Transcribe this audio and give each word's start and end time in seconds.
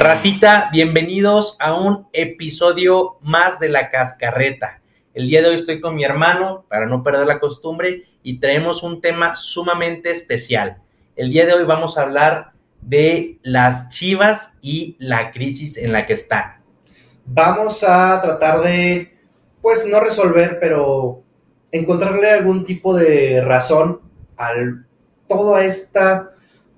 Racita, 0.00 0.70
bienvenidos 0.72 1.58
a 1.60 1.74
un 1.74 2.08
episodio 2.14 3.18
más 3.20 3.60
de 3.60 3.68
La 3.68 3.90
Cascarreta. 3.90 4.80
El 5.12 5.28
día 5.28 5.42
de 5.42 5.48
hoy 5.48 5.56
estoy 5.56 5.78
con 5.78 5.94
mi 5.94 6.04
hermano 6.04 6.64
para 6.70 6.86
no 6.86 7.02
perder 7.02 7.26
la 7.26 7.38
costumbre 7.38 8.04
y 8.22 8.40
traemos 8.40 8.82
un 8.82 9.02
tema 9.02 9.36
sumamente 9.36 10.10
especial. 10.10 10.78
El 11.16 11.28
día 11.28 11.44
de 11.44 11.52
hoy 11.52 11.64
vamos 11.64 11.98
a 11.98 12.00
hablar 12.00 12.52
de 12.80 13.38
las 13.42 13.90
chivas 13.90 14.56
y 14.62 14.96
la 14.98 15.32
crisis 15.32 15.76
en 15.76 15.92
la 15.92 16.06
que 16.06 16.14
están. 16.14 16.62
Vamos 17.26 17.84
a 17.84 18.22
tratar 18.22 18.62
de, 18.62 19.18
pues 19.60 19.86
no 19.86 20.00
resolver, 20.00 20.56
pero 20.62 21.22
encontrarle 21.70 22.30
algún 22.30 22.64
tipo 22.64 22.96
de 22.96 23.42
razón 23.44 24.00
a 24.38 24.52
toda 25.28 25.62
esta 25.62 26.30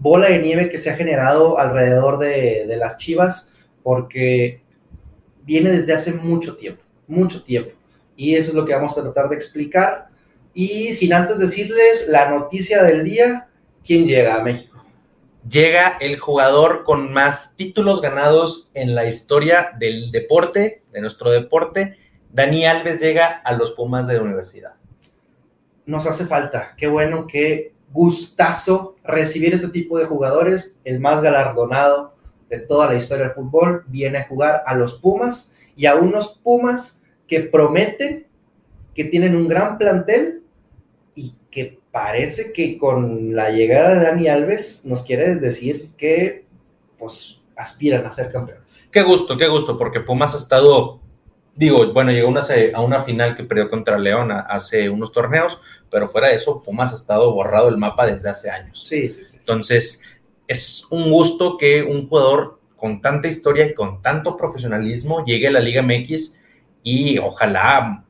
bola 0.03 0.29
de 0.29 0.41
nieve 0.41 0.69
que 0.69 0.79
se 0.79 0.91
ha 0.91 0.97
generado 0.97 1.59
alrededor 1.59 2.19
de, 2.19 2.67
de 2.67 2.77
las 2.77 2.97
chivas, 2.99 3.51
porque 3.83 4.61
viene 5.45 5.71
desde 5.71 5.95
hace 5.95 6.13
mucho 6.13 6.57
tiempo, 6.57 6.83
mucho 7.07 7.43
tiempo. 7.45 7.71
Y 8.17 8.35
eso 8.35 8.51
es 8.51 8.55
lo 8.55 8.65
que 8.65 8.75
vamos 8.75 8.99
a 8.99 9.03
tratar 9.03 9.29
de 9.29 9.37
explicar. 9.37 10.09
Y 10.55 10.93
sin 10.95 11.15
antes 11.15 11.39
decirles 11.39 12.09
la 12.09 12.29
noticia 12.31 12.83
del 12.83 13.05
día, 13.05 13.49
¿quién 13.85 14.07
llega 14.07 14.35
a 14.35 14.43
México? 14.43 14.85
Llega 15.49 15.97
el 16.01 16.19
jugador 16.19 16.85
con 16.85 17.13
más 17.13 17.57
títulos 17.57 18.01
ganados 18.01 18.71
en 18.75 18.95
la 18.95 19.07
historia 19.07 19.73
del 19.79 20.11
deporte, 20.11 20.83
de 20.93 21.01
nuestro 21.01 21.31
deporte. 21.31 21.97
Dani 22.31 22.65
Alves 22.67 23.01
llega 23.01 23.41
a 23.45 23.53
los 23.53 23.73
Pumas 23.73 24.07
de 24.07 24.15
la 24.15 24.23
universidad. 24.23 24.75
Nos 25.87 26.07
hace 26.07 26.27
falta. 26.27 26.75
Qué 26.77 26.87
bueno, 26.87 27.27
qué 27.27 27.72
gustazo 27.93 28.97
recibir 29.05 29.55
este 29.55 29.69
tipo 29.69 29.99
de 29.99 30.07
jugadores. 30.07 30.79
El 30.85 31.01
más 31.01 31.23
galardonado 31.23 32.15
de 32.49 32.59
toda 32.59 32.87
la 32.87 32.97
historia 32.97 33.25
del 33.25 33.35
fútbol 33.35 33.85
viene 33.89 34.19
a 34.19 34.29
jugar 34.29 34.63
a 34.67 34.75
los 34.75 34.95
Pumas 34.95 35.53
y 35.77 35.87
a 35.87 35.95
unos 35.95 36.41
Pumas 36.43 37.01
que 37.27 37.41
prometen, 37.41 38.27
que 38.95 39.05
tienen 39.05 39.37
un 39.37 39.49
gran 39.49 39.79
plantel 39.79 40.43
y 41.15 41.35
que 41.51 41.81
parece 41.91 42.53
que 42.53 42.79
con 42.79 43.35
la 43.35 43.51
llegada 43.51 43.95
de 43.95 44.05
Dani 44.05 44.29
Alves 44.29 44.85
nos 44.85 45.03
quiere 45.03 45.37
decir 45.37 45.91
que 45.97 46.45
pues 46.99 47.41
aspiran 47.57 48.05
a 48.07 48.13
ser 48.13 48.33
campeones. 48.33 48.79
Qué 48.91 49.03
gusto, 49.03 49.37
qué 49.37 49.49
gusto, 49.49 49.79
porque 49.79 50.01
Pumas 50.01 50.35
ha 50.35 50.39
estado, 50.39 51.01
digo, 51.55 51.93
bueno, 51.93 52.13
llegó 52.13 52.29
una, 52.29 52.43
a 52.75 52.81
una 52.81 53.05
final 53.05 53.37
que 53.37 53.45
perdió 53.45 53.69
contra 53.71 53.99
León 53.99 54.31
hace 54.33 54.89
unos 54.89 55.13
torneos, 55.13 55.61
pero 55.91 56.09
fuera 56.09 56.29
de 56.29 56.35
eso, 56.35 56.63
Pumas 56.63 56.93
ha 56.93 56.97
estado 56.97 57.33
borrado 57.33 57.69
el 57.69 57.77
mapa 57.77 58.07
desde 58.07 58.31
hace 58.31 58.51
años. 58.51 58.85
Sí, 58.87 59.11
sí, 59.11 59.25
sí. 59.25 59.37
Entonces, 59.39 60.03
es 60.49 60.87
un 60.91 61.11
gusto 61.11 61.57
que 61.59 61.83
un 61.83 62.09
jugador 62.09 62.59
con 62.77 63.01
tanta 63.01 63.29
historia 63.29 63.67
y 63.67 63.75
con 63.75 64.03
tanto 64.03 64.37
profesionalismo 64.37 65.25
llegue 65.25 65.49
a 65.49 65.53
la 65.53 65.61
Liga 65.61 65.83
MX 65.83 66.41
y 66.83 67.19
ojalá 67.19 68.05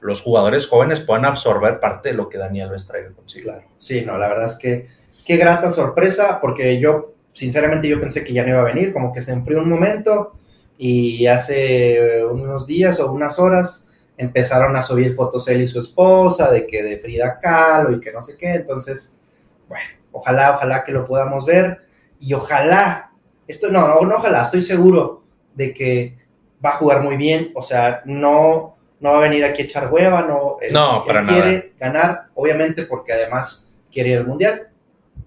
los 0.00 0.22
jugadores 0.22 0.66
jóvenes 0.66 1.00
puedan 1.00 1.24
absorber 1.24 1.80
parte 1.80 2.10
de 2.10 2.14
lo 2.14 2.28
que 2.28 2.38
Daniel 2.38 2.68
Alves 2.68 2.86
traiga 2.86 3.10
consigo. 3.10 3.50
Claro. 3.50 3.64
Sí, 3.78 4.02
no, 4.02 4.16
la 4.16 4.28
verdad 4.28 4.46
es 4.46 4.56
que 4.56 4.88
qué 5.26 5.36
grata 5.36 5.70
sorpresa, 5.70 6.40
porque 6.40 6.80
yo, 6.80 7.14
sinceramente, 7.32 7.88
yo 7.88 8.00
pensé 8.00 8.24
que 8.24 8.32
ya 8.32 8.44
no 8.44 8.50
iba 8.50 8.60
a 8.60 8.72
venir, 8.72 8.92
como 8.92 9.12
que 9.12 9.20
se 9.20 9.32
enfrió 9.32 9.58
un 9.58 9.68
momento 9.68 10.37
y 10.78 11.26
hace 11.26 12.24
unos 12.24 12.66
días 12.66 13.00
o 13.00 13.10
unas 13.12 13.38
horas 13.38 13.86
empezaron 14.16 14.76
a 14.76 14.82
subir 14.82 15.14
fotos 15.14 15.46
él 15.48 15.60
y 15.62 15.66
su 15.66 15.80
esposa 15.80 16.50
de 16.50 16.66
que 16.66 16.82
de 16.82 16.98
Frida 16.98 17.38
Kahlo 17.40 17.96
y 17.96 18.00
que 18.00 18.12
no 18.12 18.22
sé 18.22 18.36
qué, 18.36 18.54
entonces, 18.54 19.16
bueno, 19.68 19.84
ojalá, 20.12 20.56
ojalá 20.56 20.84
que 20.84 20.92
lo 20.92 21.04
podamos 21.04 21.44
ver 21.44 21.80
y 22.20 22.32
ojalá, 22.32 23.12
esto 23.46 23.70
no, 23.70 23.86
no, 23.88 24.00
no 24.02 24.16
ojalá, 24.16 24.42
estoy 24.42 24.60
seguro 24.60 25.24
de 25.54 25.74
que 25.74 26.16
va 26.64 26.70
a 26.70 26.76
jugar 26.76 27.02
muy 27.02 27.16
bien, 27.16 27.50
o 27.54 27.62
sea, 27.62 28.02
no, 28.04 28.76
no 29.00 29.10
va 29.10 29.18
a 29.18 29.22
venir 29.22 29.44
aquí 29.44 29.62
a 29.62 29.64
echar 29.64 29.92
hueva, 29.92 30.22
no, 30.22 30.58
él, 30.60 30.72
No, 30.72 31.04
para 31.04 31.20
él 31.20 31.26
quiere 31.26 31.52
nada. 31.52 31.64
ganar, 31.78 32.26
obviamente 32.34 32.84
porque 32.84 33.12
además 33.12 33.68
quiere 33.90 34.10
ir 34.10 34.18
al 34.18 34.26
Mundial. 34.26 34.68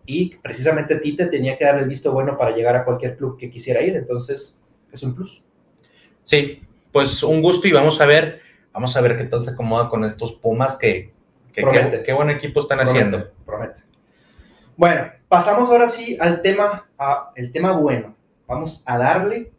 Y 0.06 0.36
precisamente 0.38 0.96
Tite 0.98 1.28
tenía 1.28 1.58
que 1.58 1.66
dar 1.66 1.78
el 1.78 1.88
visto 1.88 2.12
bueno 2.12 2.38
para 2.38 2.52
llegar 2.52 2.76
a 2.76 2.84
cualquier 2.84 3.16
club 3.16 3.38
que 3.38 3.50
quisiera 3.50 3.82
ir, 3.82 3.96
entonces 3.96 4.61
es 4.92 5.04
un 5.04 5.16
plus. 5.16 5.44
Sí, 6.24 6.62
pues 6.92 7.24
un 7.24 7.42
gusto 7.42 7.68
y 7.68 7.72
vamos 7.72 8.00
a 8.02 8.06
ver, 8.06 8.42
vamos 8.74 8.96
a 8.96 9.02
ver 9.02 9.18
qué 9.18 9.26
tal 9.26 9.44
se 9.44 9.52
acomoda 9.52 9.90
con 9.90 10.04
estos 10.04 10.34
Pumas 10.34 10.78
que, 10.78 11.14
qué, 11.54 12.04
qué 12.06 12.14
buen 12.14 12.30
equipo 12.30 12.60
están 12.60 12.80
Promete, 12.80 12.98
haciendo. 12.98 13.32
Promete. 13.46 13.82
Bueno, 14.78 15.12
pasamos 15.28 15.70
ahora 15.70 15.88
sí 15.88 16.18
al 16.20 16.42
tema, 16.42 16.90
a, 16.98 17.32
el 17.36 17.52
tema 17.52 17.74
bueno. 17.74 18.16
Vamos 18.48 18.84
a 18.86 18.98
darle 18.98 19.52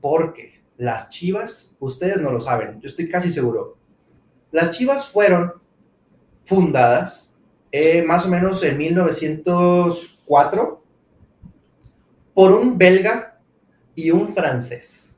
porque 0.00 0.60
las 0.76 1.10
Chivas, 1.10 1.74
ustedes 1.80 2.20
no 2.20 2.30
lo 2.30 2.40
saben, 2.40 2.80
yo 2.80 2.86
estoy 2.86 3.08
casi 3.08 3.30
seguro. 3.30 3.76
Las 4.52 4.72
Chivas 4.72 5.08
fueron 5.08 5.54
fundadas 6.44 7.34
eh, 7.70 8.02
más 8.02 8.26
o 8.26 8.28
menos 8.28 8.62
en 8.62 8.78
1904 8.78 10.82
por 12.32 12.52
un 12.52 12.78
belga 12.78 13.37
y 13.98 14.12
un 14.12 14.32
francés, 14.32 15.16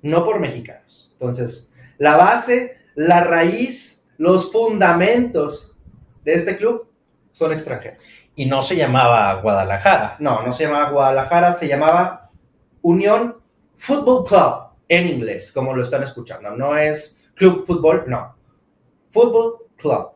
no 0.00 0.24
por 0.24 0.38
mexicanos. 0.38 1.10
Entonces, 1.14 1.72
la 1.98 2.16
base, 2.16 2.78
la 2.94 3.24
raíz, 3.24 4.06
los 4.16 4.52
fundamentos 4.52 5.76
de 6.22 6.34
este 6.34 6.56
club 6.56 6.88
son 7.32 7.52
extranjeros. 7.52 7.98
Y 8.36 8.46
no 8.46 8.62
se 8.62 8.76
llamaba 8.76 9.34
Guadalajara. 9.42 10.14
No, 10.20 10.46
no 10.46 10.52
se 10.52 10.66
llamaba 10.66 10.90
Guadalajara, 10.90 11.50
se 11.50 11.66
llamaba 11.66 12.30
Unión 12.80 13.38
Football 13.74 14.24
Club 14.24 14.54
en 14.86 15.08
inglés, 15.08 15.50
como 15.50 15.74
lo 15.74 15.82
están 15.82 16.04
escuchando. 16.04 16.52
No 16.52 16.76
es 16.76 17.20
Club 17.34 17.66
Fútbol, 17.66 18.04
no. 18.06 18.36
Football 19.10 19.66
Club. 19.76 20.12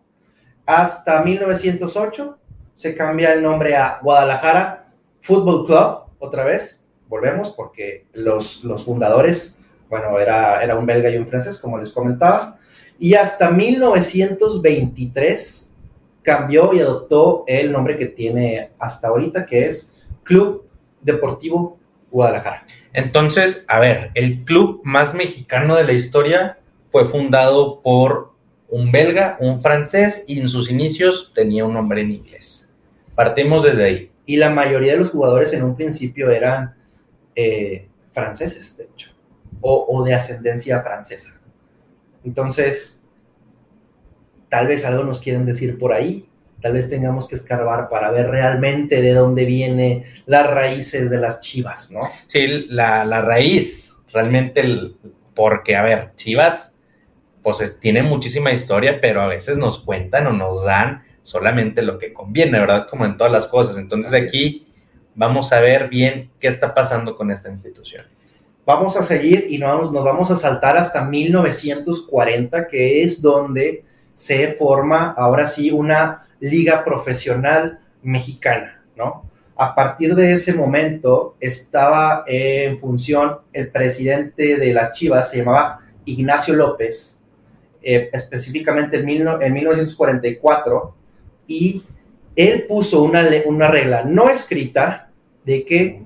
Hasta 0.64 1.24
1908 1.24 2.38
se 2.72 2.94
cambia 2.94 3.32
el 3.32 3.42
nombre 3.42 3.76
a 3.76 3.98
Guadalajara 4.00 4.92
Football 5.18 5.66
Club, 5.66 6.04
otra 6.20 6.44
vez. 6.44 6.85
Volvemos 7.08 7.50
porque 7.50 8.06
los, 8.12 8.64
los 8.64 8.84
fundadores, 8.84 9.58
bueno, 9.88 10.18
era, 10.18 10.62
era 10.62 10.76
un 10.76 10.86
belga 10.86 11.10
y 11.10 11.16
un 11.16 11.26
francés, 11.26 11.58
como 11.58 11.78
les 11.78 11.92
comentaba. 11.92 12.58
Y 12.98 13.14
hasta 13.14 13.50
1923 13.50 15.74
cambió 16.22 16.74
y 16.74 16.80
adoptó 16.80 17.44
el 17.46 17.70
nombre 17.70 17.96
que 17.96 18.06
tiene 18.06 18.72
hasta 18.78 19.08
ahorita, 19.08 19.46
que 19.46 19.66
es 19.66 19.94
Club 20.24 20.64
Deportivo 21.00 21.78
Guadalajara. 22.10 22.66
Entonces, 22.92 23.64
a 23.68 23.78
ver, 23.78 24.10
el 24.14 24.44
club 24.44 24.80
más 24.82 25.14
mexicano 25.14 25.76
de 25.76 25.84
la 25.84 25.92
historia 25.92 26.58
fue 26.90 27.04
fundado 27.04 27.80
por 27.82 28.32
un 28.68 28.90
belga, 28.90 29.36
un 29.40 29.60
francés, 29.60 30.24
y 30.26 30.40
en 30.40 30.48
sus 30.48 30.70
inicios 30.70 31.32
tenía 31.34 31.64
un 31.64 31.74
nombre 31.74 32.00
en 32.00 32.10
inglés. 32.10 32.72
Partimos 33.14 33.62
desde 33.62 33.84
ahí. 33.84 34.10
Y 34.24 34.36
la 34.36 34.50
mayoría 34.50 34.92
de 34.92 34.98
los 34.98 35.10
jugadores 35.10 35.52
en 35.52 35.62
un 35.62 35.76
principio 35.76 36.30
eran 36.30 36.74
eh, 37.36 37.88
franceses, 38.12 38.76
de 38.78 38.84
hecho, 38.84 39.10
o, 39.60 39.86
o 39.90 40.04
de 40.04 40.14
ascendencia 40.14 40.80
francesa. 40.82 41.40
Entonces, 42.24 43.02
tal 44.48 44.66
vez 44.68 44.84
algo 44.84 45.04
nos 45.04 45.20
quieren 45.20 45.44
decir 45.44 45.78
por 45.78 45.92
ahí, 45.92 46.28
tal 46.62 46.72
vez 46.72 46.88
tengamos 46.88 47.28
que 47.28 47.34
escarbar 47.34 47.88
para 47.88 48.10
ver 48.10 48.28
realmente 48.28 49.02
de 49.02 49.12
dónde 49.12 49.44
vienen 49.44 50.04
las 50.26 50.48
raíces 50.50 51.10
de 51.10 51.18
las 51.18 51.40
chivas, 51.40 51.90
¿no? 51.90 52.00
Sí, 52.26 52.66
la, 52.68 53.04
la 53.04 53.20
raíz, 53.20 53.96
realmente, 54.12 54.60
el, 54.60 54.96
porque, 55.34 55.76
a 55.76 55.82
ver, 55.82 56.12
Chivas, 56.16 56.80
pues 57.42 57.60
es- 57.60 57.78
tiene 57.78 58.02
muchísima 58.02 58.52
historia, 58.52 59.00
pero 59.00 59.20
a 59.20 59.28
veces 59.28 59.58
nos 59.58 59.78
cuentan 59.80 60.26
o 60.28 60.32
nos 60.32 60.64
dan 60.64 61.04
solamente 61.22 61.82
lo 61.82 61.98
que 61.98 62.12
conviene, 62.12 62.58
¿verdad? 62.58 62.88
Como 62.88 63.04
en 63.04 63.16
todas 63.16 63.32
las 63.32 63.48
cosas. 63.48 63.76
Entonces, 63.76 64.12
Así 64.12 64.26
aquí 64.26 64.66
vamos 65.16 65.52
a 65.52 65.60
ver 65.60 65.88
bien 65.88 66.30
qué 66.38 66.46
está 66.46 66.72
pasando 66.72 67.16
con 67.16 67.30
esta 67.30 67.50
institución. 67.50 68.04
Vamos 68.64 68.96
a 68.96 69.02
seguir 69.02 69.46
y 69.48 69.58
nos 69.58 69.90
nos 69.90 70.04
vamos 70.04 70.30
a 70.30 70.36
saltar 70.36 70.76
hasta 70.76 71.04
1940, 71.04 72.68
que 72.68 73.02
es 73.02 73.20
donde 73.20 73.84
se 74.14 74.52
forma 74.54 75.12
ahora 75.12 75.46
sí 75.46 75.70
una 75.70 76.26
liga 76.40 76.84
profesional 76.84 77.80
mexicana, 78.02 78.82
¿no? 78.96 79.24
A 79.56 79.74
partir 79.74 80.14
de 80.14 80.32
ese 80.32 80.52
momento 80.52 81.36
estaba 81.40 82.24
en 82.26 82.78
función 82.78 83.38
el 83.52 83.70
presidente 83.70 84.56
de 84.56 84.74
las 84.74 84.92
Chivas, 84.92 85.30
se 85.30 85.38
llamaba 85.38 85.80
Ignacio 86.04 86.54
López, 86.54 87.22
eh, 87.82 88.10
específicamente 88.12 88.98
en, 88.98 89.06
mil 89.06 89.26
en 89.40 89.52
1944, 89.52 90.94
y 91.46 91.84
él 92.34 92.66
puso 92.68 93.02
una, 93.02 93.26
una 93.46 93.68
regla 93.68 94.02
no 94.04 94.28
escrita 94.28 95.05
de 95.46 95.64
que 95.64 96.02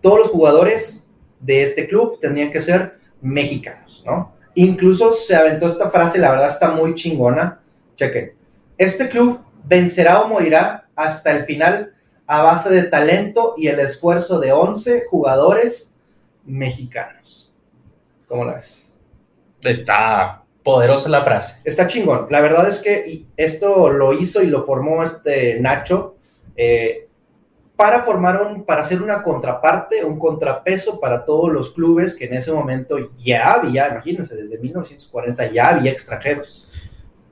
todos 0.00 0.18
los 0.20 0.28
jugadores 0.28 1.08
de 1.40 1.62
este 1.62 1.88
club 1.88 2.20
tendrían 2.20 2.52
que 2.52 2.60
ser 2.60 2.98
mexicanos, 3.20 4.04
¿no? 4.06 4.34
Incluso 4.54 5.12
se 5.12 5.34
aventó 5.34 5.66
esta 5.66 5.90
frase, 5.90 6.18
la 6.18 6.30
verdad 6.30 6.48
está 6.48 6.72
muy 6.72 6.94
chingona. 6.94 7.60
Chequen. 7.96 8.34
Este 8.76 9.08
club 9.08 9.40
vencerá 9.64 10.20
o 10.20 10.28
morirá 10.28 10.88
hasta 10.94 11.30
el 11.32 11.44
final 11.44 11.94
a 12.26 12.42
base 12.42 12.70
de 12.70 12.84
talento 12.84 13.54
y 13.56 13.68
el 13.68 13.80
esfuerzo 13.80 14.38
de 14.38 14.52
11 14.52 15.04
jugadores 15.08 15.94
mexicanos. 16.44 17.52
¿Cómo 18.26 18.44
la 18.44 18.54
ves? 18.54 18.94
Está 19.62 20.44
poderosa 20.62 21.08
la 21.08 21.24
frase. 21.24 21.60
Está 21.64 21.86
chingón. 21.86 22.26
La 22.30 22.40
verdad 22.40 22.68
es 22.68 22.80
que 22.80 23.24
esto 23.36 23.90
lo 23.90 24.12
hizo 24.12 24.42
y 24.42 24.46
lo 24.46 24.64
formó 24.64 25.02
este 25.02 25.58
Nacho 25.60 26.16
eh, 26.56 27.08
para 27.80 28.02
formar 28.02 28.42
un, 28.42 28.62
para 28.66 28.82
hacer 28.82 29.00
una 29.00 29.22
contraparte, 29.22 30.04
un 30.04 30.18
contrapeso 30.18 31.00
para 31.00 31.24
todos 31.24 31.50
los 31.50 31.70
clubes 31.70 32.14
que 32.14 32.26
en 32.26 32.34
ese 32.34 32.52
momento 32.52 33.10
ya 33.16 33.54
había, 33.54 33.88
imagínense, 33.88 34.36
desde 34.36 34.58
1940 34.58 35.50
ya 35.50 35.70
había 35.70 35.90
extranjeros. 35.90 36.70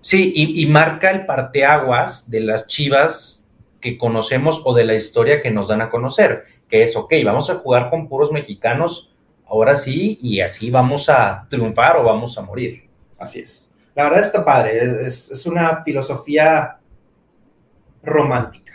Sí, 0.01 0.33
y, 0.35 0.63
y 0.63 0.67
marca 0.67 1.11
el 1.11 1.27
parteaguas 1.27 2.31
de 2.31 2.41
las 2.41 2.67
chivas 2.67 3.47
que 3.79 3.99
conocemos 3.99 4.63
o 4.65 4.73
de 4.73 4.87
la 4.87 4.95
historia 4.95 5.43
que 5.43 5.51
nos 5.51 5.69
dan 5.69 5.83
a 5.83 5.91
conocer, 5.91 6.45
que 6.67 6.83
es, 6.83 6.97
ok, 6.97 7.13
vamos 7.27 7.51
a 7.51 7.57
jugar 7.57 7.91
con 7.91 8.09
puros 8.09 8.33
mexicanos, 8.33 9.15
ahora 9.47 9.77
sí, 9.77 10.19
y 10.23 10.41
así 10.41 10.71
vamos 10.71 11.11
a 11.11 11.47
triunfar 11.51 11.99
o 11.99 12.05
vamos 12.05 12.39
a 12.39 12.41
morir. 12.41 12.89
Así 13.19 13.41
es. 13.41 13.69
La 13.95 14.05
verdad 14.05 14.21
está 14.21 14.43
padre, 14.47 15.07
es, 15.07 15.31
es 15.31 15.45
una 15.45 15.83
filosofía 15.83 16.79
romántica. 18.03 18.68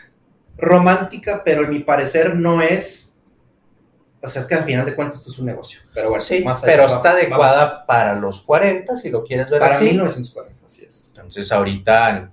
Romántica, 0.58 1.42
pero 1.44 1.64
en 1.64 1.72
mi 1.72 1.80
parecer 1.80 2.36
no 2.36 2.62
es 2.62 3.04
o 4.24 4.30
sea, 4.30 4.42
es 4.42 4.48
que 4.48 4.56
al 4.56 4.64
final 4.64 4.86
de 4.86 4.96
cuentas 4.96 5.20
esto 5.20 5.32
es 5.32 5.40
un 5.40 5.48
negocio. 5.48 5.82
Pero 5.94 6.08
bueno, 6.08 6.24
sí, 6.24 6.46
pero 6.64 6.86
está 6.86 7.12
adecuada 7.12 7.86
para 7.86 8.16
los 8.16 8.42
40, 8.42 8.96
si 8.96 9.10
lo 9.10 9.26
quieres 9.26 9.50
ver 9.50 9.60
para 9.60 9.76
así. 9.76 9.84
Para 9.84 9.92
1940, 9.92 10.66
así 10.66 10.86
es. 10.86 11.10
Entonces, 11.10 11.52
ahorita, 11.52 12.18
en 12.18 12.32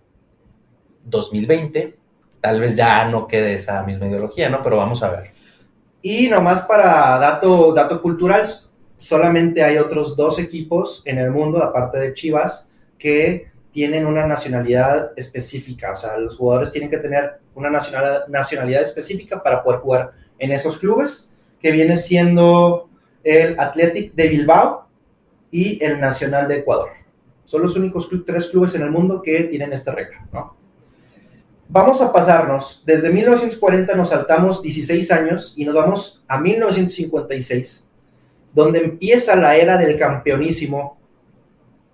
2020, 1.04 1.98
tal 2.40 2.60
vez 2.60 2.76
ya 2.76 3.04
no 3.06 3.26
quede 3.26 3.54
esa 3.54 3.82
misma 3.82 4.06
ideología, 4.06 4.48
¿no? 4.48 4.62
Pero 4.62 4.76
vamos 4.76 5.02
a 5.02 5.10
ver. 5.10 5.32
Y 6.00 6.28
nomás 6.28 6.60
para 6.60 7.18
dato, 7.18 7.74
dato 7.74 8.00
cultural, 8.00 8.46
solamente 8.96 9.64
hay 9.64 9.76
otros 9.76 10.16
dos 10.16 10.38
equipos 10.38 11.02
en 11.04 11.18
el 11.18 11.32
mundo, 11.32 11.60
aparte 11.60 11.98
de 11.98 12.14
Chivas, 12.14 12.70
que 12.98 13.49
tienen 13.72 14.06
una 14.06 14.26
nacionalidad 14.26 15.12
específica. 15.16 15.92
O 15.92 15.96
sea, 15.96 16.18
los 16.18 16.36
jugadores 16.36 16.70
tienen 16.70 16.90
que 16.90 16.98
tener 16.98 17.40
una 17.54 17.70
nacionalidad, 17.70 18.26
nacionalidad 18.28 18.82
específica 18.82 19.42
para 19.42 19.62
poder 19.62 19.80
jugar 19.80 20.12
en 20.38 20.52
esos 20.52 20.78
clubes 20.78 21.30
que 21.60 21.70
viene 21.70 21.96
siendo 21.96 22.88
el 23.22 23.58
Athletic 23.58 24.14
de 24.14 24.28
Bilbao 24.28 24.88
y 25.50 25.82
el 25.84 26.00
Nacional 26.00 26.48
de 26.48 26.58
Ecuador. 26.58 26.90
Son 27.44 27.62
los 27.62 27.76
únicos 27.76 28.08
tres 28.24 28.46
clubes 28.46 28.74
en 28.74 28.82
el 28.82 28.90
mundo 28.90 29.20
que 29.20 29.44
tienen 29.44 29.72
esta 29.72 29.92
regla, 29.92 30.26
¿no? 30.32 30.56
Vamos 31.68 32.00
a 32.00 32.12
pasarnos, 32.12 32.82
desde 32.84 33.10
1940 33.10 33.94
nos 33.94 34.08
saltamos 34.08 34.60
16 34.60 35.10
años 35.12 35.54
y 35.56 35.64
nos 35.64 35.74
vamos 35.74 36.24
a 36.26 36.40
1956, 36.40 37.88
donde 38.52 38.80
empieza 38.80 39.36
la 39.36 39.54
era 39.56 39.76
del 39.76 39.96
campeonísimo 39.96 40.98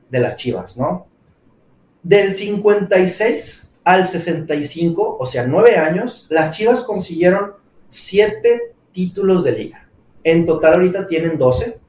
de 0.08 0.20
las 0.20 0.36
Chivas, 0.36 0.78
¿no? 0.78 1.06
Del 2.06 2.36
56 2.36 3.72
al 3.82 4.06
65, 4.06 5.16
o 5.18 5.26
sea, 5.26 5.44
nueve 5.44 5.76
años, 5.76 6.28
las 6.28 6.56
Chivas 6.56 6.82
consiguieron 6.82 7.54
siete 7.88 8.74
títulos 8.92 9.42
de 9.42 9.50
liga. 9.50 9.88
En 10.22 10.46
total 10.46 10.74
ahorita 10.74 11.08
tienen 11.08 11.36
12. 11.36 11.80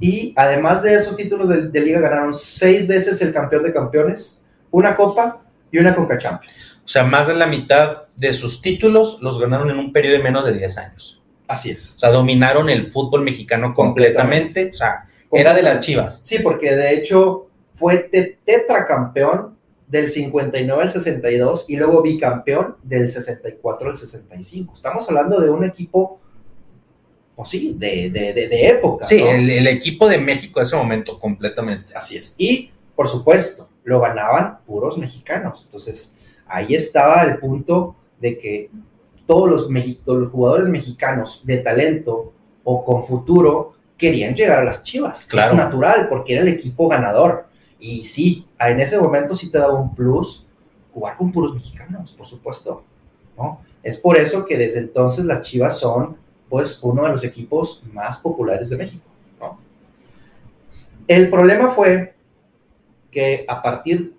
Y 0.00 0.32
además 0.34 0.82
de 0.82 0.94
esos 0.94 1.14
títulos 1.14 1.50
de, 1.50 1.80
liga 1.82 2.00
ganaron 2.00 2.32
seis 2.32 2.86
veces 2.86 3.20
el 3.20 3.34
campeón 3.34 3.64
de 3.64 3.74
campeones, 3.74 4.42
una 4.70 4.96
copa 4.96 5.42
y 5.70 5.76
una 5.76 5.94
Conca 5.94 6.16
Champions. 6.16 6.80
O 6.82 6.88
sea, 6.88 7.04
más 7.04 7.26
de 7.26 7.34
la 7.34 7.46
mitad 7.46 8.06
de 8.16 8.32
sus 8.32 8.62
títulos 8.62 9.18
los 9.20 9.38
ganaron 9.38 9.70
en 9.70 9.78
un 9.78 9.92
periodo 9.92 10.16
de 10.16 10.22
menos 10.22 10.46
de 10.46 10.54
10 10.54 10.78
años. 10.78 11.22
Así 11.46 11.70
es. 11.70 11.96
O 11.96 11.98
sea, 11.98 12.12
dominaron 12.12 12.70
el 12.70 12.90
fútbol 12.90 13.20
mexicano 13.20 13.74
completamente. 13.74 14.70
O 14.70 14.74
sea, 14.74 15.04
era 15.30 15.52
de 15.52 15.60
las 15.60 15.80
chivas. 15.80 16.22
Sí, 16.24 16.38
porque 16.38 16.74
de 16.74 16.94
hecho 16.94 17.50
fue 17.74 18.10
tetracampeón 18.44 19.58
del 19.86 20.08
59 20.08 20.82
al 20.82 20.90
62 20.90 21.66
y 21.68 21.76
luego 21.76 22.02
bicampeón 22.02 22.76
del 22.82 23.10
64 23.10 23.90
al 23.90 23.96
65. 23.96 24.74
Estamos 24.74 25.06
hablando 25.08 25.40
de 25.40 25.50
un 25.50 25.64
equipo 25.64 26.20
pues 27.36 27.48
sí, 27.48 27.74
de, 27.76 28.10
de, 28.10 28.68
época. 28.68 29.06
Sí, 29.06 29.20
el, 29.20 29.66
equipo 29.66 30.08
de 30.08 30.18
México 30.18 30.60
en 30.60 30.66
ese 30.66 30.76
momento, 30.76 31.18
completamente. 31.18 31.92
Así 31.96 32.16
es. 32.16 32.34
Y, 32.38 32.70
por 32.94 33.08
supuesto, 33.08 33.68
lo 33.82 34.00
ganaban 34.00 34.58
puros 34.64 34.98
mexicanos. 34.98 35.62
Entonces, 35.64 36.14
ahí 36.46 36.74
estaba 36.74 37.22
el 37.22 37.38
punto 37.38 37.96
de 38.20 38.38
que 38.38 38.70
todos 39.26 39.50
los, 39.50 39.68
los 40.06 40.28
jugadores 40.28 40.68
mexicanos 40.68 41.42
de 41.44 41.58
talento 41.58 42.32
o 42.62 42.84
con 42.84 43.04
futuro 43.04 43.74
querían 43.96 44.34
llegar 44.34 44.60
a 44.60 44.64
las 44.64 44.84
Chivas. 44.84 45.24
Claro. 45.24 45.50
Es 45.50 45.56
natural, 45.56 46.06
porque 46.08 46.34
era 46.34 46.42
el 46.42 46.48
equipo 46.48 46.88
ganador. 46.88 47.46
Y 47.86 48.02
sí, 48.06 48.48
en 48.58 48.80
ese 48.80 48.98
momento 48.98 49.36
sí 49.36 49.50
te 49.50 49.58
daba 49.58 49.74
un 49.74 49.94
plus 49.94 50.46
jugar 50.94 51.18
con 51.18 51.30
puros 51.30 51.52
mexicanos, 51.52 52.12
por 52.12 52.26
supuesto. 52.26 52.82
¿no? 53.36 53.60
Es 53.82 53.98
por 53.98 54.16
eso 54.16 54.46
que 54.46 54.56
desde 54.56 54.78
entonces 54.78 55.26
las 55.26 55.42
Chivas 55.42 55.80
son 55.80 56.16
pues 56.48 56.82
uno 56.82 57.04
de 57.04 57.10
los 57.10 57.24
equipos 57.24 57.82
más 57.92 58.16
populares 58.16 58.70
de 58.70 58.78
México. 58.78 59.04
El 61.06 61.28
problema 61.28 61.72
fue 61.72 62.14
que 63.10 63.44
a 63.46 63.60
partir 63.60 64.14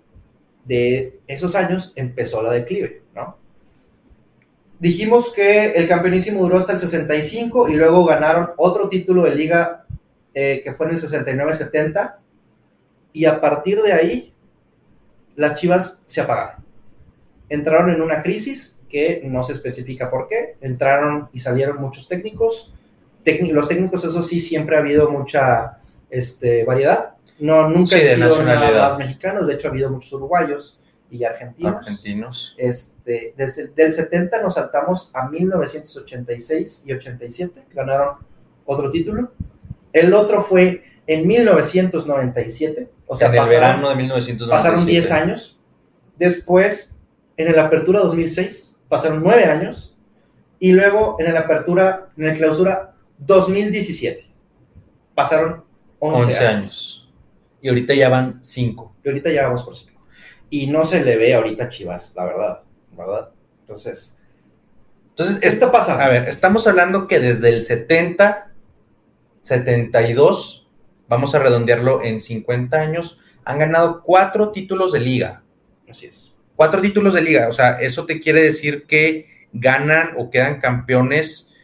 de 0.64 1.18
esos 1.26 1.56
años 1.56 1.92
empezó 1.96 2.42
la 2.42 2.52
declive, 2.52 3.02
¿no? 3.16 3.36
Dijimos 4.78 5.32
que 5.32 5.72
el 5.72 5.88
campeonísimo 5.88 6.40
duró 6.40 6.58
hasta 6.58 6.74
el 6.74 6.78
65 6.78 7.68
y 7.68 7.74
luego 7.74 8.04
ganaron 8.04 8.50
otro 8.58 8.88
título 8.88 9.24
de 9.24 9.34
liga 9.34 9.86
eh, 10.34 10.60
que 10.62 10.72
fue 10.72 10.86
en 10.86 10.92
el 10.92 11.02
69-70 11.02 12.18
y 13.16 13.24
a 13.24 13.40
partir 13.40 13.80
de 13.80 13.94
ahí 13.94 14.34
las 15.36 15.58
Chivas 15.58 16.02
se 16.04 16.20
apagaron. 16.20 16.62
Entraron 17.48 17.88
en 17.88 18.02
una 18.02 18.22
crisis 18.22 18.78
que 18.90 19.22
no 19.24 19.42
se 19.42 19.54
especifica 19.54 20.10
por 20.10 20.28
qué. 20.28 20.56
Entraron 20.60 21.30
y 21.32 21.38
salieron 21.38 21.80
muchos 21.80 22.08
técnicos. 22.08 22.74
los 23.24 23.68
técnicos, 23.68 24.04
eso 24.04 24.22
sí, 24.22 24.38
siempre 24.38 24.76
ha 24.76 24.80
habido 24.80 25.10
mucha 25.10 25.78
este, 26.10 26.62
variedad. 26.64 27.14
No, 27.38 27.70
nunca 27.70 27.96
sí, 27.96 28.06
sido 28.06 28.42
nada 28.42 28.88
más 28.88 28.98
mexicanos, 28.98 29.46
de 29.46 29.54
hecho 29.54 29.68
ha 29.68 29.70
habido 29.70 29.88
muchos 29.90 30.12
uruguayos 30.12 30.78
y 31.10 31.24
argentinos. 31.24 31.76
Argentinos. 31.76 32.54
Este, 32.58 33.32
desde 33.34 33.72
el 33.76 33.92
70 33.92 34.42
nos 34.42 34.54
saltamos 34.54 35.10
a 35.14 35.26
1986 35.30 36.82
y 36.84 36.92
87, 36.92 37.62
ganaron 37.72 38.16
otro 38.66 38.90
título. 38.90 39.32
El 39.94 40.12
otro 40.12 40.42
fue 40.42 40.84
en 41.06 41.26
1997, 41.26 42.90
o 43.06 43.16
sea, 43.16 43.28
en 43.28 43.34
el 43.34 43.48
verano 43.48 43.88
de 43.88 43.96
1997. 43.96 44.50
Pasaron 44.50 44.86
10 44.86 45.10
años. 45.12 45.60
Después, 46.16 46.96
en 47.36 47.48
el 47.48 47.58
Apertura 47.58 48.00
2006, 48.00 48.80
pasaron 48.88 49.22
nueve 49.22 49.44
años, 49.44 49.96
y 50.58 50.72
luego 50.72 51.16
en 51.18 51.32
la 51.34 51.40
apertura, 51.40 52.08
en 52.16 52.24
el 52.24 52.36
clausura 52.36 52.94
2017, 53.18 54.26
pasaron 55.14 55.64
11, 55.98 56.46
años. 56.46 57.12
Y 57.60 57.68
ahorita 57.68 57.94
ya 57.94 58.08
van 58.08 58.38
cinco. 58.42 58.94
Y 59.04 59.08
ahorita 59.08 59.30
ya 59.30 59.44
vamos 59.44 59.62
por 59.62 59.76
cinco. 59.76 60.00
Y 60.48 60.68
no 60.68 60.84
se 60.84 61.04
le 61.04 61.16
ve 61.16 61.34
ahorita 61.34 61.68
Chivas, 61.68 62.14
la 62.14 62.24
verdad, 62.24 62.62
¿verdad? 62.96 63.30
Entonces, 63.60 64.16
entonces, 65.10 65.42
esto 65.42 65.72
pasa. 65.72 66.02
A 66.04 66.08
ver, 66.08 66.28
estamos 66.28 66.66
hablando 66.66 67.08
que 67.08 67.18
desde 67.18 67.48
el 67.48 67.62
70, 67.62 68.52
72, 69.42 70.65
vamos 71.08 71.34
a 71.34 71.38
redondearlo 71.38 72.02
en 72.02 72.20
50 72.20 72.76
años, 72.76 73.20
han 73.44 73.58
ganado 73.58 74.02
cuatro 74.02 74.50
títulos 74.50 74.92
de 74.92 75.00
liga. 75.00 75.42
Así 75.88 76.06
es. 76.06 76.32
Cuatro 76.56 76.80
títulos 76.80 77.14
de 77.14 77.22
liga, 77.22 77.48
o 77.48 77.52
sea, 77.52 77.72
eso 77.72 78.06
te 78.06 78.18
quiere 78.18 78.42
decir 78.42 78.86
que 78.86 79.46
ganan 79.52 80.12
o 80.16 80.30
quedan 80.30 80.60
campeones 80.60 81.54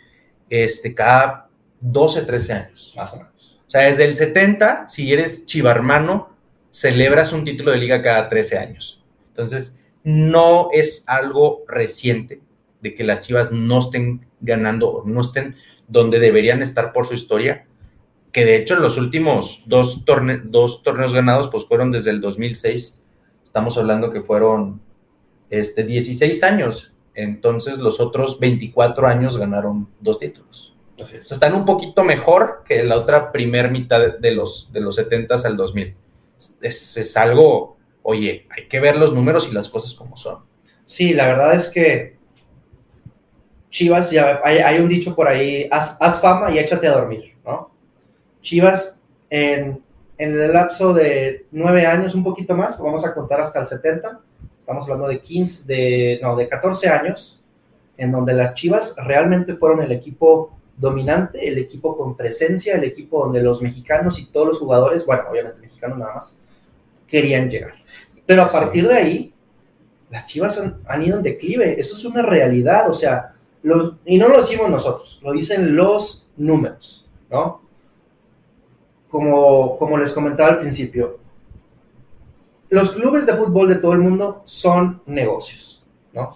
este, 0.51 0.95
cada 0.95 1.49
12, 1.81 2.23
13 2.23 2.53
años. 2.53 2.93
Más 2.97 3.13
o 3.15 3.17
menos. 3.17 3.61
O 3.67 3.71
sea, 3.71 3.83
desde 3.83 4.05
el 4.05 4.15
70, 4.15 4.89
si 4.89 5.13
eres 5.13 5.47
chivarmano, 5.47 6.37
celebras 6.71 7.33
un 7.33 7.45
título 7.45 7.71
de 7.71 7.79
liga 7.79 8.03
cada 8.03 8.29
13 8.29 8.59
años. 8.59 9.03
Entonces, 9.29 9.81
no 10.05 10.69
es 10.73 11.05
algo 11.07 11.65
reciente 11.69 12.41
de 12.81 12.95
que 12.95 13.05
las 13.05 13.23
chivas 13.23 13.53
no 13.53 13.79
estén 13.79 14.27
ganando 14.41 14.91
o 14.91 15.07
no 15.07 15.21
estén 15.21 15.57
donde 15.89 16.19
deberían 16.19 16.63
estar 16.63 16.93
por 16.93 17.07
su 17.07 17.15
historia, 17.15 17.67
que 18.33 18.45
de 18.45 18.57
hecho 18.57 18.77
los 18.77 18.97
últimos 18.97 19.63
dos, 19.67 20.05
dos 20.45 20.83
torneos 20.83 21.15
ganados 21.15 21.49
pues 21.49 21.67
fueron 21.67 21.93
desde 21.93 22.11
el 22.11 22.21
2006 22.21 23.03
estamos 23.53 23.77
hablando 23.77 24.11
que 24.11 24.23
fueron 24.23 24.81
este, 25.51 25.85
16 25.85 26.43
años. 26.43 26.95
Entonces 27.15 27.77
los 27.77 28.01
otros 28.01 28.41
24 28.41 29.07
años 29.07 29.37
ganaron 29.37 29.89
dos 30.01 30.19
títulos. 30.19 30.75
están 30.97 31.55
un 31.55 31.67
poquito 31.67 32.03
mejor 32.03 32.63
que 32.65 32.83
la 32.83 32.97
otra 32.97 33.31
primer 33.31 33.71
mitad 33.71 34.17
de 34.19 34.31
los, 34.31 34.73
de 34.73 34.81
los 34.81 34.95
70 34.95 35.35
al 35.45 35.59
2000. 35.59 35.95
Es, 36.63 36.97
es 36.97 37.17
algo, 37.19 37.77
oye, 38.03 38.47
hay 38.49 38.69
que 38.69 38.81
ver 38.81 38.97
los 38.97 39.13
números 39.13 39.47
y 39.51 39.53
las 39.53 39.69
cosas 39.69 39.93
como 39.93 40.17
son. 40.17 40.39
Sí, 40.87 41.13
la 41.13 41.27
verdad 41.27 41.55
es 41.55 41.69
que 41.69 42.17
Chivas, 43.69 44.11
ya 44.11 44.41
hay, 44.43 44.59
hay 44.59 44.81
un 44.81 44.89
dicho 44.89 45.15
por 45.15 45.29
ahí, 45.29 45.69
haz, 45.71 45.99
haz, 46.01 46.23
fama 46.23 46.51
y 46.51 46.59
échate 46.59 46.87
a 46.87 46.93
dormir. 46.93 47.32
Chivas 48.43 49.01
en, 49.31 49.83
en, 50.19 50.41
el 50.41 50.53
lapso 50.53 50.93
de 50.93 51.47
nueve 51.53 51.87
años, 51.87 52.15
un 52.15 52.23
poquito 52.23 52.55
más, 52.55 52.79
vamos 52.79 53.07
a 53.07 53.15
contar 53.15 53.41
hasta 53.41 53.61
el 53.61 53.67
70, 53.67 54.21
estamos 54.61 54.83
hablando 54.83 55.09
de 55.09 55.21
15, 55.21 55.67
de, 55.67 56.21
no, 56.23 56.37
de 56.37 56.49
14 56.49 56.89
años, 56.89 57.41
en 57.97 58.13
donde 58.13 58.35
las 58.35 58.55
Chivas 58.55 58.95
realmente 58.99 59.55
fueron 59.55 59.83
el 59.83 59.93
equipo 59.93 60.57
dominante, 60.77 61.47
el 61.47 61.59
equipo 61.59 61.97
con 61.97 62.17
presencia, 62.17 62.75
el 62.75 62.85
equipo 62.85 63.25
donde 63.25 63.43
los 63.43 63.63
mexicanos 63.63 64.19
y 64.19 64.27
todos 64.27 64.49
los 64.49 64.59
jugadores, 64.59 65.07
bueno, 65.07 65.23
obviamente 65.31 65.61
mexicanos 65.61 65.99
nada 65.99 66.15
más, 66.15 66.37
querían 67.07 67.49
llegar. 67.49 67.75
Pero 68.27 68.43
a 68.43 68.49
partir 68.49 68.89
de 68.89 68.95
ahí, 68.95 69.35
las 70.11 70.27
Chivas 70.27 70.59
han, 70.59 70.81
han, 70.87 71.03
ido 71.03 71.17
en 71.17 71.23
declive, 71.23 71.81
eso 71.81 71.97
es 71.97 72.05
una 72.05 72.23
realidad, 72.23 72.91
o 72.91 72.95
sea, 72.95 73.35
los, 73.63 73.95
y 74.05 74.19
no 74.19 74.29
lo 74.29 74.39
decimos 74.39 74.69
nosotros, 74.69 75.21
lo 75.23 75.33
dicen 75.33 75.77
los 75.77 76.27
números, 76.37 77.09
¿no? 77.31 77.63
Como, 79.13 79.99
les 79.99 80.11
comentaba 80.13 80.49
al 80.49 80.61
principio, 80.61 81.19
los 82.71 82.93
clubes 82.93 83.27
de 83.27 83.35
fútbol 83.35 83.69
de 83.69 83.75
todo 83.75 83.93
el 83.93 83.99
mundo 83.99 84.41
son 84.47 85.03
negocios, 85.05 85.85
¿no? 86.15 86.35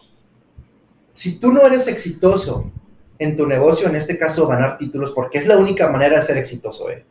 Si 1.11 1.37
tú 1.37 1.50
no 1.52 1.66
eres 1.66 1.88
exitoso 1.88 2.71
en 3.18 3.35
tu 3.35 3.47
negocio, 3.47 3.88
en 3.88 3.97
este 3.97 4.18
caso 4.18 4.47
ganar 4.47 4.76
títulos, 4.76 5.12
porque 5.12 5.38
es 5.38 5.47
la 5.47 5.56
única 5.56 5.90
manera 5.90 6.16
de 6.16 6.23
ser 6.26 6.37
exitoso, 6.37 6.90
¿eh? 6.90 7.02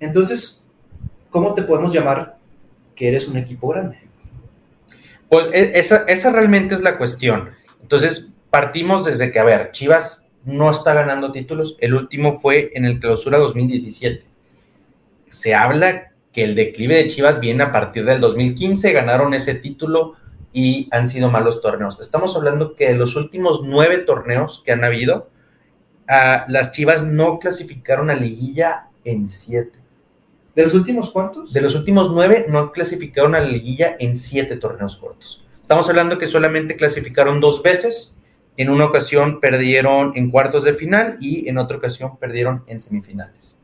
Entonces, 0.00 0.64
¿cómo 1.28 1.52
te 1.52 1.60
podemos 1.60 1.92
llamar 1.92 2.38
que 2.94 3.08
eres 3.08 3.28
un 3.28 3.36
equipo 3.36 3.68
grande? 3.68 3.98
Pues 5.28 5.48
esa, 5.52 6.04
esa 6.08 6.30
realmente 6.30 6.74
es 6.74 6.80
la 6.80 6.96
cuestión. 6.96 7.50
Entonces, 7.82 8.30
partimos 8.48 9.04
desde 9.04 9.30
que, 9.30 9.38
a 9.38 9.44
ver, 9.44 9.72
Chivas 9.72 10.21
no 10.44 10.70
está 10.70 10.94
ganando 10.94 11.32
títulos. 11.32 11.76
El 11.80 11.94
último 11.94 12.34
fue 12.34 12.70
en 12.74 12.84
el 12.84 12.98
clausura 12.98 13.38
2017. 13.38 14.24
Se 15.28 15.54
habla 15.54 16.12
que 16.32 16.44
el 16.44 16.54
declive 16.54 16.96
de 16.96 17.08
Chivas 17.08 17.40
viene 17.40 17.62
a 17.62 17.72
partir 17.72 18.04
del 18.04 18.20
2015, 18.20 18.92
ganaron 18.92 19.34
ese 19.34 19.54
título 19.54 20.14
y 20.52 20.88
han 20.90 21.08
sido 21.08 21.30
malos 21.30 21.60
torneos. 21.60 21.98
Estamos 22.00 22.34
hablando 22.36 22.74
que 22.74 22.88
de 22.88 22.94
los 22.94 23.16
últimos 23.16 23.62
nueve 23.64 23.98
torneos 23.98 24.62
que 24.64 24.72
han 24.72 24.84
habido, 24.84 25.30
uh, 26.08 26.50
las 26.50 26.72
Chivas 26.72 27.04
no 27.04 27.38
clasificaron 27.38 28.10
a 28.10 28.14
liguilla 28.14 28.88
en 29.04 29.28
siete. 29.28 29.78
¿De 30.54 30.64
los 30.64 30.74
últimos 30.74 31.10
cuántos? 31.10 31.52
De 31.52 31.62
los 31.62 31.74
últimos 31.74 32.12
nueve 32.12 32.46
no 32.48 32.72
clasificaron 32.72 33.34
a 33.34 33.40
la 33.40 33.48
liguilla 33.48 33.96
en 33.98 34.14
siete 34.14 34.56
torneos 34.56 34.96
cortos. 34.96 35.44
Estamos 35.60 35.88
hablando 35.88 36.18
que 36.18 36.28
solamente 36.28 36.76
clasificaron 36.76 37.40
dos 37.40 37.62
veces. 37.62 38.16
En 38.56 38.70
una 38.70 38.84
ocasión 38.84 39.40
perdieron 39.40 40.12
en 40.14 40.30
cuartos 40.30 40.64
de 40.64 40.74
final 40.74 41.16
y 41.20 41.48
en 41.48 41.58
otra 41.58 41.78
ocasión 41.78 42.18
perdieron 42.18 42.64
en 42.66 42.80
semifinales. 42.80 43.58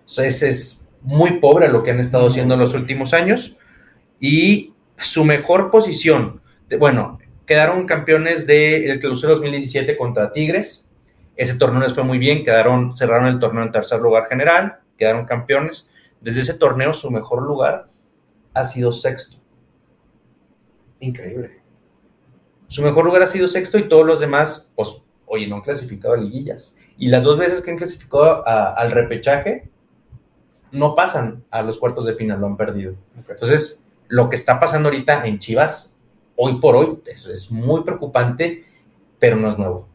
Entonces 0.00 0.42
es 0.42 0.88
muy 1.02 1.38
pobre 1.38 1.68
lo 1.68 1.82
que 1.82 1.90
han 1.90 2.00
estado 2.00 2.26
haciendo 2.26 2.54
en 2.54 2.60
los 2.60 2.74
últimos 2.74 3.14
años. 3.14 3.56
Y 4.18 4.72
su 4.96 5.24
mejor 5.24 5.70
posición, 5.70 6.40
de, 6.68 6.76
bueno, 6.76 7.18
quedaron 7.46 7.86
campeones 7.86 8.46
del 8.46 8.86
de 8.86 8.98
clausura 8.98 9.32
2017 9.32 9.96
contra 9.96 10.32
Tigres. 10.32 10.88
Ese 11.36 11.54
torneo 11.54 11.80
les 11.80 11.94
fue 11.94 12.04
muy 12.04 12.18
bien, 12.18 12.44
quedaron, 12.44 12.96
cerraron 12.96 13.28
el 13.28 13.38
torneo 13.38 13.64
en 13.64 13.72
tercer 13.72 14.00
lugar 14.00 14.28
general, 14.28 14.78
quedaron 14.96 15.26
campeones. 15.26 15.90
Desde 16.20 16.40
ese 16.40 16.54
torneo 16.54 16.92
su 16.92 17.10
mejor 17.10 17.42
lugar 17.42 17.88
ha 18.54 18.64
sido 18.64 18.92
sexto. 18.92 19.36
Increíble. 21.00 21.63
Su 22.68 22.82
mejor 22.82 23.04
lugar 23.04 23.22
ha 23.22 23.26
sido 23.26 23.46
sexto 23.46 23.78
y 23.78 23.88
todos 23.88 24.06
los 24.06 24.20
demás, 24.20 24.70
pues, 24.74 25.02
oye, 25.26 25.46
no 25.46 25.56
han 25.56 25.62
clasificado 25.62 26.14
a 26.14 26.16
liguillas. 26.16 26.76
Y 26.96 27.08
las 27.08 27.22
dos 27.22 27.38
veces 27.38 27.62
que 27.62 27.70
han 27.70 27.76
clasificado 27.76 28.46
a, 28.46 28.72
al 28.72 28.90
repechaje, 28.90 29.68
no 30.70 30.94
pasan 30.94 31.44
a 31.50 31.62
los 31.62 31.78
cuartos 31.78 32.04
de 32.04 32.14
final, 32.14 32.40
lo 32.40 32.46
han 32.46 32.56
perdido. 32.56 32.94
Okay. 33.20 33.34
Entonces, 33.34 33.84
lo 34.08 34.28
que 34.28 34.36
está 34.36 34.60
pasando 34.60 34.88
ahorita 34.88 35.26
en 35.26 35.38
Chivas, 35.38 35.96
hoy 36.36 36.56
por 36.60 36.76
hoy, 36.76 37.00
es, 37.06 37.26
es 37.26 37.50
muy 37.50 37.82
preocupante, 37.82 38.64
pero 39.18 39.36
no 39.36 39.48
es 39.48 39.58
nuevo. 39.58 39.88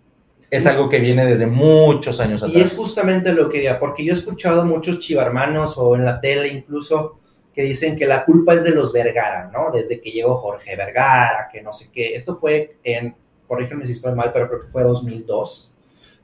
Es 0.50 0.66
algo 0.66 0.90
que 0.90 1.00
viene 1.00 1.26
desde 1.26 1.46
muchos 1.46 2.20
años 2.20 2.42
atrás. 2.42 2.58
Y 2.58 2.62
es 2.62 2.76
justamente 2.76 3.34
lo 3.34 3.50
que 3.50 3.60
diga, 3.60 3.80
porque 3.80 4.04
yo 4.04 4.14
he 4.14 4.18
escuchado 4.18 4.66
muchos 4.66 5.00
chivarmanos 5.00 5.78
o 5.78 5.96
en 5.96 6.06
la 6.06 6.20
tele 6.20 6.48
incluso 6.48 7.20
que 7.54 7.64
dicen 7.64 7.98
que 7.98 8.06
la 8.06 8.26
culpa 8.26 8.54
es 8.54 8.64
de 8.64 8.72
los 8.72 8.94
Vergara, 8.94 9.50
¿no? 9.52 9.72
Desde 9.72 10.00
que 10.00 10.12
llegó 10.12 10.36
Jorge 10.36 10.76
Vergara, 10.76 11.50
que 11.52 11.62
no 11.62 11.74
sé 11.74 11.90
qué. 11.92 12.16
Esto 12.16 12.36
fue 12.36 12.78
en, 12.84 13.16
corrígeme 13.48 13.86
si 13.86 13.94
estoy 13.94 14.14
mal, 14.14 14.32
pero 14.32 14.48
creo 14.48 14.62
que 14.62 14.68
fue 14.68 14.84
2002. 14.84 15.72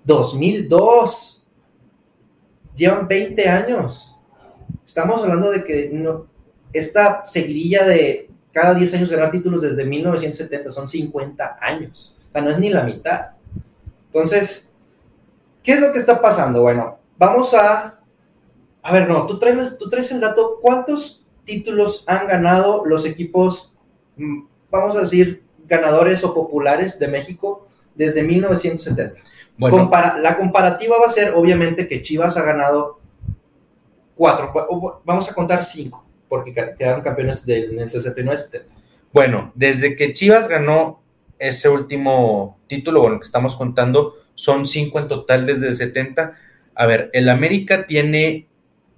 2002. 0.03 1.43
Llevan 2.75 3.07
20 3.07 3.49
años. 3.49 4.15
Estamos 4.85 5.21
hablando 5.21 5.51
de 5.51 5.63
que 5.63 5.89
no, 5.91 6.27
esta 6.71 7.25
seguidilla 7.25 7.85
de 7.85 8.29
cada 8.51 8.73
10 8.73 8.93
años 8.93 9.09
ganar 9.09 9.31
títulos 9.31 9.61
desde 9.61 9.83
1970 9.85 10.71
son 10.71 10.87
50 10.87 11.57
años. 11.59 12.15
O 12.29 12.31
sea, 12.31 12.41
no 12.41 12.51
es 12.51 12.59
ni 12.59 12.69
la 12.69 12.83
mitad. 12.83 13.31
Entonces, 14.07 14.71
¿qué 15.61 15.73
es 15.73 15.81
lo 15.81 15.91
que 15.91 15.99
está 15.99 16.21
pasando? 16.21 16.61
Bueno, 16.61 16.97
vamos 17.17 17.53
a... 17.53 17.94
A 18.85 18.91
ver, 18.91 19.09
no, 19.09 19.25
tú 19.25 19.39
traes, 19.39 19.79
tú 19.79 19.89
traes 19.89 20.11
el 20.11 20.19
dato. 20.19 20.59
¿Cuántos 20.61 21.25
títulos 21.43 22.03
han 22.05 22.27
ganado 22.27 22.85
los 22.85 23.03
equipos, 23.07 23.73
vamos 24.69 24.95
a 24.95 24.99
decir, 25.01 25.41
ganadores 25.65 26.23
o 26.23 26.35
populares 26.35 26.99
de 26.99 27.07
México 27.07 27.67
desde 27.95 28.21
1970? 28.21 29.19
Bueno. 29.57 29.75
Compara 29.75 30.19
la 30.19 30.37
comparativa 30.37 30.97
va 30.99 31.07
a 31.07 31.09
ser, 31.09 31.33
obviamente, 31.33 31.87
que 31.87 32.03
Chivas 32.03 32.37
ha 32.37 32.43
ganado 32.43 32.99
cuatro, 34.13 34.53
vamos 35.03 35.31
a 35.31 35.33
contar 35.33 35.63
cinco, 35.63 36.05
porque 36.29 36.53
quedaron 36.53 37.01
campeones 37.01 37.43
del, 37.43 37.73
en 37.73 37.79
el 37.79 37.89
69-70. 37.89 38.65
Bueno, 39.11 39.51
desde 39.55 39.95
que 39.95 40.13
Chivas 40.13 40.47
ganó 40.47 41.01
ese 41.39 41.69
último 41.69 42.59
título, 42.67 43.01
bueno, 43.01 43.19
que 43.19 43.25
estamos 43.25 43.55
contando, 43.55 44.13
son 44.35 44.67
cinco 44.67 44.99
en 44.99 45.07
total 45.07 45.47
desde 45.47 45.69
el 45.69 45.75
70. 45.75 46.35
A 46.75 46.85
ver, 46.85 47.09
el 47.13 47.29
América 47.29 47.87
tiene 47.87 48.47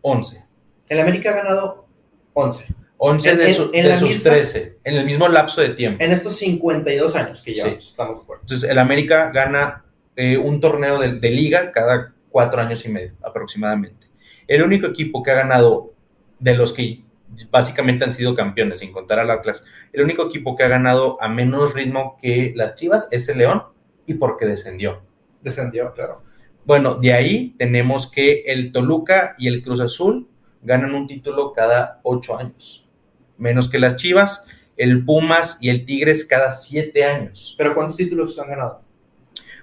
11. 0.01 0.45
El 0.89 0.99
América 0.99 1.31
ha 1.31 1.43
ganado 1.43 1.87
11. 2.33 2.67
11 2.99 3.29
en, 3.29 3.37
de, 3.37 3.53
su, 3.53 3.63
en, 3.65 3.69
en 3.73 3.85
de 3.85 3.95
sus 3.95 4.09
misma, 4.09 4.31
13, 4.31 4.77
en 4.83 4.95
el 4.95 5.05
mismo 5.05 5.27
lapso 5.27 5.61
de 5.61 5.69
tiempo. 5.69 6.03
En 6.03 6.11
estos 6.11 6.35
52 6.37 7.15
años 7.15 7.43
que 7.43 7.53
llevamos, 7.53 7.83
sí. 7.83 7.89
estamos 7.91 8.17
de 8.17 8.23
acuerdo. 8.23 8.41
Entonces, 8.43 8.69
el 8.69 8.79
América 8.79 9.31
gana 9.31 9.85
eh, 10.15 10.37
un 10.37 10.59
torneo 10.59 10.99
de, 10.99 11.13
de, 11.13 11.29
liga 11.29 11.71
cada 11.71 12.13
cuatro 12.29 12.59
años 12.59 12.83
y 12.85 12.89
medio, 12.89 13.13
aproximadamente. 13.21 14.07
El 14.47 14.63
único 14.63 14.87
equipo 14.87 15.21
que 15.21 15.31
ha 15.31 15.35
ganado 15.35 15.93
de 16.39 16.55
los 16.55 16.73
que 16.73 17.03
básicamente 17.51 18.03
han 18.03 18.11
sido 18.11 18.35
campeones, 18.35 18.79
sin 18.79 18.91
contar 18.91 19.19
al 19.19 19.29
Atlas, 19.29 19.65
el 19.93 20.03
único 20.03 20.25
equipo 20.25 20.55
que 20.55 20.63
ha 20.63 20.67
ganado 20.67 21.21
a 21.21 21.27
menos 21.27 21.73
ritmo 21.73 22.17
que 22.21 22.53
las 22.55 22.75
Chivas 22.75 23.09
es 23.11 23.27
el 23.29 23.39
León 23.39 23.63
y 24.05 24.15
porque 24.15 24.45
descendió. 24.45 25.01
Descendió, 25.41 25.93
claro. 25.93 26.23
Bueno, 26.67 26.95
de 26.95 27.13
ahí 27.13 27.55
tenemos 27.57 28.11
que 28.11 28.41
el 28.45 28.73
Toluca 28.73 29.35
y 29.37 29.47
el 29.47 29.63
Cruz 29.63 29.79
Azul 29.79 30.27
ganan 30.61 30.93
un 30.95 31.07
título 31.07 31.53
cada 31.53 32.01
ocho 32.03 32.37
años, 32.37 32.89
menos 33.37 33.69
que 33.69 33.79
las 33.79 33.95
Chivas, 33.95 34.45
el 34.75 35.05
Pumas 35.05 35.59
y 35.61 35.69
el 35.69 35.85
Tigres 35.85 36.25
cada 36.25 36.51
siete 36.51 37.05
años. 37.05 37.55
¿Pero 37.57 37.73
cuántos 37.73 37.95
títulos 37.95 38.37
han 38.37 38.49
ganado? 38.49 38.81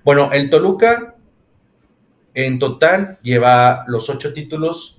Bueno, 0.03 0.31
el 0.33 0.49
Toluca 0.49 1.15
en 2.33 2.59
total 2.59 3.19
lleva 3.21 3.85
los 3.87 4.09
ocho 4.09 4.33
títulos. 4.33 4.99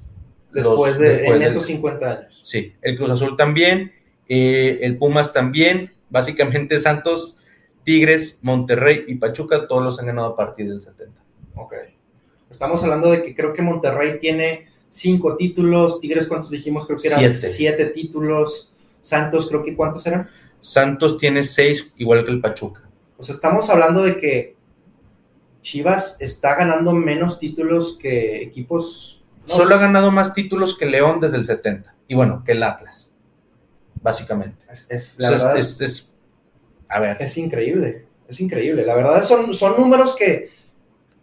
Después 0.54 0.92
los, 0.92 1.00
de 1.00 1.08
después 1.08 1.42
en 1.42 1.48
estos 1.48 1.66
50 1.66 2.12
años. 2.12 2.40
Sí, 2.44 2.76
el 2.84 2.98
Cruz 2.98 3.10
Azul 3.10 3.36
también, 3.36 3.94
eh, 4.30 4.78
el 4.84 5.00
Pumas 5.00 5.34
también, 5.34 5.92
básicamente 6.12 6.78
Santos, 6.78 7.40
Tigres, 7.84 8.42
Monterrey 8.44 9.06
y 9.08 9.16
Pachuca, 9.16 9.68
todos 9.68 9.84
los 9.84 10.00
han 10.00 10.06
ganado 10.06 10.28
a 10.28 10.36
partir 10.36 10.70
del 10.70 10.84
70. 10.84 11.20
Ok. 11.56 11.74
Estamos 12.50 12.84
hablando 12.84 13.12
de 13.12 13.24
que 13.24 13.36
creo 13.36 13.54
que 13.54 13.62
Monterrey 13.62 14.20
tiene 14.20 14.68
cinco 14.90 15.36
títulos, 15.36 16.00
Tigres, 16.00 16.28
¿cuántos 16.28 16.52
dijimos? 16.52 16.86
Creo 16.86 16.98
que 16.98 17.08
eran 17.08 17.20
Siete. 17.20 17.36
siete, 17.36 17.86
títulos, 17.88 18.72
Santos, 19.02 19.48
creo 19.48 19.64
que 19.64 19.76
¿cuántos 19.76 20.06
eran? 20.06 20.30
Santos 20.62 21.18
tiene 21.18 21.44
seis, 21.44 21.94
igual 21.98 22.26
que 22.26 22.32
el 22.32 22.42
Pachuca. 22.42 22.82
O 23.18 23.24
sea, 23.24 23.36
estamos 23.36 23.70
hablando 23.70 24.04
de 24.04 24.18
que 24.20 24.56
Chivas 25.62 26.18
está 26.20 26.56
ganando 26.56 26.94
menos 26.94 27.40
títulos 27.40 27.98
que 28.00 28.42
equipos... 28.44 29.24
no, 29.48 29.54
Solo 29.56 29.76
ha 29.76 29.80
ganado 29.80 30.12
más 30.12 30.34
títulos 30.34 30.78
que 30.78 30.86
León 30.86 31.20
desde 31.20 31.38
el 31.38 31.46
70. 31.46 31.94
Y 32.08 32.16
bueno, 32.16 32.44
que 32.46 32.52
el 32.54 32.62
Atlas, 32.64 33.14
básicamente. 34.02 34.64
es, 34.72 34.86
es- 34.90 35.16
O 35.18 35.22
la 35.22 35.28
sea, 35.30 35.38
verdad, 35.38 35.58
es, 35.58 35.82
es- 35.82 35.82
es- 35.82 36.16
a 36.88 37.00
ver, 37.00 37.18
Es 37.20 37.38
increíble, 37.38 38.06
es 38.28 38.40
increíble. 38.40 38.86
La 38.86 38.94
verdad 38.96 39.24
son, 39.24 39.54
son 39.56 39.76
números 39.80 40.16
que, 40.16 40.52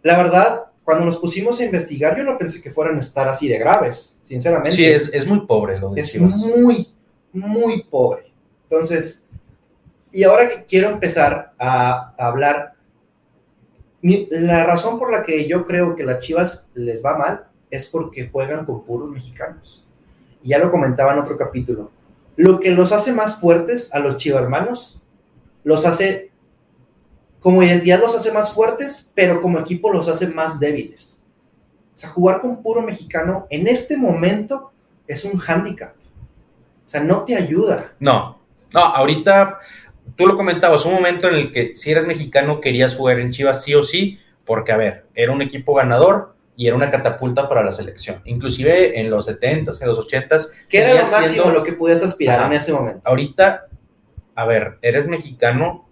la 0.03 0.17
verdad, 0.17 0.65
cuando 0.83 1.05
nos 1.05 1.17
pusimos 1.17 1.59
a 1.59 1.65
investigar, 1.65 2.17
yo 2.17 2.23
no 2.23 2.37
pensé 2.37 2.61
que 2.61 2.69
fueran 2.69 2.97
a 2.97 2.99
estar 2.99 3.27
así 3.27 3.47
de 3.47 3.57
graves, 3.57 4.17
sinceramente. 4.23 4.75
sí, 4.75 4.85
es, 4.85 5.09
es 5.13 5.25
muy 5.25 5.45
pobre 5.45 5.79
lo 5.79 5.91
de 5.91 6.01
es 6.01 6.11
Chivas. 6.11 6.35
muy, 6.37 6.93
muy 7.31 7.83
pobre. 7.83 8.31
Entonces, 8.69 9.25
y 10.11 10.23
ahora 10.23 10.49
que 10.49 10.65
quiero 10.65 10.89
empezar 10.89 11.53
a, 11.57 12.13
a 12.17 12.27
hablar 12.27 12.73
la 14.01 14.65
razón 14.65 14.99
por 14.99 15.11
la 15.11 15.23
que 15.23 15.47
yo 15.47 15.65
creo 15.65 15.95
que 15.95 16.03
las 16.03 16.19
Chivas 16.19 16.69
les 16.73 17.03
va 17.03 17.17
mal 17.17 17.47
es 17.71 17.87
porque 17.87 18.27
juegan 18.29 18.65
con 18.65 18.83
puros 18.83 19.09
mexicanos. 19.09 19.83
Ya 20.43 20.59
lo 20.59 20.69
comentaba 20.69 21.13
en 21.13 21.19
otro 21.19 21.37
capítulo. 21.37 21.89
Lo 22.35 22.59
que 22.59 22.71
los 22.71 22.91
hace 22.91 23.13
más 23.13 23.39
fuertes 23.39 23.93
a 23.93 23.99
los 23.99 24.17
chivarmanos, 24.17 25.01
los 25.63 25.85
hace, 25.85 26.31
como 27.43 27.61
identidad 27.61 27.99
los 27.99 28.15
hace 28.15 28.31
más 28.31 28.53
fuertes, 28.53 29.11
pero 29.13 29.41
como 29.41 29.59
equipo 29.59 29.91
los 29.91 30.07
hace 30.07 30.27
más 30.27 30.61
débiles. 30.61 31.21
O 31.93 31.97
sea, 31.97 32.09
jugar 32.09 32.39
con 32.39 32.63
puro 32.63 32.81
mexicano 32.81 33.47
en 33.49 33.67
este 33.67 33.97
momento 33.97 34.71
es 35.07 35.25
un 35.25 35.37
hándicap. 35.37 35.93
O 36.85 36.89
sea, 36.89 37.03
no 37.03 37.23
te 37.23 37.35
ayuda. 37.35 37.93
No, 37.99 38.39
no, 38.73 38.79
ahorita 38.79 39.59
tú 40.15 40.25
lo 40.25 40.37
comentabas, 40.37 40.85
un 40.85 40.93
momento 40.93 41.27
en 41.27 41.35
el 41.35 41.51
que 41.51 41.75
si 41.75 41.91
eres 41.91 42.07
mexicano 42.07 42.61
querías 42.61 42.95
jugar 42.95 43.19
en 43.19 43.31
Chivas 43.31 43.61
sí 43.61 43.75
o 43.75 43.83
sí, 43.83 44.19
porque 44.45 44.71
a 44.71 44.77
ver, 44.77 45.05
era 45.13 45.33
un 45.33 45.41
equipo 45.41 45.75
ganador 45.75 46.35
y 46.55 46.67
era 46.67 46.77
una 46.77 46.91
catapulta 46.91 47.49
para 47.49 47.61
la 47.61 47.71
selección. 47.71 48.21
Inclusive 48.23 48.99
en 49.01 49.09
los 49.09 49.27
70s, 49.27 49.81
en 49.81 49.87
los 49.87 49.99
80s. 49.99 50.49
¿Qué 50.69 50.77
era 50.79 51.03
lo 51.03 51.11
máximo 51.11 51.51
lo 51.51 51.63
que 51.63 51.73
podías 51.73 52.01
aspirar 52.03 52.45
en 52.45 52.53
ese 52.53 52.71
momento? 52.71 53.01
Ahorita, 53.03 53.67
a 54.33 54.45
ver, 54.45 54.77
eres 54.81 55.09
mexicano, 55.09 55.89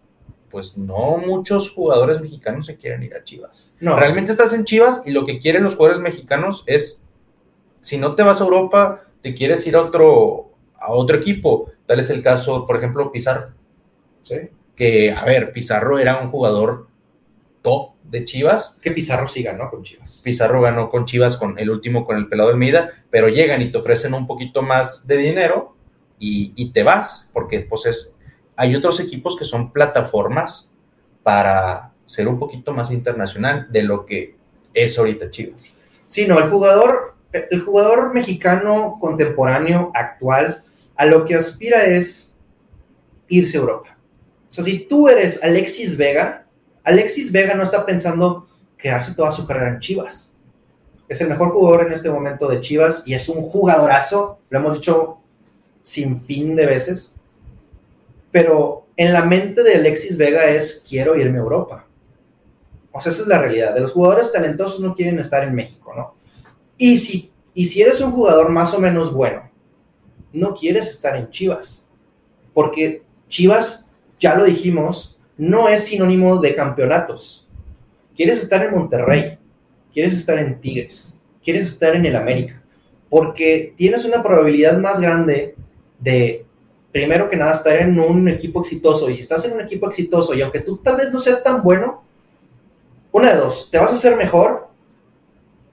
pues 0.52 0.78
no 0.78 1.18
muchos 1.18 1.72
jugadores 1.72 2.22
mexicanos 2.22 2.66
se 2.66 2.76
quieren 2.76 3.04
ir 3.04 3.16
a 3.16 3.24
Chivas. 3.24 3.74
No. 3.80 3.98
Realmente 3.98 4.32
estás 4.32 4.54
en 4.54 4.66
Chivas 4.66 5.04
y 5.06 5.12
lo 5.12 5.26
que 5.26 5.40
quieren 5.40 5.64
los 5.64 5.76
jugadores 5.76 6.02
mexicanos 6.02 6.64
es, 6.68 7.06
si 7.80 7.98
no 7.98 8.16
te 8.16 8.24
vas 8.24 8.42
a 8.42 8.44
Europa, 8.44 9.04
te 9.22 9.34
quieres 9.34 9.66
ir 9.66 9.76
a 9.76 9.84
otro, 9.84 10.52
a 10.78 10.92
otro 10.92 11.18
equipo. 11.18 11.72
Tal 11.86 12.00
es 12.00 12.10
el 12.10 12.22
caso, 12.22 12.68
por 12.68 12.78
ejemplo, 12.78 13.12
Pizarro. 13.12 13.54
Sí. 14.24 14.50
Que, 14.76 15.12
a 15.12 15.26
ver, 15.26 15.54
Pizarro 15.54 16.00
era 16.00 16.22
un 16.22 16.30
jugador 16.30 16.88
top 17.62 17.92
de 18.04 18.26
Chivas. 18.26 18.78
Que 18.82 18.92
Pizarro 18.92 19.28
sí 19.28 19.44
ganó 19.44 19.70
con 19.70 19.84
Chivas. 19.84 20.22
Pizarro 20.24 20.62
ganó 20.62 20.90
con 20.90 21.06
Chivas, 21.06 21.38
con 21.38 21.58
el 21.58 21.70
último 21.70 22.06
con 22.06 22.18
el 22.18 22.28
pelado 22.28 22.50
Almeida, 22.50 22.92
pero 23.10 23.28
llegan 23.28 23.62
y 23.62 23.72
te 23.72 23.78
ofrecen 23.78 24.14
un 24.14 24.28
poquito 24.28 24.62
más 24.62 25.08
de 25.08 25.18
dinero 25.18 25.76
y, 26.24 26.72
te 26.72 26.84
vas, 26.84 27.32
porque 27.34 27.62
pues 27.62 27.88
es, 27.88 28.16
hay 28.56 28.76
otros 28.76 29.00
equipos 29.00 29.38
que 29.38 29.46
son 29.46 29.72
plataformas 29.72 30.72
para 31.24 31.92
ser 32.06 32.28
un 32.28 32.38
poquito 32.40 32.74
más 32.74 32.92
internacional 32.92 33.68
de 33.72 33.84
lo 33.84 34.06
que 34.06 34.36
es 34.74 34.98
ahorita 34.98 35.32
Chivas. 35.32 35.74
Sí, 36.08 36.28
no, 36.28 36.38
el 36.40 36.50
jugador, 36.50 37.16
el 37.32 37.62
jugador 37.62 38.14
mexicano 38.14 38.98
contemporáneo, 39.00 39.92
actual, 39.94 40.64
a 40.96 41.06
lo 41.06 41.26
que 41.26 41.36
aspira 41.36 41.86
es 41.86 42.36
irse 43.28 43.58
a 43.58 43.62
Europa. 43.62 43.98
O 44.50 44.52
sea, 44.52 44.64
si 44.64 44.80
tú 44.80 45.08
eres 45.08 45.42
Alexis 45.42 45.96
Vega, 45.96 46.46
Alexis 46.84 47.32
Vega 47.32 47.54
no 47.54 47.64
está 47.64 47.86
pensando 47.86 48.48
quedarse 48.78 49.16
toda 49.16 49.32
su 49.32 49.48
carrera 49.48 49.70
en 49.70 49.80
Chivas. 49.80 50.34
Es 51.08 51.22
el 51.22 51.30
mejor 51.30 51.52
jugador 51.52 51.88
en 51.88 51.94
este 51.94 52.10
momento 52.10 52.48
de 52.50 52.60
Chivas 52.60 53.04
y 53.06 53.14
es 53.14 53.30
un 53.30 53.44
jugadorazo, 53.44 54.40
lo 54.50 54.60
hemos 54.60 54.74
dicho 54.76 55.20
sin 55.84 56.20
fin 56.20 56.56
de 56.56 56.66
veces. 56.66 57.16
Pero 58.32 58.88
en 58.96 59.14
la 59.14 59.26
mente 59.26 59.64
de 59.64 59.76
Alexis 59.76 60.18
Vega 60.18 60.46
es 60.50 60.84
quiero 60.88 61.16
irme 61.16 61.38
a 61.38 61.42
Europa. 61.42 61.88
O 62.92 63.00
sea, 63.00 63.12
esa 63.12 63.22
es 63.22 63.28
la 63.28 63.40
realidad. 63.40 63.74
De 63.74 63.82
los 63.82 63.92
jugadores 63.92 64.32
talentosos 64.32 64.80
no 64.80 64.96
quieren 64.96 65.20
estar 65.20 65.44
en 65.44 65.56
México, 65.56 65.94
¿no? 65.96 66.16
Y 66.78 66.98
si, 66.98 67.32
y 67.54 67.66
si 67.66 67.82
eres 67.82 68.02
un 68.02 68.12
jugador 68.12 68.50
más 68.50 68.74
o 68.74 68.80
menos 68.80 69.14
bueno, 69.14 69.50
no 70.34 70.56
quieres 70.56 70.90
estar 70.90 71.16
en 71.16 71.30
Chivas. 71.30 71.86
Porque 72.54 73.04
Chivas, 73.30 73.90
ya 74.20 74.36
lo 74.36 74.44
dijimos, 74.44 75.20
no 75.38 75.70
es 75.70 75.86
sinónimo 75.86 76.40
de 76.40 76.54
campeonatos. 76.54 77.48
Quieres 78.16 78.40
estar 78.40 78.64
en 78.66 78.72
Monterrey, 78.72 79.40
quieres 79.94 80.14
estar 80.14 80.38
en 80.38 80.60
Tigres, 80.60 81.18
quieres 81.44 81.66
estar 81.66 81.96
en 81.96 82.06
el 82.06 82.16
América, 82.16 82.62
porque 83.10 83.74
tienes 83.78 84.06
una 84.06 84.22
probabilidad 84.22 84.78
más 84.78 85.00
grande 85.00 85.56
de, 86.00 86.46
primero 86.92 87.30
que 87.30 87.38
nada, 87.38 87.54
estar 87.54 87.76
en 87.78 88.00
un 88.00 88.28
equipo 88.28 88.62
exitoso. 88.62 89.10
Y 89.10 89.14
si 89.14 89.22
estás 89.22 89.46
en 89.46 89.54
un 89.54 89.62
equipo 89.62 89.88
exitoso 89.88 90.34
y 90.34 90.42
aunque 90.42 90.60
tú 90.60 90.78
tal 90.78 90.98
vez 90.98 91.12
no 91.12 91.20
seas 91.20 91.44
tan 91.44 91.64
bueno, 91.64 92.04
una 93.12 93.34
de 93.34 93.38
dos, 93.38 93.70
te 93.72 93.78
vas 93.78 93.92
a 93.92 93.96
hacer 93.96 94.16
mejor 94.16 94.70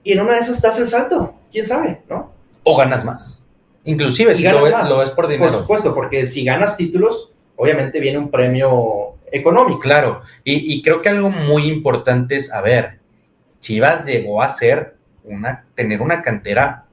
y 0.03 0.13
en 0.13 0.21
una 0.21 0.33
de 0.33 0.39
esas 0.39 0.61
das 0.61 0.79
el 0.79 0.87
salto, 0.87 1.35
quién 1.51 1.65
sabe, 1.65 2.01
¿no? 2.09 2.31
O 2.63 2.75
ganas 2.77 3.05
más. 3.05 3.45
Inclusive 3.83 4.35
si 4.35 4.43
lo, 4.43 4.61
ves, 4.63 5.11
por 5.11 5.27
dinero. 5.27 5.49
Por 5.49 5.59
supuesto, 5.61 5.95
porque 5.95 6.25
si 6.25 6.43
ganas 6.43 6.77
títulos, 6.77 7.31
obviamente 7.55 7.99
viene 7.99 8.17
un 8.17 8.29
premio 8.29 9.15
económico. 9.31 9.79
Claro, 9.79 10.21
y, 10.43 10.81
creo 10.81 11.01
que 11.01 11.09
algo 11.09 11.29
muy 11.29 11.67
importante 11.67 12.35
es, 12.35 12.51
a 12.51 12.61
ver, 12.61 12.99
Chivas 13.61 14.05
llegó 14.05 14.41
a 14.41 14.49
ser 14.49 14.95
una, 15.23 15.65
tener 15.75 16.01
una 16.01 16.21
cantera 16.21 16.85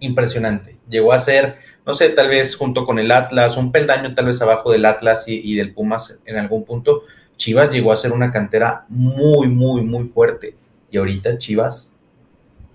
impresionante. 0.00 0.76
Llegó 0.88 1.12
a 1.12 1.18
ser, 1.18 1.58
no 1.86 1.94
sé, 1.94 2.08
tal 2.08 2.28
vez 2.28 2.56
junto 2.56 2.84
con 2.84 2.98
el 2.98 3.12
Atlas, 3.12 3.56
un 3.56 3.70
peldaño 3.70 4.12
tal 4.12 4.26
vez 4.26 4.42
abajo 4.42 4.72
del 4.72 4.84
Atlas 4.84 5.24
y, 5.28 5.54
del 5.54 5.72
Pumas 5.72 6.18
en 6.26 6.36
algún 6.36 6.64
punto. 6.64 7.02
Chivas 7.36 7.70
llegó 7.70 7.92
a 7.92 7.96
ser 7.96 8.10
una 8.10 8.32
cantera 8.32 8.84
muy, 8.88 9.46
muy, 9.46 9.82
muy 9.82 10.08
fuerte. 10.08 10.56
Y 10.90 10.98
ahorita 10.98 11.38
Chivas 11.38 11.94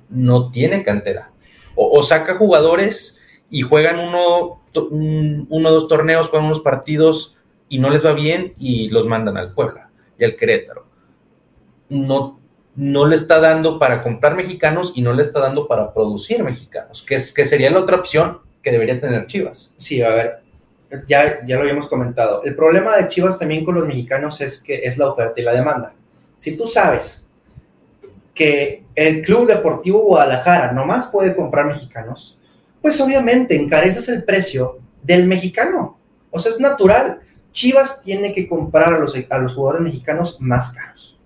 no 0.09 0.49
tiene 0.49 0.83
cantera. 0.83 1.31
O, 1.75 2.01
saca 2.03 2.35
jugadores 2.35 3.21
y 3.49 3.61
juegan 3.61 3.99
uno, 3.99 4.61
uno 4.73 5.69
o 5.69 5.73
dos 5.73 5.89
torneos, 5.89 6.29
juegan 6.29 6.45
unos 6.45 6.61
partidos 6.61 7.35
y 7.67 7.79
no 7.79 7.89
les 7.89 8.05
va 8.05 8.13
bien 8.13 8.53
y 8.57 8.89
los 8.89 9.07
mandan 9.07 9.35
al 9.35 9.53
Puebla 9.53 9.89
y 10.17 10.23
al 10.23 10.37
Querétaro. 10.37 10.85
No, 11.89 12.39
no 12.75 13.05
le 13.05 13.15
está 13.15 13.41
dando 13.41 13.77
para 13.77 14.03
comprar 14.03 14.35
mexicanos 14.35 14.93
y 14.95 15.01
no 15.01 15.11
le 15.11 15.21
está 15.21 15.41
dando 15.41 15.67
para 15.67 15.93
producir 15.93 16.43
mexicanos, 16.43 17.01
que, 17.01 17.15
es, 17.15 17.33
que 17.33 17.45
sería 17.45 17.71
la 17.71 17.79
otra 17.79 17.97
opción 17.97 18.39
que 18.61 18.71
debería 18.71 18.99
tener 18.99 19.25
Chivas. 19.27 19.73
Sí, 19.77 20.01
a 20.01 20.09
ver, 20.09 20.39
ya, 21.07 21.45
ya 21.45 21.55
lo 21.55 21.61
habíamos 21.61 21.87
comentado. 21.87 22.43
El 22.43 22.55
problema 22.55 22.97
de 22.97 23.07
Chivas 23.07 23.39
también 23.39 23.63
con 23.63 23.75
los 23.75 23.87
mexicanos 23.87 24.41
es 24.41 24.61
que 24.61 24.81
es 24.83 24.97
la 24.97 25.07
oferta 25.07 25.39
y 25.39 25.43
la 25.43 25.53
demanda. 25.53 25.93
Si 26.37 26.55
tú 26.57 26.67
sabes 26.67 27.27
que 28.33 28.83
el 28.95 29.21
Club 29.21 29.47
Deportivo 29.47 30.03
Guadalajara 30.03 30.71
nomás 30.71 31.07
puede 31.07 31.35
comprar 31.35 31.65
mexicanos, 31.65 32.37
pues 32.81 32.99
obviamente 32.99 33.55
encareces 33.55 34.09
el 34.09 34.23
precio 34.23 34.79
del 35.03 35.27
mexicano. 35.27 35.97
O 36.31 36.39
sea, 36.39 36.51
es 36.51 36.59
natural. 36.59 37.21
Chivas 37.51 38.01
tiene 38.03 38.33
que 38.33 38.47
comprar 38.47 38.93
a 38.93 38.99
los, 38.99 39.15
a 39.29 39.37
los 39.37 39.53
jugadores 39.53 39.81
mexicanos 39.81 40.37
más 40.39 40.71
caros. 40.71 41.17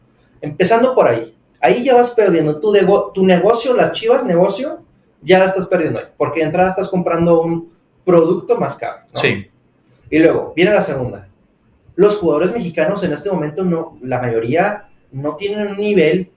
Empezando 0.42 0.94
por 0.94 1.08
ahí. 1.08 1.36
Ahí 1.62 1.84
ya 1.84 1.96
vas 1.96 2.12
perdiendo. 2.12 2.60
Tu, 2.60 2.74
tu 3.14 3.26
negocio, 3.26 3.74
las 3.74 3.94
Chivas 3.94 4.24
negocio, 4.26 4.85
ya 5.26 5.40
la 5.40 5.46
estás 5.46 5.66
perdiendo 5.66 6.00
ahí. 6.00 6.06
Porque 6.18 6.40
de 6.40 6.46
entrada 6.46 6.70
estás 6.70 6.88
comprando 6.88 7.42
un 7.42 7.74
producto 8.06 8.58
más 8.58 8.76
caro. 8.76 9.00
Sí. 9.16 9.48
Y 10.10 10.20
luego, 10.20 10.54
viene 10.56 10.72
la 10.72 10.82
segunda. 10.82 11.28
Los 11.96 12.18
jugadores 12.18 12.52
mexicanos 12.54 13.04
en 13.04 13.14
este 13.14 13.30
momento, 13.30 13.64
no, 13.64 13.98
la 14.02 14.22
mayoría 14.22 14.90
no 15.12 15.36
tienen 15.36 15.68
un 15.68 15.78
nivel 15.78 16.32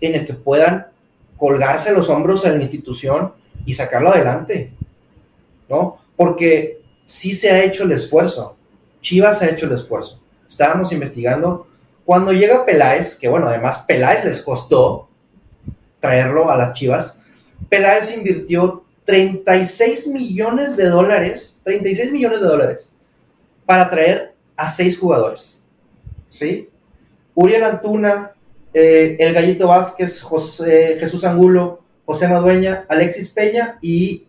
en 0.00 0.14
el 0.14 0.26
que 0.26 0.34
puedan 0.34 0.86
colgarse 1.36 1.92
los 1.92 2.10
hombros 2.10 2.44
a 2.44 2.50
la 2.50 2.60
institución 2.60 3.32
y 3.64 3.72
sacarlo 3.72 4.10
adelante. 4.10 4.72
¿No? 5.68 5.98
Porque 6.16 6.82
sí 7.06 7.32
se 7.32 7.50
ha 7.50 7.64
hecho 7.64 7.84
el 7.84 7.92
esfuerzo 7.92 8.56
Chivas 9.04 9.42
ha 9.42 9.50
hecho 9.50 9.66
el 9.66 9.72
esfuerzo. 9.72 10.18
Estábamos 10.48 10.90
investigando. 10.90 11.68
Cuando 12.06 12.32
llega 12.32 12.64
Peláez, 12.64 13.14
que 13.14 13.28
bueno, 13.28 13.46
además 13.46 13.84
Peláez 13.86 14.24
les 14.24 14.40
costó 14.40 15.08
traerlo 16.00 16.50
a 16.50 16.56
las 16.56 16.72
Chivas, 16.72 17.20
Peláez 17.68 18.16
invirtió 18.16 18.84
36 19.04 20.06
millones 20.08 20.76
de 20.76 20.86
dólares, 20.86 21.60
36 21.64 22.12
millones 22.12 22.40
de 22.40 22.46
dólares, 22.46 22.94
para 23.66 23.88
traer 23.90 24.34
a 24.56 24.68
seis 24.68 24.98
jugadores. 24.98 25.62
¿Sí? 26.28 26.68
Uriel 27.34 27.64
Antuna, 27.64 28.32
eh, 28.72 29.16
El 29.18 29.34
Gallito 29.34 29.68
Vázquez, 29.68 30.20
José, 30.20 30.96
Jesús 30.98 31.24
Angulo, 31.24 31.82
José 32.04 32.28
Madueña, 32.28 32.84
Alexis 32.88 33.30
Peña 33.30 33.78
y 33.80 34.26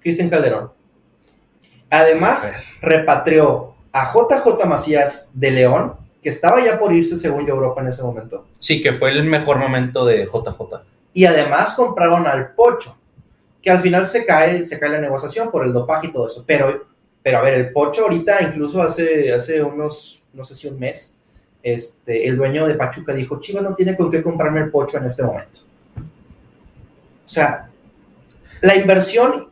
Cristian 0.00 0.28
Calderón. 0.28 0.72
Además, 1.90 2.54
repatrió 2.80 3.74
a 3.92 4.12
JJ 4.12 4.66
Macías 4.66 5.30
de 5.32 5.50
León, 5.50 5.94
que 6.22 6.28
estaba 6.28 6.62
ya 6.62 6.78
por 6.78 6.92
irse 6.92 7.16
según 7.16 7.46
yo 7.46 7.54
Europa 7.54 7.80
en 7.80 7.88
ese 7.88 8.02
momento. 8.02 8.46
Sí, 8.58 8.82
que 8.82 8.92
fue 8.92 9.10
el 9.10 9.24
mejor 9.24 9.58
momento 9.58 10.04
de 10.04 10.26
JJ. 10.26 10.82
Y 11.18 11.26
además 11.26 11.72
compraron 11.72 12.28
al 12.28 12.54
Pocho, 12.54 12.96
que 13.60 13.72
al 13.72 13.80
final 13.80 14.06
se 14.06 14.24
cae, 14.24 14.64
se 14.64 14.78
cae 14.78 14.90
la 14.90 15.00
negociación 15.00 15.50
por 15.50 15.66
el 15.66 15.72
dopaje 15.72 16.06
y 16.06 16.12
todo 16.12 16.28
eso. 16.28 16.44
Pero, 16.46 16.86
pero 17.24 17.38
a 17.38 17.42
ver, 17.42 17.54
el 17.54 17.72
Pocho 17.72 18.02
ahorita, 18.02 18.40
incluso 18.40 18.80
hace, 18.80 19.32
hace 19.32 19.60
unos, 19.60 20.22
no 20.32 20.44
sé 20.44 20.54
si 20.54 20.68
un 20.68 20.78
mes, 20.78 21.16
este, 21.60 22.28
el 22.28 22.36
dueño 22.36 22.68
de 22.68 22.74
Pachuca 22.74 23.12
dijo, 23.14 23.40
Chivas 23.40 23.64
no 23.64 23.74
tiene 23.74 23.96
con 23.96 24.12
qué 24.12 24.22
comprarme 24.22 24.60
el 24.60 24.70
Pocho 24.70 24.98
en 24.98 25.06
este 25.06 25.24
momento. 25.24 25.58
O 25.96 27.28
sea, 27.28 27.68
la 28.62 28.76
inversión 28.76 29.48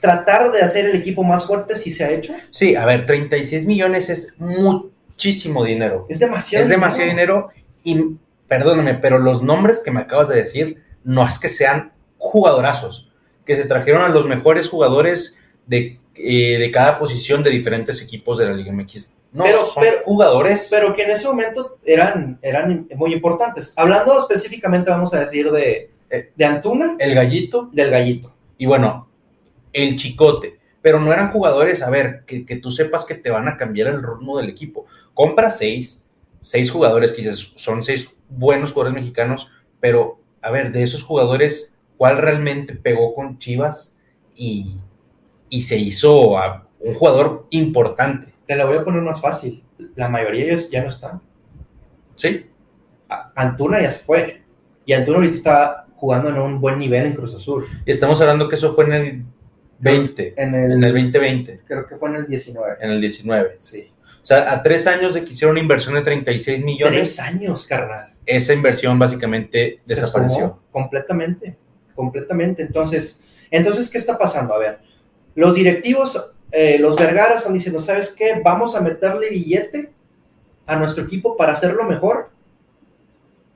tratar 0.00 0.50
de 0.50 0.62
hacer 0.62 0.86
el 0.86 0.96
equipo 0.96 1.24
más 1.24 1.44
fuerte 1.44 1.76
si 1.76 1.90
se 1.90 2.06
ha 2.06 2.10
hecho. 2.10 2.32
Sí, 2.50 2.74
a 2.74 2.86
ver, 2.86 3.04
36 3.04 3.66
millones 3.66 4.08
es 4.08 4.34
muchísimo 4.38 5.62
dinero. 5.62 6.06
Es 6.08 6.20
demasiado. 6.20 6.64
Es 6.64 6.70
demasiado 6.70 7.10
dinero, 7.10 7.50
y, 7.84 8.16
perdóname, 8.48 8.94
pero 8.94 9.18
los 9.18 9.42
nombres 9.42 9.82
que 9.84 9.90
me 9.90 10.00
acabas 10.00 10.30
de 10.30 10.36
decir 10.36 10.90
no 11.04 11.26
es 11.26 11.38
que 11.38 11.48
sean 11.48 11.92
jugadorazos, 12.18 13.10
que 13.44 13.56
se 13.56 13.64
trajeron 13.64 14.02
a 14.02 14.08
los 14.08 14.26
mejores 14.26 14.68
jugadores 14.68 15.38
de, 15.66 15.98
eh, 16.14 16.58
de 16.58 16.70
cada 16.70 16.98
posición 16.98 17.42
de 17.42 17.50
diferentes 17.50 18.00
equipos 18.02 18.38
de 18.38 18.46
la 18.46 18.52
Liga 18.52 18.72
MX. 18.72 19.14
No, 19.32 19.44
Pero- 19.44 19.64
son 19.64 19.82
pero- 19.82 19.96
jugadores. 20.04 20.68
Pero 20.70 20.94
que 20.94 21.02
en 21.04 21.10
ese 21.10 21.26
momento 21.26 21.78
eran, 21.84 22.38
eran 22.42 22.86
muy 22.96 23.12
importantes. 23.14 23.72
Hablando 23.76 24.18
específicamente, 24.18 24.90
vamos 24.90 25.12
a 25.14 25.20
decir, 25.20 25.50
de, 25.50 25.90
de 26.36 26.44
Antuna, 26.44 26.96
el 26.98 27.14
gallito 27.14 27.68
del 27.72 27.90
Gallito. 27.90 28.34
y 28.58 28.66
bueno, 28.66 29.08
el 29.72 29.96
chicote. 29.96 30.58
Pero 30.82 31.00
no 31.00 31.12
eran 31.12 31.30
jugadores, 31.30 31.80
a 31.82 31.88
ver, 31.90 32.24
que, 32.26 32.44
que 32.44 32.56
tú 32.56 32.70
sepas 32.70 33.04
que 33.04 33.14
te 33.14 33.30
van 33.30 33.48
a 33.48 33.56
cambiar 33.56 33.88
el 33.88 34.02
ritmo 34.02 34.36
del 34.38 34.50
equipo. 34.50 34.84
Compra 35.14 35.50
seis, 35.50 36.08
seis 36.40 36.70
jugadores, 36.70 37.12
que 37.12 37.22
dices, 37.22 37.52
son 37.56 37.82
seis 37.84 38.10
buenos 38.28 38.72
jugadores 38.72 39.00
mexicanos, 39.00 39.50
pero 39.80 40.18
a 40.42 40.50
ver, 40.50 40.72
de 40.72 40.82
esos 40.82 41.02
jugadores, 41.02 41.76
¿cuál 41.96 42.18
realmente 42.18 42.74
pegó 42.74 43.14
con 43.14 43.38
Chivas 43.38 43.98
y, 44.34 44.76
y 45.48 45.62
se 45.62 45.78
hizo 45.78 46.36
a 46.36 46.68
un 46.80 46.94
jugador 46.94 47.46
importante? 47.50 48.34
Te 48.46 48.56
la 48.56 48.64
voy 48.64 48.76
a 48.76 48.84
poner 48.84 49.02
más 49.02 49.20
fácil. 49.20 49.64
La 49.94 50.08
mayoría 50.08 50.44
de 50.44 50.52
ellos 50.52 50.70
ya 50.70 50.82
no 50.82 50.88
están. 50.88 51.20
¿Sí? 52.16 52.46
Antuna 53.34 53.80
ya 53.80 53.90
se 53.90 54.00
fue. 54.00 54.42
Y 54.84 54.92
Antuna 54.92 55.18
ahorita 55.18 55.36
está 55.36 55.86
jugando 55.94 56.28
en 56.30 56.38
un 56.38 56.60
buen 56.60 56.78
nivel 56.78 57.06
en 57.06 57.14
Cruz 57.14 57.34
Azul. 57.34 57.66
Y 57.86 57.90
estamos 57.90 58.20
hablando 58.20 58.48
que 58.48 58.56
eso 58.56 58.74
fue 58.74 58.84
en 58.86 58.92
el 58.92 59.24
20, 59.78 60.34
En 60.36 60.54
el, 60.54 60.72
en 60.72 60.84
el 60.84 60.92
2020, 60.92 61.60
Creo 61.66 61.86
que 61.86 61.96
fue 61.96 62.08
en 62.10 62.16
el 62.16 62.26
19. 62.26 62.76
en 62.80 62.90
el 62.90 63.00
19. 63.00 63.56
Sí. 63.58 63.90
O 64.22 64.26
sea, 64.26 64.52
a 64.52 64.62
tres 64.62 64.86
años 64.86 65.14
de 65.14 65.24
que 65.24 65.32
hicieron 65.32 65.52
una 65.54 65.60
inversión 65.60 65.94
de 65.94 66.02
36 66.02 66.64
millones, 66.64 67.16
Tres 67.16 67.20
años, 67.20 67.66
carnal. 67.66 68.11
Esa 68.26 68.52
inversión 68.52 68.98
básicamente 68.98 69.80
Se 69.84 69.94
desapareció. 69.94 70.58
completamente, 70.70 71.56
completamente. 71.94 72.62
Entonces, 72.62 73.22
entonces, 73.50 73.90
¿qué 73.90 73.98
está 73.98 74.16
pasando? 74.18 74.54
A 74.54 74.58
ver, 74.58 74.80
los 75.34 75.54
directivos, 75.54 76.32
eh, 76.50 76.78
los 76.78 76.96
Vergara 76.96 77.34
están 77.34 77.54
diciendo, 77.54 77.80
¿sabes 77.80 78.10
qué? 78.10 78.40
Vamos 78.44 78.74
a 78.74 78.80
meterle 78.80 79.28
billete 79.28 79.92
a 80.66 80.76
nuestro 80.76 81.04
equipo 81.04 81.36
para 81.36 81.52
hacerlo 81.52 81.84
mejor. 81.84 82.30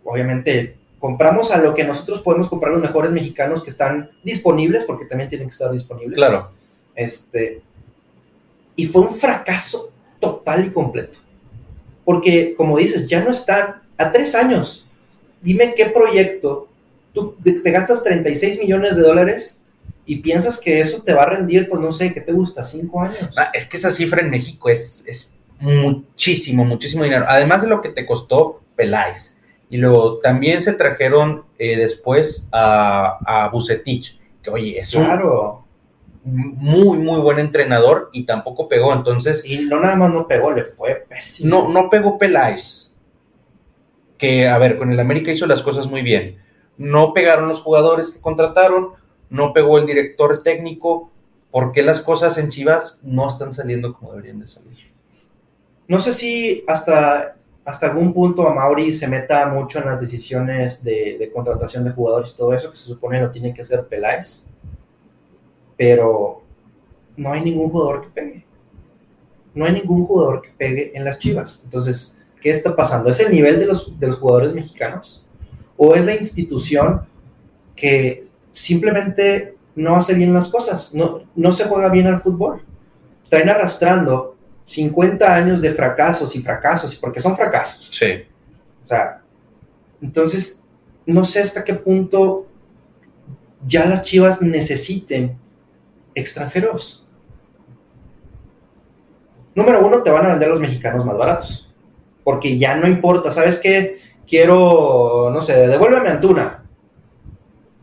Obviamente, 0.04 0.76
compramos 0.98 1.50
a 1.52 1.58
lo 1.58 1.74
que 1.74 1.84
nosotros 1.84 2.20
podemos 2.20 2.48
comprar 2.48 2.72
los 2.72 2.82
mejores 2.82 3.10
mexicanos 3.12 3.62
que 3.62 3.70
están 3.70 4.10
disponibles, 4.24 4.84
porque 4.84 5.04
también 5.06 5.28
tienen 5.28 5.48
que 5.48 5.52
estar 5.52 5.70
disponibles. 5.72 6.16
Claro. 6.16 6.50
Este, 6.94 7.62
y 8.74 8.86
fue 8.86 9.02
un 9.02 9.14
fracaso 9.14 9.92
total 10.20 10.66
y 10.66 10.70
completo. 10.70 11.18
Porque, 12.04 12.54
como 12.56 12.78
dices, 12.78 13.06
ya 13.06 13.22
no 13.24 13.30
están 13.30 13.82
a 13.98 14.12
tres 14.12 14.34
años. 14.34 14.86
Dime 15.40 15.74
qué 15.74 15.86
proyecto, 15.86 16.68
tú 17.12 17.36
te, 17.42 17.70
gastas 17.70 18.02
36 18.02 18.58
millones 18.58 18.96
de 18.96 19.02
dólares 19.02 19.60
y 20.04 20.16
piensas 20.16 20.60
que 20.60 20.80
eso 20.80 21.02
te 21.02 21.12
va 21.14 21.22
a 21.24 21.30
rendir, 21.30 21.68
pues 21.68 21.80
no 21.80 21.92
sé, 21.92 22.12
¿qué 22.12 22.20
te 22.20 22.32
gusta? 22.32 22.64
¿Cinco 22.64 23.02
años? 23.02 23.34
Ah, 23.36 23.50
Es 23.52 23.66
que 23.68 23.76
esa 23.76 23.90
cifra 23.90 24.20
en 24.22 24.30
México 24.30 24.68
es, 24.68 25.04
es 25.06 25.32
muchísimo, 25.58 26.64
muchísimo 26.64 27.04
dinero. 27.04 27.24
Además 27.28 27.62
de 27.62 27.68
lo 27.68 27.80
que 27.82 27.90
te 27.90 28.06
costó 28.06 28.60
Peláez. 28.76 29.38
Y 29.68 29.78
luego 29.78 30.18
también 30.18 30.62
se 30.62 30.74
trajeron 30.74 31.44
eh, 31.58 31.76
después 31.76 32.48
a, 32.52 33.18
a 33.24 33.48
Bucetich, 33.50 34.20
que 34.42 34.50
oye, 34.50 34.78
es 34.78 34.90
claro. 34.92 35.64
un 36.24 36.54
muy, 36.56 36.98
muy 36.98 37.20
buen 37.20 37.38
entrenador 37.38 38.10
y 38.12 38.24
tampoco 38.24 38.68
pegó. 38.68 38.92
Entonces, 38.92 39.44
Y 39.44 39.60
no 39.60 39.80
nada 39.80 39.96
más 39.96 40.12
no 40.12 40.26
pegó, 40.28 40.52
le 40.52 40.62
fue 40.64 41.04
pésimo. 41.08 41.48
no, 41.50 41.68
no 41.68 41.90
pegó 41.90 42.18
Peláez, 42.18 42.85
que 44.18 44.48
a 44.48 44.58
ver, 44.58 44.78
con 44.78 44.90
el 44.90 45.00
América 45.00 45.30
hizo 45.30 45.46
las 45.46 45.62
cosas 45.62 45.88
muy 45.88 46.02
bien. 46.02 46.38
No 46.78 47.12
pegaron 47.12 47.48
los 47.48 47.60
jugadores 47.60 48.10
que 48.10 48.20
contrataron, 48.20 48.90
no 49.30 49.52
pegó 49.52 49.78
el 49.78 49.86
director 49.86 50.42
técnico. 50.42 51.10
¿Por 51.50 51.72
qué 51.72 51.82
las 51.82 52.00
cosas 52.00 52.36
en 52.38 52.50
Chivas 52.50 53.00
no 53.02 53.28
están 53.28 53.52
saliendo 53.52 53.94
como 53.94 54.10
deberían 54.10 54.40
de 54.40 54.48
salir? 54.48 54.76
No 55.88 56.00
sé 56.00 56.12
si 56.12 56.64
hasta, 56.66 57.36
hasta 57.64 57.86
algún 57.86 58.12
punto 58.12 58.46
a 58.46 58.54
Mauri 58.54 58.92
se 58.92 59.08
meta 59.08 59.46
mucho 59.46 59.78
en 59.78 59.86
las 59.86 60.00
decisiones 60.00 60.82
de, 60.82 61.16
de 61.18 61.30
contratación 61.30 61.84
de 61.84 61.92
jugadores 61.92 62.32
y 62.32 62.36
todo 62.36 62.52
eso, 62.52 62.70
que 62.70 62.76
se 62.76 62.84
supone 62.84 63.20
lo 63.20 63.30
tiene 63.30 63.54
que 63.54 63.62
hacer 63.62 63.86
Peláez. 63.86 64.46
Pero 65.76 66.42
no 67.16 67.32
hay 67.32 67.40
ningún 67.40 67.70
jugador 67.70 68.02
que 68.02 68.08
pegue. 68.08 68.46
No 69.54 69.64
hay 69.64 69.72
ningún 69.72 70.04
jugador 70.06 70.42
que 70.42 70.50
pegue 70.50 70.92
en 70.94 71.04
las 71.04 71.18
Chivas. 71.18 71.62
Entonces, 71.64 72.15
¿qué 72.46 72.52
está 72.52 72.76
pasando? 72.76 73.10
¿Es 73.10 73.18
el 73.18 73.32
nivel 73.32 73.58
de 73.58 73.66
los, 73.66 73.98
de 73.98 74.06
los 74.06 74.18
jugadores 74.18 74.54
mexicanos? 74.54 75.26
¿O 75.76 75.96
es 75.96 76.04
la 76.04 76.14
institución 76.14 77.04
que 77.74 78.28
simplemente 78.52 79.56
no 79.74 79.96
hace 79.96 80.14
bien 80.14 80.32
las 80.32 80.46
cosas? 80.46 80.94
No, 80.94 81.22
no 81.34 81.50
se 81.50 81.64
juega 81.64 81.88
bien 81.88 82.06
al 82.06 82.22
fútbol. 82.22 82.62
Traen 83.28 83.48
arrastrando 83.48 84.36
50 84.64 85.34
años 85.34 85.60
de 85.60 85.72
fracasos 85.72 86.36
y 86.36 86.40
fracasos, 86.40 86.94
porque 86.94 87.20
son 87.20 87.36
fracasos. 87.36 87.88
Sí. 87.90 88.22
O 88.84 88.86
sea, 88.86 89.22
entonces, 90.00 90.62
no 91.04 91.24
sé 91.24 91.40
hasta 91.40 91.64
qué 91.64 91.74
punto 91.74 92.46
ya 93.66 93.86
las 93.86 94.04
chivas 94.04 94.40
necesiten 94.40 95.36
extranjeros. 96.14 97.04
Número 99.52 99.84
uno, 99.84 100.04
te 100.04 100.10
van 100.10 100.26
a 100.26 100.28
vender 100.28 100.48
los 100.48 100.60
mexicanos 100.60 101.04
más 101.04 101.16
baratos. 101.16 101.65
Porque 102.26 102.58
ya 102.58 102.74
no 102.74 102.88
importa, 102.88 103.30
¿sabes 103.30 103.60
qué? 103.60 104.00
Quiero, 104.26 105.30
no 105.32 105.40
sé, 105.42 105.68
devuélveme 105.68 106.08
a 106.08 106.12
Antuna. 106.14 106.64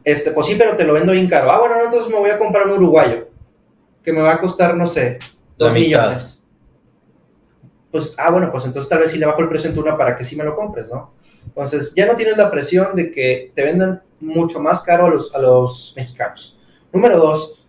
Este, 0.04 0.32
pues 0.32 0.48
sí, 0.48 0.56
pero 0.58 0.76
te 0.76 0.84
lo 0.84 0.92
vendo 0.94 1.14
bien 1.14 1.30
caro. 1.30 1.50
Ah, 1.50 1.60
bueno, 1.62 1.78
no, 1.78 1.86
entonces 1.86 2.10
me 2.12 2.18
voy 2.18 2.30
a 2.30 2.38
comprar 2.38 2.68
un 2.68 2.74
uruguayo. 2.74 3.30
Que 4.04 4.12
me 4.12 4.20
va 4.22 4.34
a 4.34 4.40
costar, 4.42 4.76
no 4.76 4.86
sé, 4.86 5.18
dos 5.58 5.72
millones. 5.74 6.46
Pues, 7.90 8.14
ah, 8.18 8.32
bueno, 8.32 8.52
pues 8.52 8.66
entonces 8.66 8.90
tal 8.90 9.00
vez 9.00 9.12
sí 9.12 9.18
le 9.18 9.26
bajo 9.26 9.42
el 9.42 9.48
precio 9.48 9.70
en 9.70 9.78
Antuna 9.78 9.98
para 9.98 10.18
que 10.18 10.26
sí 10.26 10.36
me 10.36 10.44
lo 10.44 10.58
compres, 10.58 10.90
¿no? 10.90 11.14
Entonces, 11.46 11.94
ya 11.96 12.06
no 12.06 12.16
tienes 12.16 12.36
la 12.36 12.52
presión 12.52 12.96
de 12.98 13.12
que 13.12 13.54
te 13.56 13.64
vendan 13.64 14.02
mucho 14.20 14.60
más 14.60 14.82
caro 14.82 15.06
a 15.06 15.10
los, 15.10 15.34
a 15.34 15.40
los 15.40 15.94
mexicanos. 15.96 16.60
Número 16.92 17.18
dos, 17.18 17.66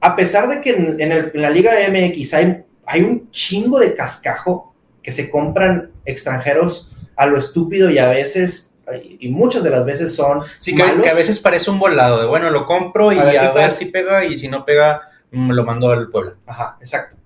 a 0.00 0.16
pesar 0.16 0.48
de 0.48 0.60
que 0.60 0.70
en, 0.70 1.00
en 1.00 1.12
el- 1.12 1.30
en 1.32 1.42
la 1.42 1.50
Liga 1.50 1.74
MX 1.88 2.34
hay, 2.34 2.64
hay 2.84 3.02
un 3.02 3.30
chingo 3.30 3.78
de 3.78 3.94
cascajo 3.94 4.74
que 5.06 5.12
se 5.12 5.30
compran 5.30 5.92
extranjeros 6.04 6.90
a 7.14 7.26
lo 7.26 7.38
estúpido 7.38 7.90
y 7.90 7.98
a 7.98 8.08
veces, 8.08 8.74
y 9.20 9.28
muchas 9.28 9.62
de 9.62 9.70
las 9.70 9.86
veces 9.86 10.12
son 10.16 10.40
Sí, 10.58 10.74
que, 10.74 10.82
malos. 10.82 11.04
que 11.04 11.08
a 11.08 11.14
veces 11.14 11.38
parece 11.38 11.70
un 11.70 11.78
volado 11.78 12.20
de 12.20 12.26
bueno, 12.26 12.50
lo 12.50 12.66
compro 12.66 13.12
y 13.12 13.18
A 13.20 13.22
a 13.50 13.52
ver, 13.52 13.72
si 13.72 13.84
pega 13.84 14.24
y 14.24 14.36
si 14.36 14.48
no 14.48 14.64
pega, 14.64 15.02
mm, 15.30 15.52
lo 15.52 15.64
mando 15.64 15.90
al 15.92 16.08
pueblo. 16.10 16.34
Ajá, 16.44 16.76
exacto. 16.80 17.16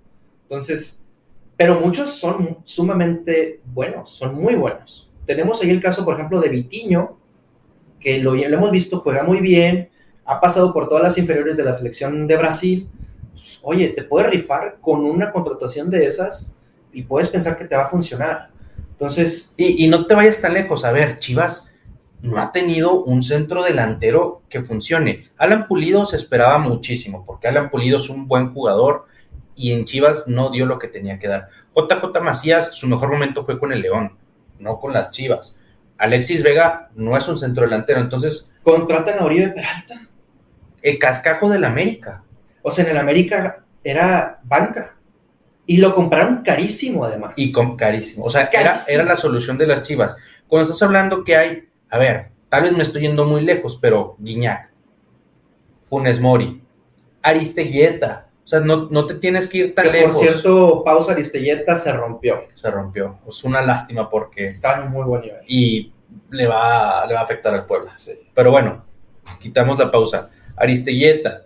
Entonces, 0.43 1.03
pero 1.57 1.81
muchos 1.81 2.11
son 2.11 2.59
sumamente 2.64 3.62
buenos, 3.64 4.11
son 4.11 4.35
muy 4.35 4.57
buenos. 4.57 5.11
Tenemos 5.25 5.62
ahí 5.62 5.71
el 5.71 5.81
caso, 5.81 6.05
por 6.05 6.16
ejemplo, 6.16 6.38
de 6.38 6.51
Vitiño, 6.51 7.16
que 7.99 8.19
lo, 8.19 8.35
lo 8.35 8.43
hemos 8.59 8.71
visto, 8.71 9.01
juega 9.01 9.23
muy 9.23 9.40
bien, 9.40 9.88
ha 10.27 10.38
pasado 10.38 10.75
por 10.75 10.87
todas 10.87 11.03
las 11.03 11.16
inferiores 11.16 11.57
de 11.57 11.64
la 11.64 11.73
selección 11.73 12.27
de 12.27 12.37
Brasil. 12.37 12.90
Pues, 13.33 13.59
oye, 13.62 13.88
te 13.88 14.03
puedes 14.05 14.29
rifar 14.29 14.77
con 14.83 15.03
una 15.03 15.33
contratación 15.33 15.88
de 15.88 16.05
esas 16.05 16.59
y 16.92 17.03
puedes 17.03 17.29
pensar 17.29 17.57
que 17.57 17.64
te 17.64 17.76
va 17.76 17.85
a 17.85 17.88
funcionar. 17.88 18.50
Entonces, 18.92 19.55
Y, 19.57 19.85
y 19.85 19.88
no 19.88 20.07
te 20.07 20.14
vayas 20.14 20.40
tan 20.40 20.55
lejos. 20.55 20.85
A 20.85 20.92
ver, 20.92 21.16
Chivas 21.18 21.70
no 22.22 22.38
ha 22.38 22.53
tenido 22.53 23.03
un 23.03 23.22
centro 23.22 23.62
delantero 23.62 24.42
que 24.50 24.62
funcione. 24.62 25.31
Alan 25.38 25.66
Pulido 25.66 26.05
se 26.05 26.16
esperaba 26.16 26.59
muchísimo, 26.59 27.24
porque 27.24 27.48
Alan 27.48 27.70
Pulido 27.70 27.96
es 27.96 28.11
un 28.11 28.29
buen 28.29 28.53
jugador 28.53 29.07
y 29.57 29.72
en 29.72 29.85
Chivas 29.85 30.24
no 30.26 30.50
dio 30.50 30.66
lo 30.66 30.79
que 30.79 30.88
tenía 30.88 31.18
que 31.18 31.29
dar. 31.29 31.48
JJ 31.74 32.20
Macías, 32.22 32.74
su 32.74 32.88
mejor 32.88 33.11
momento 33.11 33.44
fue 33.44 33.59
con 33.59 33.72
el 33.72 33.81
León, 33.81 34.16
no 34.59 34.79
con 34.79 34.92
las 34.92 35.12
Chivas. 35.12 35.59
Alexis 35.96 36.42
Vega 36.42 36.90
no 36.94 37.16
es 37.16 37.29
un 37.29 37.38
centro 37.38 37.64
delantero, 37.64 38.00
entonces, 38.00 38.53
contratan 38.62 39.18
a 39.18 39.24
Oribe 39.24 39.48
Peralta. 39.50 40.07
el 40.83 40.98
cascajo 40.98 41.48
del 41.50 41.64
América. 41.64 42.22
O 42.62 42.70
sea, 42.70 42.85
en 42.85 42.90
el 42.90 42.96
América 42.96 43.64
era 43.85 44.40
banca. 44.44 44.96
Y 45.70 45.76
lo 45.76 45.94
compraron 45.94 46.42
carísimo, 46.42 47.04
además. 47.04 47.35
Y 47.37 47.52
con 47.52 47.76
carísimo. 47.76 48.24
O 48.24 48.28
sea, 48.28 48.50
era, 48.52 48.64
Carísimo. 48.70 48.87
era 48.88 49.04
la 49.04 49.14
solución 49.14 49.56
de 49.56 49.68
las 49.68 49.85
chivas. 49.85 50.16
Cuando 50.48 50.68
estás 50.68 50.83
hablando 50.83 51.22
que 51.22 51.37
hay, 51.37 51.68
a 51.88 51.96
ver, 51.96 52.33
tal 52.48 52.64
vez 52.64 52.72
me 52.72 52.83
estoy 52.83 53.02
yendo 53.02 53.24
muy 53.24 53.42
lejos, 53.42 53.78
pero 53.80 54.16
Guiñac, 54.18 54.68
Funes 55.88 56.20
Mori, 56.20 56.61
Aristeguieta. 57.22 58.26
O 58.44 58.48
sea, 58.48 58.59
no, 58.59 58.88
no 58.90 59.06
te 59.06 59.14
tienes 59.14 59.46
que 59.46 59.59
ir 59.59 59.74
tan 59.76 59.85
Que, 59.85 59.92
lejos. 59.92 60.16
por 60.16 60.24
cierto, 60.24 60.83
Pausa 60.85 61.12
Aristelleta 61.12 61.76
se 61.76 61.92
rompió. 61.92 62.46
Se 62.56 62.68
rompió. 62.68 63.20
Es 63.28 63.44
una 63.44 63.61
lástima 63.62 64.11
porque. 64.11 64.48
Estaba 64.48 64.78
en 64.80 64.88
un 64.88 64.90
muy 64.90 65.04
buen 65.04 65.20
nivel. 65.22 65.42
Y 65.46 65.92
le 66.33 66.48
va, 66.48 67.06
le 67.06 67.14
va 67.14 67.20
a 67.20 67.22
afectar 67.22 67.54
al 67.54 67.64
Puebla. 67.66 67.92
Sí. 67.96 68.18
Pero 68.35 68.50
bueno, 68.50 68.85
quitamos 69.38 69.78
la 69.78 69.88
pausa. 69.88 70.30
Aristeguieta, 70.56 71.42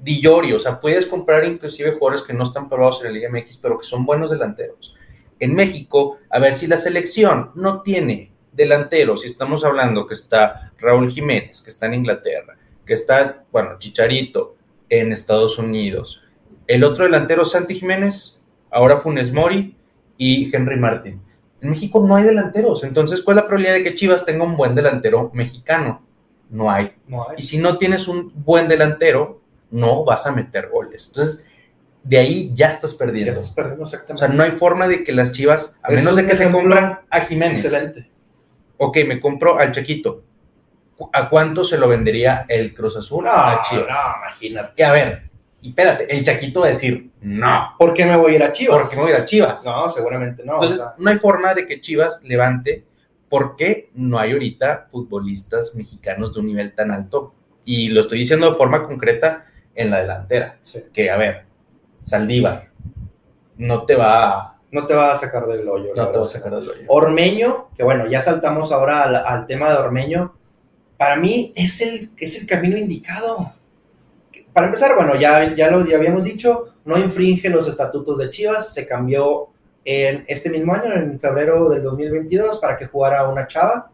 Di 0.00 0.20
Llorio, 0.20 0.56
o 0.56 0.60
sea, 0.60 0.80
puedes 0.80 1.06
comprar 1.06 1.44
inclusive 1.44 1.92
jugadores 1.92 2.22
que 2.22 2.34
no 2.34 2.44
están 2.44 2.68
probados 2.68 3.00
en 3.00 3.06
la 3.06 3.12
Liga 3.12 3.30
MX, 3.30 3.58
pero 3.58 3.78
que 3.78 3.86
son 3.86 4.04
buenos 4.04 4.30
delanteros. 4.30 4.94
En 5.38 5.54
México, 5.54 6.18
a 6.30 6.38
ver 6.38 6.54
si 6.54 6.66
la 6.66 6.76
selección 6.76 7.50
no 7.54 7.82
tiene 7.82 8.32
delanteros, 8.52 9.22
si 9.22 9.28
estamos 9.28 9.64
hablando 9.64 10.06
que 10.06 10.14
está 10.14 10.72
Raúl 10.78 11.10
Jiménez, 11.10 11.60
que 11.60 11.70
está 11.70 11.86
en 11.86 11.94
Inglaterra, 11.94 12.56
que 12.84 12.94
está, 12.94 13.44
bueno, 13.52 13.78
Chicharito 13.78 14.56
en 14.88 15.12
Estados 15.12 15.58
Unidos, 15.58 16.24
el 16.66 16.84
otro 16.84 17.04
delantero 17.04 17.44
Santi 17.44 17.74
Jiménez, 17.74 18.40
ahora 18.70 18.98
Funes 18.98 19.32
Mori 19.32 19.76
y 20.16 20.54
Henry 20.54 20.78
Martin. 20.78 21.20
En 21.60 21.70
México 21.70 22.04
no 22.06 22.16
hay 22.16 22.24
delanteros, 22.24 22.84
entonces 22.84 23.22
¿cuál 23.22 23.38
es 23.38 23.44
la 23.44 23.48
probabilidad 23.48 23.74
de 23.74 23.82
que 23.82 23.94
Chivas 23.94 24.24
tenga 24.24 24.44
un 24.44 24.56
buen 24.56 24.74
delantero 24.74 25.30
mexicano? 25.34 26.02
No 26.50 26.70
hay. 26.70 26.92
No 27.08 27.28
hay. 27.28 27.36
Y 27.38 27.42
si 27.42 27.58
no 27.58 27.78
tienes 27.78 28.08
un 28.08 28.32
buen 28.34 28.68
delantero, 28.68 29.40
no 29.70 30.04
vas 30.04 30.26
a 30.26 30.32
meter 30.32 30.68
goles. 30.68 31.08
Entonces, 31.08 31.46
de 32.02 32.18
ahí 32.18 32.52
ya 32.54 32.68
estás 32.68 32.92
Ya 32.92 32.98
perdiendo. 32.98 33.32
estás 33.32 33.50
perdiendo 33.50 33.82
O 33.82 33.86
exactamente. 33.86 34.26
sea, 34.26 34.34
no 34.34 34.42
hay 34.42 34.50
forma 34.52 34.86
de 34.88 35.02
que 35.02 35.12
las 35.12 35.32
Chivas, 35.32 35.78
a 35.82 35.90
menos 35.90 36.14
de 36.16 36.26
que 36.26 36.36
se 36.36 36.50
compran 36.50 37.00
a 37.10 37.20
Jiménez. 37.22 37.64
Excelente. 37.64 38.10
Ok, 38.78 38.98
me 39.06 39.20
compro 39.20 39.58
al 39.58 39.72
Chaquito. 39.72 40.22
¿Cu- 40.96 41.10
¿A 41.12 41.28
cuánto 41.28 41.64
se 41.64 41.78
lo 41.78 41.88
vendería 41.88 42.44
el 42.48 42.72
Cruz 42.74 42.96
Azul 42.96 43.24
No, 43.24 43.30
a 43.30 43.62
Chivas? 43.68 43.86
no, 43.88 44.22
imagínate. 44.22 44.72
Y 44.76 44.82
a 44.84 44.92
ver, 44.92 45.30
y 45.62 45.70
espérate, 45.70 46.16
el 46.16 46.22
Chaquito 46.24 46.60
va 46.60 46.66
a 46.66 46.70
decir, 46.70 47.10
no, 47.22 47.74
¿Por 47.78 47.92
qué 47.92 48.04
me 48.06 48.16
voy 48.16 48.32
a 48.32 48.36
ir 48.36 48.42
a 48.44 48.52
Chivas? 48.52 48.78
porque 48.82 48.96
me 48.96 49.02
voy 49.02 49.10
a 49.12 49.16
ir 49.16 49.20
a 49.22 49.24
Chivas. 49.24 49.64
No, 49.64 49.90
seguramente 49.90 50.44
no. 50.44 50.54
Entonces, 50.54 50.78
o 50.78 50.82
sea, 50.84 50.94
no 50.98 51.10
hay 51.10 51.16
forma 51.16 51.54
de 51.54 51.66
que 51.66 51.80
Chivas 51.80 52.22
levante 52.22 52.84
porque 53.28 53.90
no 53.94 54.18
hay 54.20 54.32
ahorita 54.32 54.86
futbolistas 54.92 55.74
mexicanos 55.74 56.32
de 56.32 56.40
un 56.40 56.46
nivel 56.46 56.72
tan 56.74 56.92
alto. 56.92 57.34
Y 57.64 57.88
lo 57.88 58.00
estoy 58.00 58.18
diciendo 58.18 58.48
de 58.48 58.56
forma 58.56 58.84
concreta 58.84 59.45
en 59.76 59.90
la 59.90 60.00
delantera. 60.00 60.58
sí. 60.64 60.84
Que, 60.92 61.10
a 61.10 61.16
ver, 61.16 61.44
Saldívar 62.02 62.68
no 63.58 63.84
te 63.84 63.94
va 63.94 64.28
a, 64.28 64.58
no 64.70 64.86
te 64.86 64.94
va 64.94 65.12
a 65.12 65.16
sacar 65.16 65.46
del 65.46 65.68
hoyo. 65.68 65.92
no 65.94 66.08
te 66.08 66.18
va 66.18 66.24
a 66.24 66.28
sacar 66.28 66.54
del 66.54 66.68
hoyo. 66.68 66.82
Ormeño, 66.88 67.68
que 67.76 67.82
bueno, 67.82 68.06
ya 68.06 68.20
saltamos 68.20 68.72
ahora 68.72 69.04
al, 69.04 69.16
al 69.16 69.46
tema 69.46 69.70
de 69.70 69.76
Ormeño. 69.76 70.34
Para 70.96 71.16
mí 71.16 71.52
es 71.54 71.80
el, 71.80 72.10
es 72.16 72.40
el 72.40 72.46
camino 72.46 72.76
indicado. 72.76 73.52
Para 74.52 74.68
empezar, 74.68 74.96
bueno, 74.96 75.14
ya, 75.16 75.54
ya 75.54 75.70
lo 75.70 75.84
ya 75.84 75.96
habíamos 75.96 76.24
dicho, 76.24 76.74
no 76.84 76.96
infringe 76.98 77.50
los 77.50 77.68
estatutos 77.68 78.18
de 78.18 78.30
Chivas, 78.30 78.72
se 78.72 78.86
cambió 78.86 79.48
en 79.84 80.24
este 80.26 80.50
mismo 80.50 80.74
año, 80.74 80.92
en 80.94 81.20
febrero 81.20 81.68
del 81.68 81.82
2022, 81.82 82.58
para 82.58 82.76
que 82.76 82.86
jugara 82.86 83.28
una 83.28 83.46
chava. 83.46 83.90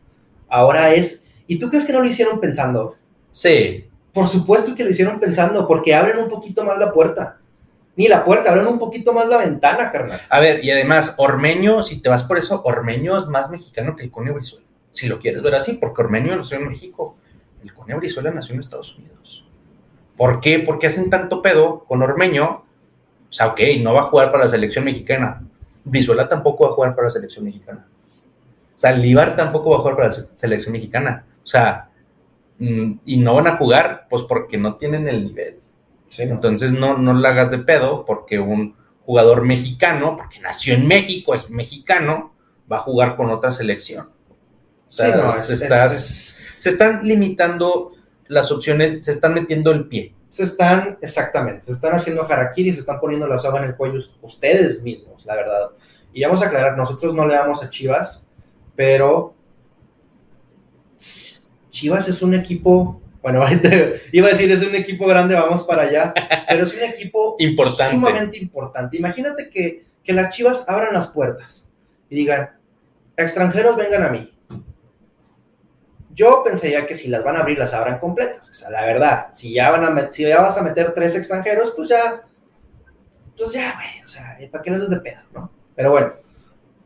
Ahora 0.48 0.94
es... 0.94 1.26
¿Y 1.48 1.58
tú 1.58 1.68
crees 1.68 1.84
que 1.84 1.92
no 1.92 2.00
lo 2.00 2.06
hicieron 2.06 2.40
pensando? 2.40 2.96
Sí, 3.32 3.88
Por 4.12 4.28
supuesto 4.28 4.74
que 4.74 4.84
lo 4.84 4.90
hicieron 4.90 5.18
pensando, 5.18 5.66
porque 5.66 5.94
abren 5.94 6.18
un 6.18 6.28
poquito 6.28 6.64
más 6.64 6.78
la 6.78 6.92
puerta. 6.92 7.38
Ni 7.96 8.08
la 8.08 8.24
puerta, 8.24 8.50
abren 8.50 8.66
un 8.66 8.78
poquito 8.78 9.12
más 9.12 9.28
la 9.28 9.38
ventana, 9.38 9.90
carnal. 9.90 10.20
A 10.28 10.40
ver, 10.40 10.64
y 10.64 10.70
además, 10.70 11.14
Ormeño, 11.18 11.82
si 11.82 12.00
te 12.00 12.08
vas 12.08 12.22
por 12.22 12.38
eso, 12.38 12.62
Ormeño 12.64 13.16
es 13.16 13.26
más 13.26 13.50
mexicano 13.50 13.96
que 13.96 14.04
el 14.04 14.10
Cone 14.10 14.30
Brizuela. 14.30 14.66
Si 14.90 15.08
lo 15.08 15.18
quieres 15.18 15.42
ver 15.42 15.54
así, 15.54 15.74
porque 15.74 16.02
Ormeño 16.02 16.34
nació 16.36 16.58
en 16.58 16.68
México. 16.68 17.16
El 17.62 17.72
Cone 17.72 17.94
Brizuela 17.94 18.30
nació 18.30 18.54
en 18.54 18.60
Estados 18.60 18.96
Unidos. 18.96 19.44
¿Por 20.16 20.40
qué? 20.40 20.58
Porque 20.58 20.86
hacen 20.86 21.08
tanto 21.10 21.40
pedo 21.42 21.84
con 21.84 22.02
Ormeño. 22.02 22.44
O 23.28 23.32
sea, 23.32 23.48
ok, 23.48 23.60
no 23.80 23.94
va 23.94 24.00
a 24.02 24.04
jugar 24.04 24.30
para 24.30 24.44
la 24.44 24.50
selección 24.50 24.84
mexicana. 24.84 25.42
Brizuela 25.84 26.28
tampoco 26.28 26.64
va 26.64 26.70
a 26.70 26.74
jugar 26.74 26.94
para 26.94 27.06
la 27.08 27.12
selección 27.12 27.44
mexicana. 27.46 27.86
Saldívar 28.76 29.36
tampoco 29.36 29.70
va 29.70 29.76
a 29.76 29.80
jugar 29.80 29.96
para 29.96 30.08
la 30.08 30.12
se- 30.14 30.28
selección 30.34 30.72
mexicana. 30.72 31.24
O 31.42 31.46
sea, 31.46 31.88
y 33.04 33.16
no 33.18 33.34
van 33.34 33.46
a 33.48 33.56
jugar, 33.56 34.06
pues 34.08 34.22
porque 34.22 34.56
no 34.58 34.76
tienen 34.76 35.08
el 35.08 35.24
nivel. 35.24 35.60
Sí, 36.08 36.26
¿no? 36.26 36.34
Entonces 36.34 36.72
no, 36.72 36.96
no 36.98 37.14
la 37.14 37.30
hagas 37.30 37.50
de 37.50 37.58
pedo 37.58 38.04
porque 38.04 38.38
un 38.38 38.76
jugador 39.04 39.44
mexicano, 39.44 40.16
porque 40.16 40.38
nació 40.40 40.74
en 40.74 40.86
México, 40.86 41.34
es 41.34 41.50
mexicano, 41.50 42.34
va 42.70 42.76
a 42.76 42.80
jugar 42.80 43.16
con 43.16 43.30
otra 43.30 43.52
selección. 43.52 44.10
O 44.88 44.92
sea, 44.92 45.06
Sí, 45.12 45.18
no, 45.18 45.32
se, 45.44 45.54
es- 45.54 45.62
estás- 45.62 45.92
es- 45.94 46.38
se 46.58 46.68
están 46.68 47.02
limitando 47.02 47.92
las 48.28 48.52
opciones, 48.52 49.04
se 49.04 49.12
están 49.12 49.34
metiendo 49.34 49.70
el 49.72 49.88
pie. 49.88 50.14
se 50.28 50.44
están, 50.44 50.96
exactamente, 51.02 51.66
se 51.66 51.72
están 51.72 51.92
haciendo 51.94 52.22
harakiri, 52.24 52.72
se 52.72 52.80
están 52.80 52.98
poniendo 53.00 53.26
la 53.26 53.36
soga 53.36 53.58
en 53.58 53.66
el 53.68 53.76
cuello 53.76 53.98
ustedes 54.22 54.80
mismos, 54.80 55.26
la 55.26 55.34
verdad. 55.36 55.70
Y 56.14 56.22
vamos 56.24 56.42
a 56.42 56.46
aclarar, 56.46 56.74
nosotros 56.74 57.14
no 57.14 57.26
le 57.26 57.34
damos 57.34 57.62
a 57.62 57.68
Chivas, 57.68 58.26
pero 58.74 59.34
Chivas 61.82 62.08
es 62.08 62.22
un 62.22 62.32
equipo, 62.32 63.02
bueno, 63.20 63.42
ahorita 63.42 63.68
iba 64.12 64.28
a 64.28 64.30
decir 64.30 64.52
es 64.52 64.62
un 64.62 64.76
equipo 64.76 65.04
grande, 65.04 65.34
vamos 65.34 65.64
para 65.64 65.82
allá, 65.82 66.14
pero 66.48 66.62
es 66.62 66.72
un 66.74 66.82
equipo 66.84 67.34
Importante. 67.40 67.92
sumamente 67.92 68.38
importante. 68.38 68.96
Imagínate 68.96 69.50
que, 69.50 69.82
que 70.04 70.12
las 70.12 70.32
Chivas 70.32 70.68
abran 70.68 70.94
las 70.94 71.08
puertas 71.08 71.72
y 72.08 72.14
digan, 72.14 72.50
extranjeros 73.16 73.76
vengan 73.76 74.04
a 74.04 74.10
mí. 74.10 74.32
Yo 76.14 76.42
pensaría 76.44 76.86
que 76.86 76.94
si 76.94 77.08
las 77.08 77.24
van 77.24 77.36
a 77.36 77.40
abrir, 77.40 77.58
las 77.58 77.74
abran 77.74 77.98
completas. 77.98 78.48
O 78.48 78.54
sea, 78.54 78.70
la 78.70 78.84
verdad, 78.84 79.28
si 79.32 79.52
ya, 79.54 79.70
van 79.72 79.84
a 79.84 80.12
si 80.12 80.22
ya 80.22 80.40
vas 80.40 80.56
a 80.56 80.62
meter 80.62 80.92
tres 80.94 81.16
extranjeros, 81.16 81.72
pues 81.74 81.88
ya, 81.88 82.22
pues 83.36 83.50
ya, 83.50 83.74
güey, 83.74 84.04
o 84.04 84.06
sea, 84.06 84.38
¿para 84.52 84.62
qué 84.62 84.70
les 84.70 84.78
haces 84.78 84.90
de 84.90 85.00
pedo, 85.00 85.20
no? 85.34 85.50
Pero 85.74 85.90
bueno, 85.90 86.12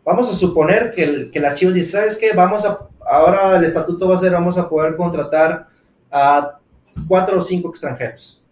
vamos 0.06 0.30
a 0.30 0.32
suponer 0.34 0.92
que, 0.94 1.04
el- 1.04 1.30
que 1.30 1.40
las 1.40 1.54
Chivas 1.58 1.74
dicen, 1.74 2.00
¿sabes 2.00 2.16
qué? 2.16 2.32
Vamos 2.32 2.64
a, 2.64 2.88
ahora 3.04 3.56
el 3.56 3.64
estatuto 3.64 4.08
va 4.08 4.16
a 4.16 4.20
ser, 4.20 4.32
vamos 4.32 4.56
a 4.56 4.68
poder 4.68 4.96
contratar 4.96 5.68
a 6.10 6.58
cuatro 7.06 7.38
o 7.38 7.42
cinco 7.42 7.68
extranjeros. 7.68 8.42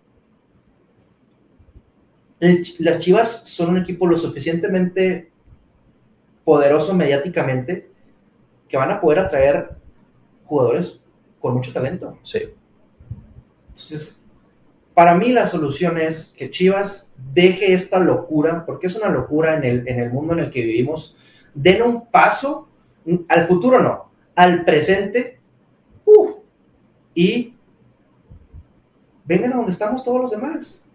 El 2.40 2.66
Las 2.80 2.98
Chivas 2.98 3.42
son 3.48 3.70
un 3.70 3.78
equipo 3.78 4.06
lo 4.06 4.16
suficientemente 4.16 5.30
poderoso 6.44 6.92
mediáticamente 6.94 7.88
que 8.68 8.76
van 8.76 8.90
a 8.90 9.00
poder 9.00 9.20
atraer 9.20 9.70
jugadores 10.44 11.00
con 11.40 11.54
mucho 11.54 11.72
talento. 11.72 12.18
Sí. 12.22 12.40
Entonces, 13.68 14.22
para 14.92 15.14
mí 15.14 15.32
la 15.32 15.46
solución 15.46 15.98
es 15.98 16.34
que 16.36 16.50
Chivas 16.50 17.10
deje 17.32 17.72
esta 17.72 17.98
locura, 17.98 18.66
porque 18.66 18.88
es 18.88 18.94
una 18.96 19.08
locura 19.08 19.56
en 19.56 19.64
el, 19.64 19.88
en 19.88 20.00
el 20.00 20.10
mundo 20.10 20.34
en 20.34 20.40
el 20.40 20.50
que 20.50 20.62
vivimos, 20.62 21.16
den 21.54 21.82
un 21.82 22.06
paso, 22.06 22.68
al 23.28 23.46
futuro 23.46 23.80
no, 23.80 24.10
al 24.34 24.64
presente, 24.64 25.38
uf, 26.04 26.36
y 27.14 27.54
vengan 29.24 29.52
a 29.52 29.56
donde 29.56 29.72
estamos 29.72 30.04
todos 30.04 30.20
los 30.20 30.30
demás. 30.30 30.86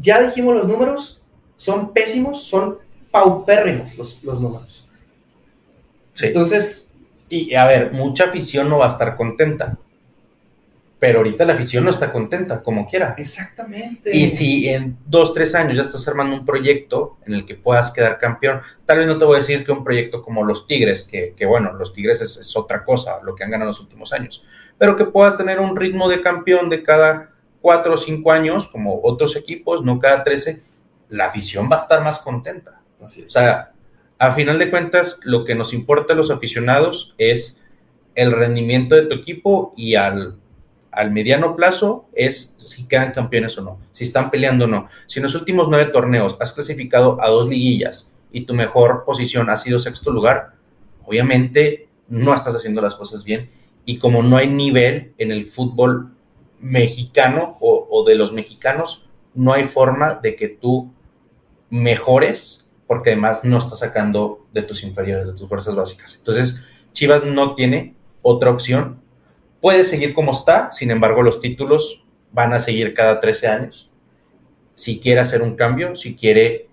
Ya 0.00 0.22
dijimos 0.22 0.54
los 0.54 0.66
números, 0.66 1.22
son 1.56 1.92
pésimos, 1.92 2.42
son 2.42 2.78
paupérrimos 3.10 3.96
los, 3.96 4.22
los 4.22 4.40
números. 4.40 4.88
sí. 6.14 6.26
Entonces, 6.26 6.88
Y 7.28 7.54
a 7.54 7.66
ver, 7.66 7.92
mucha 7.92 8.24
afición 8.24 8.68
no 8.68 8.78
va 8.78 8.84
a 8.86 8.88
estar 8.88 9.16
contenta. 9.16 9.78
Pero 11.02 11.18
ahorita 11.18 11.44
la 11.44 11.54
afición 11.54 11.82
no 11.82 11.90
está 11.90 12.12
contenta, 12.12 12.62
como 12.62 12.88
quiera. 12.88 13.16
exactamente. 13.18 14.16
Y 14.16 14.28
si 14.28 14.68
en 14.68 14.96
dos, 15.04 15.34
tres 15.34 15.52
años 15.56 15.74
ya 15.74 15.82
estás 15.82 16.06
armando 16.06 16.36
un 16.36 16.44
proyecto 16.46 17.18
en 17.26 17.34
el 17.34 17.44
que 17.44 17.56
puedas 17.56 17.90
quedar 17.90 18.20
campeón, 18.20 18.60
tal 18.86 18.98
vez 18.98 19.08
no 19.08 19.18
te 19.18 19.24
voy 19.24 19.34
a 19.34 19.38
decir 19.38 19.64
que 19.64 19.72
un 19.72 19.82
proyecto 19.82 20.22
como 20.22 20.44
los 20.44 20.64
Tigres, 20.68 21.02
que, 21.02 21.34
que 21.36 21.44
bueno, 21.44 21.72
los 21.72 21.92
Tigres 21.92 22.20
es, 22.20 22.36
es 22.36 22.56
otra 22.56 22.84
cosa, 22.84 23.18
lo 23.24 23.34
que 23.34 23.42
han 23.42 23.50
ganado 23.50 23.70
en 23.70 23.74
los 23.74 23.80
últimos 23.80 24.12
años, 24.12 24.46
pero 24.78 24.94
que 24.96 25.04
puedas 25.06 25.36
tener 25.36 25.58
un 25.58 25.74
ritmo 25.76 26.08
de 26.08 26.22
campeón 26.22 26.70
de 26.70 26.84
cada 26.84 27.30
cuatro 27.60 27.94
o 27.94 27.96
cinco 27.96 28.30
años, 28.30 28.68
como 28.68 29.00
otros 29.02 29.34
equipos, 29.34 29.84
no 29.84 29.98
cada 29.98 30.22
trece, 30.22 30.62
la 31.08 31.26
afición 31.26 31.68
va 31.68 31.78
a 31.78 31.80
estar 31.80 32.04
más 32.04 32.20
contenta. 32.20 32.80
Así 33.02 33.22
O 33.22 33.24
es. 33.24 33.32
sea, 33.32 33.72
a 34.18 34.34
final 34.34 34.56
de 34.60 34.70
cuentas, 34.70 35.18
lo 35.24 35.44
que 35.44 35.56
nos 35.56 35.74
importa 35.74 36.12
a 36.12 36.16
los 36.16 36.30
aficionados 36.30 37.16
es 37.18 37.60
el 38.14 38.30
rendimiento 38.30 38.94
de 38.94 39.02
tu 39.06 39.16
equipo 39.16 39.74
y 39.76 39.96
al, 39.96 40.36
al 40.92 41.10
mediano 41.10 41.56
plazo 41.56 42.08
es 42.14 42.54
si 42.58 42.84
quedan 42.84 43.12
campeones 43.12 43.56
o 43.58 43.62
no, 43.62 43.78
si 43.92 44.04
están 44.04 44.30
peleando 44.30 44.66
o 44.66 44.68
no. 44.68 44.88
Si 45.06 45.18
en 45.18 45.24
los 45.24 45.34
últimos 45.34 45.68
nueve 45.68 45.90
torneos 45.90 46.36
has 46.40 46.52
clasificado 46.52 47.20
a 47.22 47.28
dos 47.28 47.48
liguillas 47.48 48.14
y 48.30 48.42
tu 48.42 48.54
mejor 48.54 49.04
posición 49.04 49.50
ha 49.50 49.56
sido 49.56 49.78
sexto 49.78 50.10
lugar, 50.10 50.52
obviamente 51.04 51.88
no 52.08 52.34
estás 52.34 52.54
haciendo 52.54 52.80
las 52.80 52.94
cosas 52.94 53.24
bien. 53.24 53.50
Y 53.84 53.98
como 53.98 54.22
no 54.22 54.36
hay 54.36 54.48
nivel 54.48 55.12
en 55.18 55.32
el 55.32 55.46
fútbol 55.46 56.12
mexicano 56.60 57.56
o, 57.60 57.88
o 57.90 58.04
de 58.04 58.14
los 58.14 58.32
mexicanos, 58.32 59.08
no 59.34 59.52
hay 59.52 59.64
forma 59.64 60.20
de 60.22 60.36
que 60.36 60.48
tú 60.48 60.92
mejores 61.70 62.62
porque 62.86 63.10
además 63.10 63.42
no 63.42 63.56
estás 63.56 63.78
sacando 63.78 64.46
de 64.52 64.62
tus 64.62 64.82
inferiores, 64.82 65.26
de 65.26 65.32
tus 65.32 65.48
fuerzas 65.48 65.74
básicas. 65.74 66.14
Entonces, 66.18 66.62
Chivas 66.92 67.24
no 67.24 67.54
tiene 67.54 67.94
otra 68.20 68.50
opción. 68.50 69.01
Puede 69.62 69.86
seguir 69.86 70.12
como 70.12 70.32
está, 70.32 70.70
sin 70.72 70.90
embargo, 70.90 71.22
los 71.22 71.40
títulos 71.40 72.04
van 72.32 72.52
a 72.52 72.58
seguir 72.58 72.92
cada 72.92 73.20
13 73.20 73.46
años. 73.48 73.90
Si 74.74 75.00
quiere 75.00 75.20
hacer 75.20 75.40
un 75.40 75.56
cambio, 75.56 75.96
si 75.96 76.14
quiere 76.14 76.68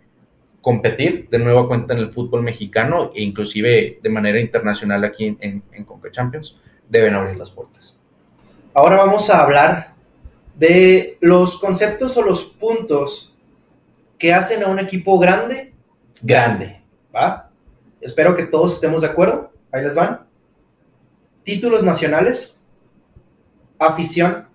competir 0.61 1.29
de 1.29 1.39
nueva 1.39 1.67
cuenta 1.67 1.93
en 1.93 1.99
el 1.99 2.11
fútbol 2.11 2.41
mexicano 2.41 3.11
e 3.15 3.21
inclusive 3.21 3.99
de 4.03 4.09
manera 4.09 4.41
internacional 4.41 5.05
aquí 5.05 5.37
en, 5.39 5.63
en, 5.71 5.83
Conca 5.85 6.11
Champions, 6.11 6.61
deben 6.89 7.13
abrir 7.15 7.37
las 7.37 7.51
puertas. 7.51 8.01
Ahora 8.73 8.97
vamos 8.97 9.29
a 9.29 9.43
hablar 9.43 9.93
de 10.55 11.17
los 11.21 11.59
conceptos 11.59 12.17
o 12.17 12.23
los 12.23 12.43
puntos 12.43 13.33
que 14.17 14.33
hacen 14.33 14.63
a 14.63 14.67
un 14.67 14.79
equipo 14.79 15.17
grande, 15.17 15.69
Grande. 16.21 16.81
¿va? 17.15 17.49
Espero 18.01 18.35
que 18.35 18.43
todos 18.43 18.73
estemos 18.73 19.01
de 19.01 19.07
acuerdo. 19.07 19.51
Ahí 19.71 19.83
les 19.83 19.95
van. 19.95 20.25
títulos 21.43 21.83
nacionales, 21.83 22.58
afición, 23.79 24.47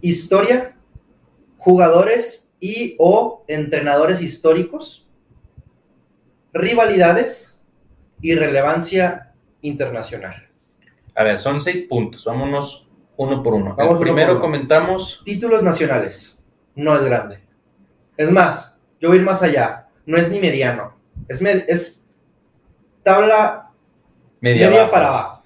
historia, 0.00 0.76
jugadores 1.58 2.52
y 2.60 2.94
o 2.98 3.44
entrenadores 3.48 4.22
históricos, 4.22 5.08
rivalidades 6.52 7.62
y 8.20 8.34
relevancia 8.34 9.34
internacional. 9.62 10.48
A 11.14 11.24
ver, 11.24 11.38
son 11.38 11.60
seis 11.60 11.82
puntos. 11.82 12.24
Vámonos 12.24 12.88
uno 13.16 13.42
por 13.42 13.54
uno. 13.54 13.74
Vamos 13.74 13.92
El 13.92 13.96
uno 13.96 14.00
primero 14.00 14.32
uno. 14.32 14.40
comentamos. 14.40 15.22
Títulos 15.24 15.62
nacionales, 15.62 16.42
no 16.74 16.94
es 16.94 17.02
grande. 17.04 17.40
Es 18.16 18.30
más, 18.30 18.80
yo 19.00 19.08
voy 19.08 19.18
a 19.18 19.20
ir 19.20 19.26
más 19.26 19.42
allá, 19.42 19.88
no 20.06 20.16
es 20.16 20.30
ni 20.30 20.38
mediano, 20.40 20.96
es, 21.28 21.42
med- 21.42 21.64
es 21.68 22.06
tabla 23.02 23.70
Media, 24.40 24.90
para 24.90 25.08
abajo. 25.08 25.42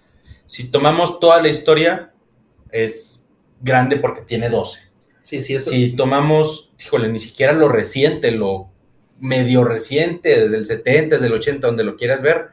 Si 0.47 0.69
tomamos 0.71 1.19
toda 1.21 1.41
la 1.43 1.49
historia, 1.49 2.10
es 2.73 3.29
grande 3.61 3.97
porque 3.97 4.23
tiene 4.23 4.49
12. 4.49 4.81
Sí, 5.23 5.41
sí, 5.43 5.55
eso. 5.55 5.71
Si 5.71 5.95
tomamos, 5.97 6.73
híjole, 6.79 7.09
ni 7.09 7.19
siquiera 7.19 7.53
lo 7.53 7.69
reciente, 7.69 8.31
lo 8.33 8.71
medio 9.21 9.65
reciente, 9.65 10.41
desde 10.41 10.57
el 10.57 10.67
70, 10.67 11.17
desde 11.17 11.27
el 11.27 11.35
80, 11.35 11.67
donde 11.67 11.85
lo 11.85 11.97
quieras 11.97 12.23
ver, 12.23 12.49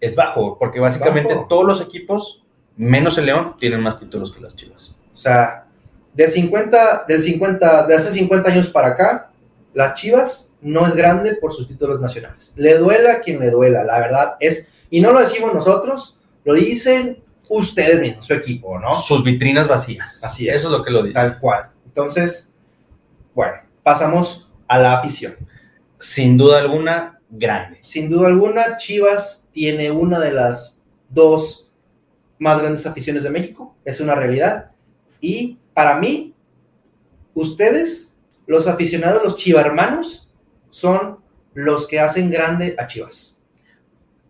es 0.00 0.14
bajo, 0.14 0.58
porque 0.58 0.80
básicamente 0.80 1.34
Bajo. 1.34 1.46
todos 1.48 1.66
los 1.66 1.80
equipos, 1.80 2.44
menos 2.76 3.18
el 3.18 3.26
León, 3.26 3.56
tienen 3.58 3.80
más 3.80 3.98
títulos 3.98 4.32
que 4.32 4.40
las 4.40 4.54
Chivas. 4.56 4.96
O 5.12 5.16
sea, 5.16 5.66
de 6.14 6.28
50, 6.28 7.04
del 7.08 7.22
50, 7.22 7.86
de 7.86 7.94
hace 7.94 8.10
50 8.10 8.50
años 8.50 8.68
para 8.68 8.88
acá, 8.88 9.30
las 9.74 9.94
Chivas 9.94 10.52
no 10.60 10.86
es 10.86 10.94
grande 10.94 11.36
por 11.36 11.52
sus 11.52 11.68
títulos 11.68 12.00
nacionales. 12.00 12.52
Le 12.56 12.76
duela 12.76 13.14
a 13.14 13.20
quien 13.20 13.40
le 13.40 13.50
duela, 13.50 13.84
la 13.84 13.98
verdad 13.98 14.36
es, 14.40 14.68
y 14.90 15.00
no 15.00 15.12
lo 15.12 15.20
decimos 15.20 15.54
nosotros, 15.54 16.18
lo 16.44 16.54
dicen 16.54 17.22
ustedes 17.50 18.00
mismos, 18.00 18.24
su 18.24 18.32
equipo, 18.32 18.78
¿no? 18.78 18.94
Sus 18.96 19.24
vitrinas 19.24 19.68
vacías. 19.68 20.22
Así 20.24 20.48
es. 20.48 20.56
Eso 20.56 20.68
es 20.68 20.78
lo 20.78 20.84
que 20.84 20.90
lo 20.90 21.02
dice. 21.02 21.14
Tal 21.14 21.38
cual. 21.38 21.70
Entonces, 21.84 22.54
bueno, 23.34 23.56
pasamos 23.82 24.48
a 24.68 24.78
la 24.78 24.98
afición. 24.98 25.36
Sin 25.98 26.36
duda 26.36 26.60
alguna, 26.60 27.20
grande. 27.28 27.78
Sin 27.82 28.08
duda 28.08 28.28
alguna, 28.28 28.76
Chivas 28.76 29.48
tiene 29.52 29.90
una 29.90 30.20
de 30.20 30.30
las 30.30 30.80
dos 31.08 31.70
más 32.38 32.60
grandes 32.60 32.86
aficiones 32.86 33.24
de 33.24 33.30
México, 33.30 33.76
es 33.84 34.00
una 34.00 34.14
realidad. 34.14 34.70
Y 35.20 35.58
para 35.74 35.96
mí, 35.96 36.34
ustedes, 37.34 38.16
los 38.46 38.68
aficionados, 38.68 39.24
los 39.24 39.36
chivarmanos, 39.36 40.30
son 40.70 41.18
los 41.52 41.88
que 41.88 41.98
hacen 41.98 42.30
grande 42.30 42.76
a 42.78 42.86
Chivas. 42.86 43.40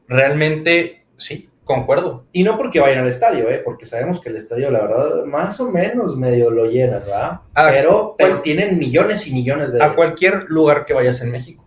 Realmente, 0.09 1.04
sí, 1.18 1.49
concuerdo. 1.70 2.26
Y 2.33 2.42
no 2.42 2.56
porque 2.56 2.80
vayan 2.80 2.98
al 3.04 3.09
estadio, 3.09 3.48
¿eh? 3.48 3.62
porque 3.64 3.87
sabemos 3.87 4.20
que 4.20 4.28
el 4.28 4.37
estadio, 4.37 4.70
la 4.70 4.80
verdad, 4.80 5.24
más 5.24 5.61
o 5.61 5.70
menos 5.70 6.16
medio 6.16 6.50
lo 6.50 6.66
llena, 6.66 6.98
¿verdad? 6.98 7.40
Pero, 7.54 8.16
tienen 8.42 8.78
millones 8.78 9.26
y 9.26 9.33
millones 9.33 9.72
de... 9.72 9.83
A 9.83 9.94
cualquier 9.94 10.44
lugar 10.48 10.85
que 10.85 10.92
vayas 10.92 11.22
en 11.22 11.30
México, 11.30 11.64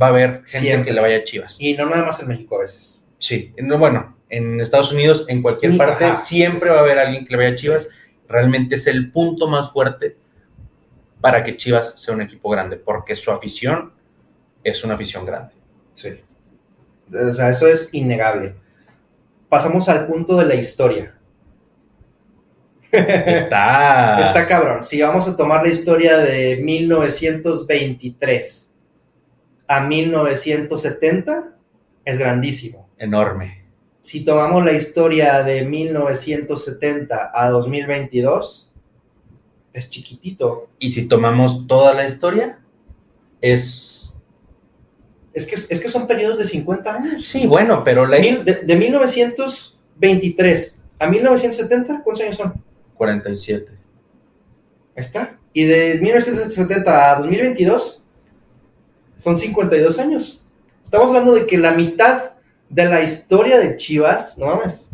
va 0.00 0.06
a 0.06 0.10
haber 0.10 0.30
gente 0.46 0.60
Siempre. 0.60 0.88
que 0.88 0.92
le 0.92 1.00
vaya 1.00 1.16
a 1.16 1.24
Chivas. 1.24 1.60
Y 1.60 1.74
no 1.74 1.88
nada 1.88 2.04
más 2.04 2.20
en 2.20 2.28
México 2.28 2.56
a 2.56 2.60
veces. 2.60 3.00
Sí, 3.18 3.54
no, 3.58 3.78
bueno, 3.78 4.16
en 4.28 4.60
Estados 4.60 4.92
Unidos, 4.92 5.24
en 5.28 5.42
cualquier 5.42 5.72
Ni- 5.72 5.78
parte, 5.78 6.04
ajá, 6.04 6.16
siempre 6.16 6.68
sí. 6.68 6.74
va 6.74 6.80
a 6.80 6.82
haber 6.82 6.98
alguien 6.98 7.24
que 7.24 7.32
le 7.32 7.36
vaya 7.38 7.50
a 7.50 7.54
Chivas. 7.54 7.88
Realmente 8.28 8.74
es 8.76 8.86
el 8.86 9.10
punto 9.10 9.48
más 9.48 9.72
fuerte 9.72 10.16
para 11.20 11.42
que 11.42 11.56
Chivas 11.56 11.94
sea 11.96 12.14
un 12.14 12.22
equipo 12.22 12.50
grande, 12.50 12.76
porque 12.76 13.14
su 13.16 13.30
afición 13.30 13.92
es 14.62 14.84
una 14.84 14.94
afición 14.94 15.24
grande. 15.24 15.54
Sí. 15.94 16.20
O 17.12 17.32
sea, 17.32 17.50
eso 17.50 17.66
es 17.66 17.88
innegable. 17.92 18.54
Pasamos 19.50 19.86
al 19.90 20.06
punto 20.06 20.38
de 20.38 20.46
la 20.46 20.54
historia. 20.54 21.14
Está, 22.92 24.20
Está 24.20 24.48
cabrón. 24.48 24.84
Si 24.84 25.02
vamos 25.02 25.28
a 25.28 25.36
tomar 25.36 25.62
la 25.62 25.68
historia 25.68 26.16
de 26.18 26.56
1923 26.62 28.72
a 29.68 29.80
1970, 29.82 31.54
es 32.04 32.18
grandísimo. 32.18 32.88
enorme. 32.96 33.60
Si 34.00 34.24
tomamos 34.24 34.64
la 34.64 34.72
historia 34.72 35.42
de 35.42 35.66
1970 35.66 37.32
a 37.34 37.50
2022, 37.50 38.72
es 39.72 39.90
chiquitito. 39.90 40.70
Y 40.78 40.90
si 40.90 41.06
tomamos 41.06 41.66
toda 41.66 41.92
la 41.92 42.06
historia, 42.06 42.60
es... 43.40 43.99
Es 45.32 45.46
que, 45.46 45.54
es 45.54 45.80
que 45.80 45.88
son 45.88 46.06
periodos 46.06 46.38
de 46.38 46.44
50 46.44 46.94
años. 46.94 47.26
Sí, 47.28 47.46
bueno, 47.46 47.84
pero 47.84 48.06
la... 48.06 48.18
Mil- 48.18 48.44
de, 48.44 48.54
de 48.62 48.76
1923 48.76 50.80
a 50.98 51.06
1970, 51.08 52.02
¿cuántos 52.02 52.24
años 52.24 52.36
son? 52.36 52.54
47. 52.94 53.70
Ahí 53.72 53.78
está. 54.96 55.38
Y 55.52 55.64
de 55.64 55.98
1970 56.00 57.12
a 57.12 57.18
2022 57.20 58.06
son 59.16 59.36
52 59.36 59.98
años. 59.98 60.44
Estamos 60.82 61.08
hablando 61.08 61.34
de 61.34 61.46
que 61.46 61.58
la 61.58 61.72
mitad 61.72 62.32
de 62.68 62.84
la 62.86 63.02
historia 63.02 63.58
de 63.58 63.76
Chivas, 63.76 64.38
no 64.38 64.46
mames, 64.46 64.90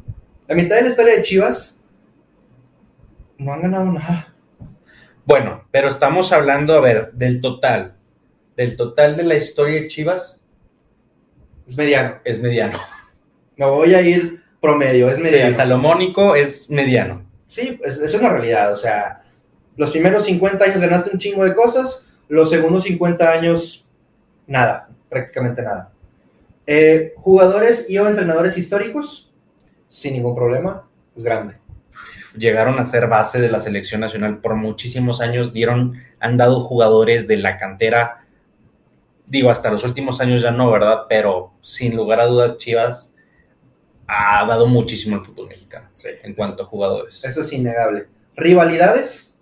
la 0.48 0.54
mitad 0.54 0.76
de 0.76 0.82
la 0.82 0.88
historia 0.88 1.16
de 1.16 1.22
Chivas 1.22 1.78
no 3.38 3.52
han 3.52 3.62
ganado 3.62 3.92
nada. 3.92 4.34
Bueno, 5.24 5.64
pero 5.70 5.88
estamos 5.88 6.32
hablando, 6.32 6.74
a 6.74 6.80
ver, 6.80 7.12
del 7.12 7.40
total. 7.40 7.95
Del 8.56 8.76
total 8.76 9.16
de 9.16 9.22
la 9.24 9.34
historia 9.36 9.80
de 9.82 9.88
Chivas 9.88 10.40
Es 11.66 11.76
mediano. 11.76 12.16
es 12.24 12.40
mediano. 12.40 12.78
Me 13.56 13.66
voy 13.66 13.94
a 13.94 14.00
ir 14.02 14.42
promedio, 14.60 15.08
es 15.10 15.16
Sí, 15.18 15.22
mediano. 15.22 15.54
salomónico 15.54 16.34
es 16.34 16.70
mediano. 16.70 17.24
Sí, 17.48 17.78
es, 17.84 17.98
es 17.98 18.14
una 18.14 18.30
realidad. 18.30 18.72
O 18.72 18.76
sea, 18.76 19.22
los 19.76 19.90
primeros 19.90 20.24
50 20.24 20.64
años 20.64 20.80
ganaste 20.80 21.10
un 21.12 21.18
chingo 21.18 21.44
de 21.44 21.54
cosas, 21.54 22.06
los 22.28 22.50
segundos 22.50 22.84
50 22.84 23.30
años, 23.30 23.86
nada, 24.46 24.88
prácticamente 25.08 25.62
nada. 25.62 25.92
Eh, 26.66 27.12
jugadores 27.16 27.86
y 27.88 27.98
o 27.98 28.08
entrenadores 28.08 28.58
históricos, 28.58 29.30
sin 29.88 30.14
ningún 30.14 30.34
problema, 30.34 30.88
es 31.16 31.22
grande. 31.22 31.56
Llegaron 32.36 32.78
a 32.78 32.84
ser 32.84 33.06
base 33.06 33.40
de 33.40 33.48
la 33.50 33.60
selección 33.60 34.00
nacional 34.00 34.38
por 34.38 34.56
muchísimos 34.56 35.20
años, 35.20 35.52
dieron, 35.52 35.94
han 36.20 36.36
dado 36.36 36.60
jugadores 36.60 37.28
de 37.28 37.36
la 37.38 37.56
cantera, 37.58 38.25
digo, 39.26 39.50
hasta 39.50 39.70
los 39.70 39.84
últimos 39.84 40.20
años 40.20 40.42
ya 40.42 40.50
no, 40.50 40.70
¿verdad? 40.70 41.02
Pero 41.08 41.52
sin 41.60 41.96
lugar 41.96 42.20
a 42.20 42.26
dudas, 42.26 42.58
Chivas 42.58 43.14
ha 44.06 44.46
dado 44.46 44.66
muchísimo 44.66 45.16
al 45.16 45.24
fútbol 45.24 45.48
mexicano 45.48 45.88
en 46.22 46.34
cuanto 46.34 46.62
a 46.62 46.66
jugadores. 46.66 47.24
Eso 47.24 47.40
es 47.40 47.52
innegable. 47.52 48.06
Rivalidades, 48.36 49.36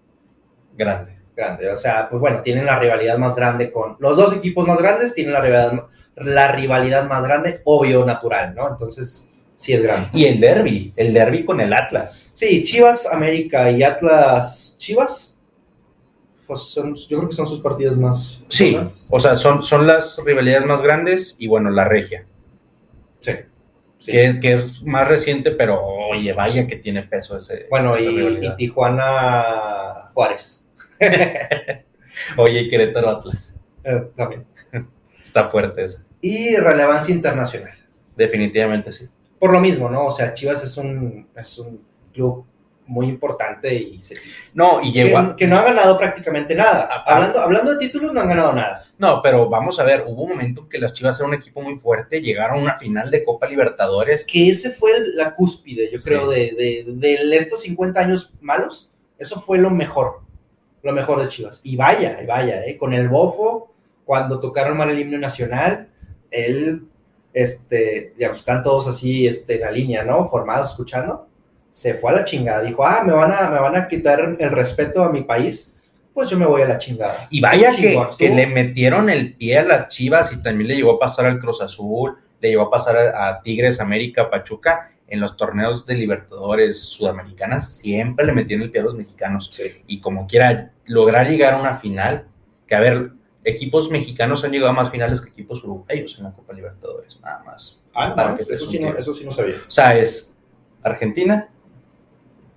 Grande. 0.76 1.18
grande. 1.36 1.70
O 1.70 1.76
sea, 1.76 2.08
pues 2.08 2.20
bueno, 2.20 2.40
tienen 2.40 2.64
la 2.66 2.78
rivalidad 2.78 3.18
más 3.18 3.34
grande 3.36 3.70
con 3.70 3.96
los 4.00 4.16
dos 4.16 4.34
equipos 4.34 4.66
más 4.66 4.78
grandes, 4.78 5.14
tienen 5.14 5.32
la 5.34 5.40
rivalidad, 5.40 5.84
la 6.16 6.52
rivalidad 6.52 7.06
más 7.08 7.22
grande, 7.22 7.60
obvio, 7.64 8.04
natural, 8.04 8.54
¿no? 8.54 8.68
Entonces, 8.68 9.28
sí 9.56 9.72
es 9.74 9.82
grande. 9.82 10.08
Y 10.12 10.24
el 10.24 10.40
derby, 10.40 10.92
el 10.96 11.12
derby 11.12 11.44
con 11.44 11.60
el 11.60 11.72
Atlas. 11.72 12.30
Sí, 12.34 12.64
Chivas, 12.64 13.06
América 13.06 13.70
y 13.70 13.82
Atlas 13.82 14.76
Chivas, 14.78 15.33
pues 16.46 16.60
son, 16.60 16.94
yo 16.94 17.18
creo 17.18 17.28
que 17.28 17.34
son 17.34 17.46
sus 17.46 17.60
partidos 17.60 17.96
más 17.96 18.42
Sí, 18.48 18.78
o 19.10 19.20
sea, 19.20 19.36
son, 19.36 19.62
son 19.62 19.86
las 19.86 20.20
rivalidades 20.24 20.66
más 20.66 20.82
grandes 20.82 21.36
y 21.38 21.46
bueno, 21.48 21.70
la 21.70 21.84
regia, 21.84 22.26
Sí. 23.20 23.32
sí. 23.98 24.12
que, 24.12 24.24
es- 24.24 24.40
que 24.40 24.52
es 24.54 24.82
más 24.82 25.08
reciente, 25.08 25.50
pero 25.52 25.82
oye, 25.84 26.32
vaya 26.32 26.66
que 26.66 26.76
tiene 26.76 27.02
peso 27.04 27.38
ese. 27.38 27.66
Bueno, 27.70 27.94
esa 27.96 28.10
y, 28.10 28.16
rivalidad. 28.16 28.52
y 28.54 28.56
Tijuana 28.56 30.10
Juárez. 30.14 30.68
Oye, 32.36 32.60
y 32.62 32.68
Querétaro 32.70 33.10
Atlas. 33.10 33.56
eh, 33.82 34.08
también. 34.14 34.46
Está 35.22 35.48
fuerte 35.48 35.82
eso. 35.84 36.04
Y 36.20 36.56
relevancia 36.56 37.14
internacional. 37.14 37.74
Definitivamente 38.16 38.92
sí. 38.92 39.08
Por 39.38 39.52
lo 39.52 39.60
mismo, 39.60 39.90
¿no? 39.90 40.06
O 40.06 40.10
sea, 40.10 40.32
Chivas 40.34 40.62
es 40.64 40.76
un, 40.76 41.26
es 41.36 41.58
un 41.58 41.80
club 42.12 42.46
muy 42.86 43.06
importante 43.06 43.72
y 43.74 44.02
se- 44.02 44.16
No, 44.52 44.80
y 44.82 44.92
llegó 44.92 45.18
a- 45.18 45.30
que, 45.30 45.44
que 45.44 45.46
no 45.46 45.56
ha 45.58 45.62
ganado 45.64 45.96
prácticamente 45.98 46.54
nada. 46.54 46.88
Ah. 46.90 47.04
Hablando, 47.06 47.40
hablando 47.40 47.72
de 47.72 47.78
títulos, 47.78 48.12
no 48.12 48.20
han 48.20 48.28
ganado 48.28 48.52
nada. 48.52 48.84
No, 48.98 49.20
pero 49.22 49.48
vamos 49.48 49.80
a 49.80 49.84
ver, 49.84 50.04
hubo 50.06 50.22
un 50.22 50.30
momento 50.30 50.62
en 50.62 50.68
que 50.68 50.78
las 50.78 50.92
Chivas 50.94 51.18
eran 51.18 51.30
un 51.30 51.36
equipo 51.36 51.60
muy 51.62 51.78
fuerte, 51.78 52.20
llegaron 52.20 52.58
a 52.58 52.62
una 52.62 52.78
final 52.78 53.10
de 53.10 53.24
Copa 53.24 53.46
Libertadores. 53.46 54.24
Que 54.26 54.48
ese 54.50 54.70
fue 54.70 54.92
la 55.14 55.34
cúspide, 55.34 55.90
yo 55.90 55.98
Sí. 55.98 56.04
creo, 56.10 56.28
de, 56.28 56.84
de, 56.86 57.26
de 57.26 57.36
estos 57.36 57.62
50 57.62 58.00
años 58.00 58.32
malos. 58.40 58.90
Eso 59.18 59.40
fue 59.40 59.58
lo 59.58 59.70
mejor. 59.70 60.20
Lo 60.82 60.92
mejor 60.92 61.22
de 61.22 61.28
Chivas. 61.28 61.60
Y 61.64 61.76
vaya, 61.76 62.20
y 62.22 62.26
vaya, 62.26 62.64
¿eh? 62.66 62.76
Con 62.76 62.92
el 62.92 63.08
bofo, 63.08 63.72
cuando 64.04 64.38
tocaron 64.38 64.76
mal 64.76 64.90
el 64.90 64.98
himno 65.00 65.16
nacional, 65.18 65.88
él, 66.30 66.82
este, 67.32 68.12
ya 68.18 68.28
pues, 68.28 68.40
están 68.40 68.62
todos 68.62 68.86
así 68.86 69.26
este, 69.26 69.54
en 69.54 69.60
la 69.62 69.70
línea, 69.70 70.04
¿no? 70.04 70.28
Formados 70.28 70.70
escuchando. 70.70 71.26
Se 71.74 71.94
fue 71.94 72.12
a 72.12 72.14
la 72.14 72.24
chingada. 72.24 72.62
Dijo, 72.62 72.86
ah, 72.86 73.02
me 73.04 73.12
van 73.12 73.32
a, 73.32 73.50
me 73.50 73.58
van 73.58 73.74
a 73.74 73.88
quitar 73.88 74.36
el 74.38 74.50
respeto 74.50 75.02
a 75.02 75.10
mi 75.10 75.22
país. 75.22 75.74
Pues 76.12 76.30
yo 76.30 76.38
me 76.38 76.46
voy 76.46 76.62
a 76.62 76.68
la 76.68 76.78
chingada. 76.78 77.26
Y 77.30 77.40
vaya 77.40 77.74
que, 77.74 78.00
que 78.16 78.28
le 78.28 78.46
metieron 78.46 79.10
el 79.10 79.34
pie 79.34 79.58
a 79.58 79.64
las 79.64 79.88
Chivas 79.88 80.32
y 80.32 80.40
también 80.40 80.68
le 80.68 80.76
llegó 80.76 80.92
a 80.92 80.98
pasar 81.00 81.26
al 81.26 81.40
Cruz 81.40 81.60
Azul, 81.60 82.16
le 82.40 82.50
llegó 82.50 82.62
a 82.62 82.70
pasar 82.70 82.96
a, 82.96 83.28
a 83.28 83.42
Tigres, 83.42 83.80
América, 83.80 84.30
Pachuca, 84.30 84.92
en 85.08 85.20
los 85.20 85.36
torneos 85.36 85.84
de 85.86 85.96
Libertadores 85.96 86.82
Sudamericanas, 86.82 87.74
siempre 87.76 88.24
le 88.24 88.32
metían 88.32 88.62
el 88.62 88.70
pie 88.70 88.80
a 88.80 88.84
los 88.84 88.94
mexicanos. 88.94 89.50
Sí. 89.52 89.82
Y 89.86 90.00
como 90.00 90.26
quiera 90.26 90.72
lograr 90.86 91.28
llegar 91.28 91.54
a 91.54 91.60
una 91.60 91.74
final, 91.74 92.26
que 92.66 92.74
a 92.74 92.80
ver, 92.80 93.10
equipos 93.44 93.90
mexicanos 93.90 94.44
han 94.44 94.52
llegado 94.52 94.70
a 94.70 94.74
más 94.74 94.90
finales 94.90 95.20
que 95.20 95.30
equipos 95.30 95.62
uruguayos 95.64 96.18
en 96.18 96.24
la 96.24 96.32
Copa 96.32 96.52
Libertadores, 96.52 97.20
nada 97.20 97.42
más. 97.44 97.80
Ah, 97.94 98.14
no, 98.16 98.36
eso, 98.36 98.66
sí 98.66 98.78
no, 98.78 98.96
eso 98.96 99.14
sí 99.14 99.24
no 99.24 99.30
sabía. 99.30 99.56
O 99.66 99.70
sea, 99.70 99.96
es 99.96 100.34
Argentina, 100.82 101.48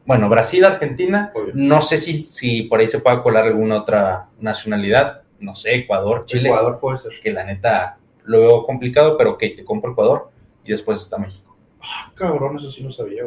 bueno, 0.07 0.29
Brasil, 0.29 0.63
Argentina, 0.63 1.33
Obvio. 1.35 1.51
no 1.53 1.81
sé 1.81 1.97
si, 1.97 2.13
si 2.13 2.63
por 2.63 2.79
ahí 2.79 2.87
se 2.87 2.99
pueda 2.99 3.21
colar 3.21 3.45
alguna 3.45 3.75
otra 3.75 4.29
nacionalidad, 4.39 5.23
no 5.41 5.53
sé, 5.55 5.75
Ecuador, 5.75 6.25
Chile, 6.25 6.47
Ecuador 6.47 6.79
puede 6.79 6.97
ser. 6.97 7.19
que 7.21 7.33
la 7.33 7.43
neta 7.43 7.97
lo 8.23 8.39
veo 8.39 8.65
complicado, 8.65 9.17
pero 9.17 9.37
que 9.37 9.49
te 9.49 9.65
compro 9.65 9.91
Ecuador 9.91 10.31
y 10.63 10.71
después 10.71 10.99
está 10.99 11.17
México. 11.17 11.57
Ah, 11.81 12.09
cabrón, 12.15 12.55
eso 12.55 12.71
sí 12.71 12.83
no 12.83 12.91
sabía. 12.91 13.25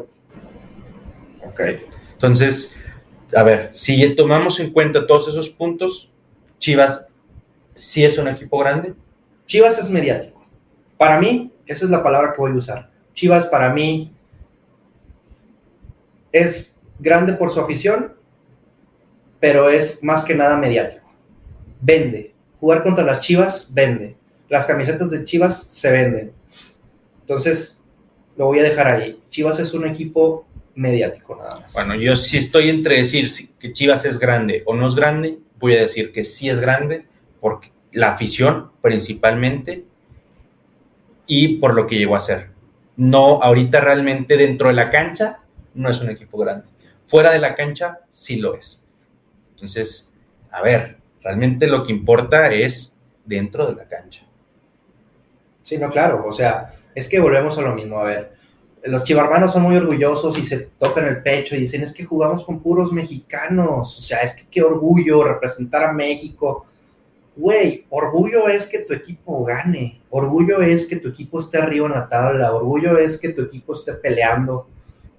Ok. 1.47 1.61
Entonces, 2.13 2.77
a 3.37 3.43
ver, 3.43 3.71
si 3.75 4.15
tomamos 4.15 4.59
en 4.59 4.73
cuenta 4.73 5.07
todos 5.07 5.29
esos 5.29 5.51
puntos, 5.51 6.11
Chivas 6.59 7.09
sí 7.75 8.05
es 8.05 8.17
un 8.17 8.29
equipo 8.29 8.59
grande. 8.59 8.95
Chivas 9.47 9.79
es 9.79 9.91
mediático. 9.91 10.47
Para 10.97 11.21
mí, 11.21 11.53
esa 11.67 11.85
es 11.85 11.91
la 11.91 12.03
palabra 12.03 12.33
que 12.33 12.41
voy 12.41 12.53
a 12.53 12.55
usar. 12.55 12.91
Chivas 13.13 13.47
para 13.47 13.71
mí 13.73 14.15
es 16.33 16.77
grande 16.99 17.33
por 17.33 17.51
su 17.51 17.61
afición, 17.61 18.15
pero 19.41 19.71
es 19.71 20.03
más 20.03 20.25
que 20.25 20.35
nada 20.35 20.57
mediático. 20.57 21.11
Vende. 21.81 22.35
Jugar 22.61 22.83
contra 22.83 23.05
las 23.05 23.21
Chivas 23.21 23.73
vende. 23.73 24.17
Las 24.49 24.67
camisetas 24.67 25.11
de 25.11 25.25
Chivas 25.25 25.63
se 25.63 25.91
venden. 25.91 26.33
Entonces, 27.23 27.81
lo 28.37 28.47
voy 28.47 28.59
a 28.59 28.65
dejar 28.65 28.89
ahí. 28.89 29.21
Chivas 29.31 29.59
es 29.61 29.73
un 29.73 29.87
equipo 29.87 30.47
mediático 30.75 31.37
nada 31.37 31.61
más. 31.61 31.73
Bueno, 31.75 31.95
yo 31.95 32.17
sí 32.17 32.39
estoy 32.39 32.71
entre 32.71 32.97
decir 32.97 33.31
que 33.59 33.73
Chivas 33.73 34.05
es 34.05 34.19
grande 34.19 34.63
o 34.67 34.75
no 34.75 34.87
es 34.89 34.95
grande, 34.95 35.39
voy 35.59 35.75
a 35.75 35.81
decir 35.81 36.13
que 36.13 36.25
sí 36.25 36.49
es 36.49 36.61
grande, 36.61 37.07
porque 37.41 37.71
la 37.93 38.13
afición 38.13 38.71
principalmente 38.81 39.85
y 41.27 41.59
por 41.59 41.75
lo 41.75 41.87
que 41.87 41.97
llegó 41.97 42.17
a 42.17 42.21
ser. 42.21 42.51
No, 42.97 43.43
ahorita 43.43 43.81
realmente 43.81 44.37
dentro 44.37 44.69
de 44.69 44.75
la 44.75 44.91
cancha 44.91 45.40
no 45.75 45.91
es 45.91 46.01
un 46.01 46.11
equipo 46.11 46.39
grande. 46.39 46.67
Fuera 47.07 47.33
de 47.33 47.39
la 47.39 47.55
cancha 47.55 48.01
sí 48.09 48.37
lo 48.37 48.55
es. 48.55 48.87
Entonces, 49.55 50.15
a 50.51 50.63
ver, 50.63 50.99
realmente 51.23 51.67
lo 51.67 51.85
que 51.85 51.93
importa 51.93 52.53
es 52.53 52.99
dentro 53.25 53.67
de 53.67 53.75
la 53.75 53.89
cancha. 53.89 54.27
Sí, 55.63 55.79
no, 55.79 55.91
claro, 55.91 56.25
o 56.27 56.33
sea, 56.33 56.73
es 56.95 57.09
que 57.09 57.21
volvemos 57.21 57.57
a 57.59 57.63
lo 57.63 57.75
mismo, 57.75 57.99
a 57.99 58.05
ver, 58.05 58.33
los 58.85 59.03
chivarmanos 59.03 59.53
son 59.53 59.63
muy 59.63 59.77
orgullosos 59.77 60.39
y 60.39 60.43
se 60.43 60.59
tocan 60.79 61.07
el 61.07 61.23
pecho 61.23 61.55
y 61.55 61.61
dicen, 61.61 61.83
es 61.83 61.93
que 61.93 62.05
jugamos 62.05 62.45
con 62.45 62.61
puros 62.61 62.93
mexicanos, 62.93 63.99
o 63.99 64.03
sea, 64.03 64.21
es 64.21 64.35
que 64.35 64.47
qué 64.51 64.63
orgullo 64.63 65.23
representar 65.23 65.85
a 65.85 65.93
México. 65.93 66.67
Güey, 67.37 67.87
orgullo 67.91 68.49
es 68.49 68.67
que 68.67 68.81
tu 68.81 68.95
equipo 68.95 69.45
gane, 69.45 70.01
orgullo 70.11 70.63
es 70.63 70.87
que 70.87 70.97
tu 70.97 71.09
equipo 71.09 71.39
esté 71.39 71.59
arriba 71.59 71.87
en 71.87 71.93
la 71.93 72.09
tabla, 72.09 72.55
orgullo 72.55 72.99
es 72.99 73.19
que 73.19 73.31
tu 73.31 73.43
equipo 73.43 73.75
esté 73.75 73.93
peleando 73.95 74.67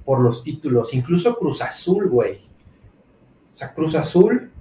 por 0.06 0.20
los 0.20 0.44
títulos, 0.44 0.94
incluso 0.94 1.38
Cruz 1.38 1.62
Azul, 1.62 2.10
güey. 2.10 2.38
O 3.54 3.56
sea, 3.56 3.74
Cruz 3.74 3.96
Azul, 3.96 4.52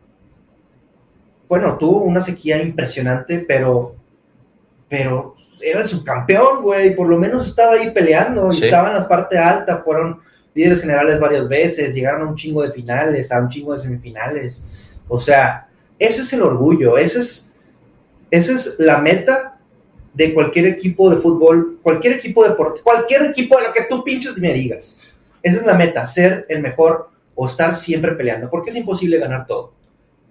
bueno, 1.48 1.76
tuvo 1.78 2.02
una 2.02 2.20
sequía 2.20 2.62
impresionante, 2.62 3.38
pero 3.40 3.96
pero 4.90 5.34
era 5.60 5.82
el 5.82 5.86
subcampeón, 5.86 6.62
güey, 6.62 6.96
por 6.96 7.08
lo 7.08 7.16
menos 7.16 7.46
estaba 7.46 7.74
ahí 7.74 7.92
peleando, 7.92 8.52
y 8.52 8.64
estaba 8.64 8.88
en 8.88 8.96
la 8.96 9.08
parte 9.08 9.38
alta, 9.38 9.78
fueron 9.78 10.18
líderes 10.52 10.80
generales 10.80 11.20
varias 11.20 11.48
veces, 11.48 11.94
llegaron 11.94 12.22
a 12.22 12.30
un 12.30 12.34
chingo 12.34 12.60
de 12.64 12.72
finales, 12.72 13.30
a 13.30 13.40
un 13.40 13.48
chingo 13.48 13.72
de 13.72 13.78
semifinales. 13.78 14.64
O 15.06 15.20
sea, 15.20 15.68
ese 15.96 16.22
es 16.22 16.32
el 16.32 16.42
orgullo, 16.42 16.98
ese 16.98 17.20
es, 17.20 17.52
esa 18.32 18.52
es 18.52 18.80
la 18.80 18.98
meta 18.98 19.60
de 20.12 20.34
cualquier 20.34 20.66
equipo 20.66 21.08
de 21.08 21.18
fútbol, 21.18 21.78
cualquier 21.80 22.14
equipo 22.14 22.42
de 22.42 22.50
deporte, 22.50 22.80
cualquier 22.82 23.26
equipo 23.26 23.58
de 23.58 23.68
lo 23.68 23.72
que 23.72 23.84
tú 23.88 24.02
pinches 24.02 24.38
me 24.38 24.52
digas. 24.52 25.02
Esa 25.42 25.60
es 25.60 25.66
la 25.66 25.74
meta, 25.74 26.06
ser 26.06 26.46
el 26.48 26.60
mejor 26.62 27.10
o 27.34 27.46
estar 27.46 27.74
siempre 27.74 28.12
peleando, 28.12 28.50
porque 28.50 28.70
es 28.70 28.76
imposible 28.76 29.18
ganar 29.18 29.46
todo. 29.46 29.74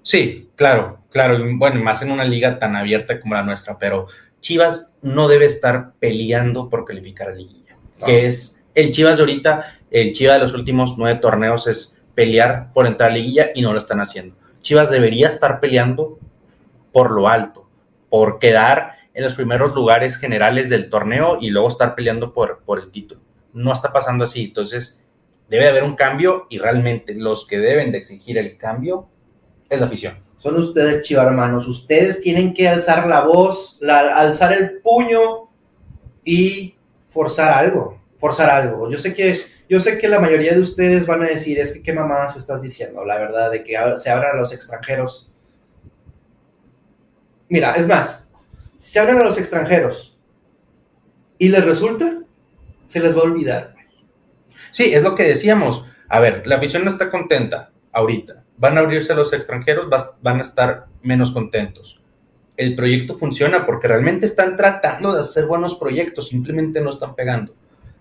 Sí, 0.04 0.50
claro, 0.56 1.00
claro. 1.12 1.38
y 1.38 1.56
Bueno, 1.56 1.82
más 1.82 2.02
en 2.02 2.12
una 2.12 2.24
liga 2.24 2.60
tan 2.60 2.76
abierta 2.76 3.20
como 3.20 3.36
la 3.36 3.44
nuestra, 3.44 3.78
pero 3.78 4.08
Chivas 4.40 4.96
no 5.02 5.28
debe 5.28 5.46
estar 5.46 5.94
peleando 6.00 6.70
por 6.70 6.86
calificar 6.86 7.30
a 7.30 7.34
liguilla. 7.34 7.76
No. 8.00 8.06
Que 8.06 8.28
es 8.28 8.64
el 8.76 8.92
Chivas 8.92 9.18
de 9.18 9.24
ahorita, 9.24 9.80
el 9.92 10.14
Chivas 10.14 10.36
de 10.36 10.42
los 10.42 10.54
últimos 10.54 10.98
nueve 10.98 11.20
torneos 11.20 11.68
es 11.68 12.00
pelear 12.16 12.72
por 12.74 12.86
entrar 12.86 13.12
a 13.12 13.14
liguilla 13.14 13.52
y 13.54 13.62
no 13.62 13.72
lo 13.72 13.80
están 13.80 14.02
haciendo. 14.02 14.36
Chivas 14.62 14.90
debería 14.90 15.28
estar 15.28 15.60
peleando 15.60 16.20
por 16.92 17.12
lo 17.12 17.28
alto, 17.28 17.68
por 18.10 18.40
quedar 18.40 18.98
en 19.14 19.24
los 19.24 19.36
primeros 19.36 19.74
lugares 19.74 20.18
generales 20.18 20.70
del 20.70 20.90
torneo 20.90 21.38
y 21.42 21.50
luego 21.50 21.68
estar 21.68 21.96
peleando 21.96 22.34
por, 22.34 22.60
por 22.66 22.80
el 22.80 22.92
título. 22.92 23.22
No 23.54 23.74
está 23.74 23.92
pasando 23.92 24.24
así, 24.24 24.46
entonces 24.46 25.06
debe 25.50 25.68
haber 25.68 25.84
un 25.84 25.96
cambio 25.96 26.46
y 26.50 26.60
realmente 26.60 27.16
los 27.16 27.48
que 27.48 27.60
deben 27.60 27.92
de 27.92 27.98
exigir 27.98 28.38
el 28.38 28.58
cambio 28.58 29.10
es 29.70 29.80
la 29.80 29.88
afición. 29.88 30.18
son 30.38 30.58
ustedes 30.58 31.04
chivarmanos. 31.04 31.68
Ustedes 31.68 32.22
tienen 32.22 32.54
que 32.54 32.68
alzar 32.68 33.08
la 33.08 33.22
voz, 33.22 33.78
alzar 33.82 34.54
el 34.54 34.80
puño 34.82 35.50
y 36.24 36.76
forzar 37.10 37.52
algo. 37.52 38.02
Forzar 38.18 38.50
algo. 38.50 38.90
Yo 38.90 38.98
sé 38.98 39.14
que, 39.14 39.36
yo 39.68 39.80
sé 39.80 39.98
que 39.98 40.08
la 40.08 40.20
mayoría 40.20 40.54
de 40.54 40.62
ustedes 40.62 41.06
van 41.06 41.24
a 41.24 41.28
decir, 41.28 41.60
es 41.60 41.72
que 41.72 41.84
qué 41.84 41.94
mamadas 41.94 42.36
estás 42.38 42.62
diciendo, 42.62 43.04
la 43.06 43.18
verdad, 43.18 43.52
de 43.52 43.64
que 43.64 43.78
se 43.98 44.10
abran 44.10 44.36
a 44.36 44.40
los 44.40 44.54
extranjeros. 44.54 45.30
Mira, 47.50 47.74
es 47.74 47.88
más, 47.88 48.30
si 48.78 48.92
se 48.92 49.00
abren 49.00 49.18
a 49.18 49.24
los 49.24 49.38
extranjeros 49.38 50.18
y 51.38 51.50
les 51.50 51.66
resulta, 51.66 52.19
se 52.90 53.00
les 53.00 53.16
va 53.16 53.20
a 53.20 53.26
olvidar. 53.26 53.76
Sí, 54.72 54.94
es 54.94 55.04
lo 55.04 55.14
que 55.14 55.24
decíamos. 55.24 55.86
A 56.08 56.20
ver, 56.20 56.46
la 56.48 56.56
afición 56.56 56.84
no 56.84 56.90
está 56.90 57.12
contenta 57.12 57.70
ahorita. 57.92 58.44
Van 58.58 58.78
a 58.78 58.82
abrirse 58.82 59.14
los 59.14 59.32
extranjeros, 59.32 59.88
van 60.22 60.40
a 60.40 60.42
estar 60.42 60.88
menos 61.04 61.32
contentos. 61.32 62.02
El 62.58 62.76
proyecto 62.76 63.16
funciona 63.16 63.66
porque 63.66 63.88
realmente 63.88 64.26
están 64.26 64.58
tratando 64.58 65.14
de 65.14 65.22
hacer 65.22 65.46
buenos 65.46 65.76
proyectos, 65.76 66.30
simplemente 66.30 66.82
no 66.82 66.90
están 66.90 67.16
pegando. 67.16 67.54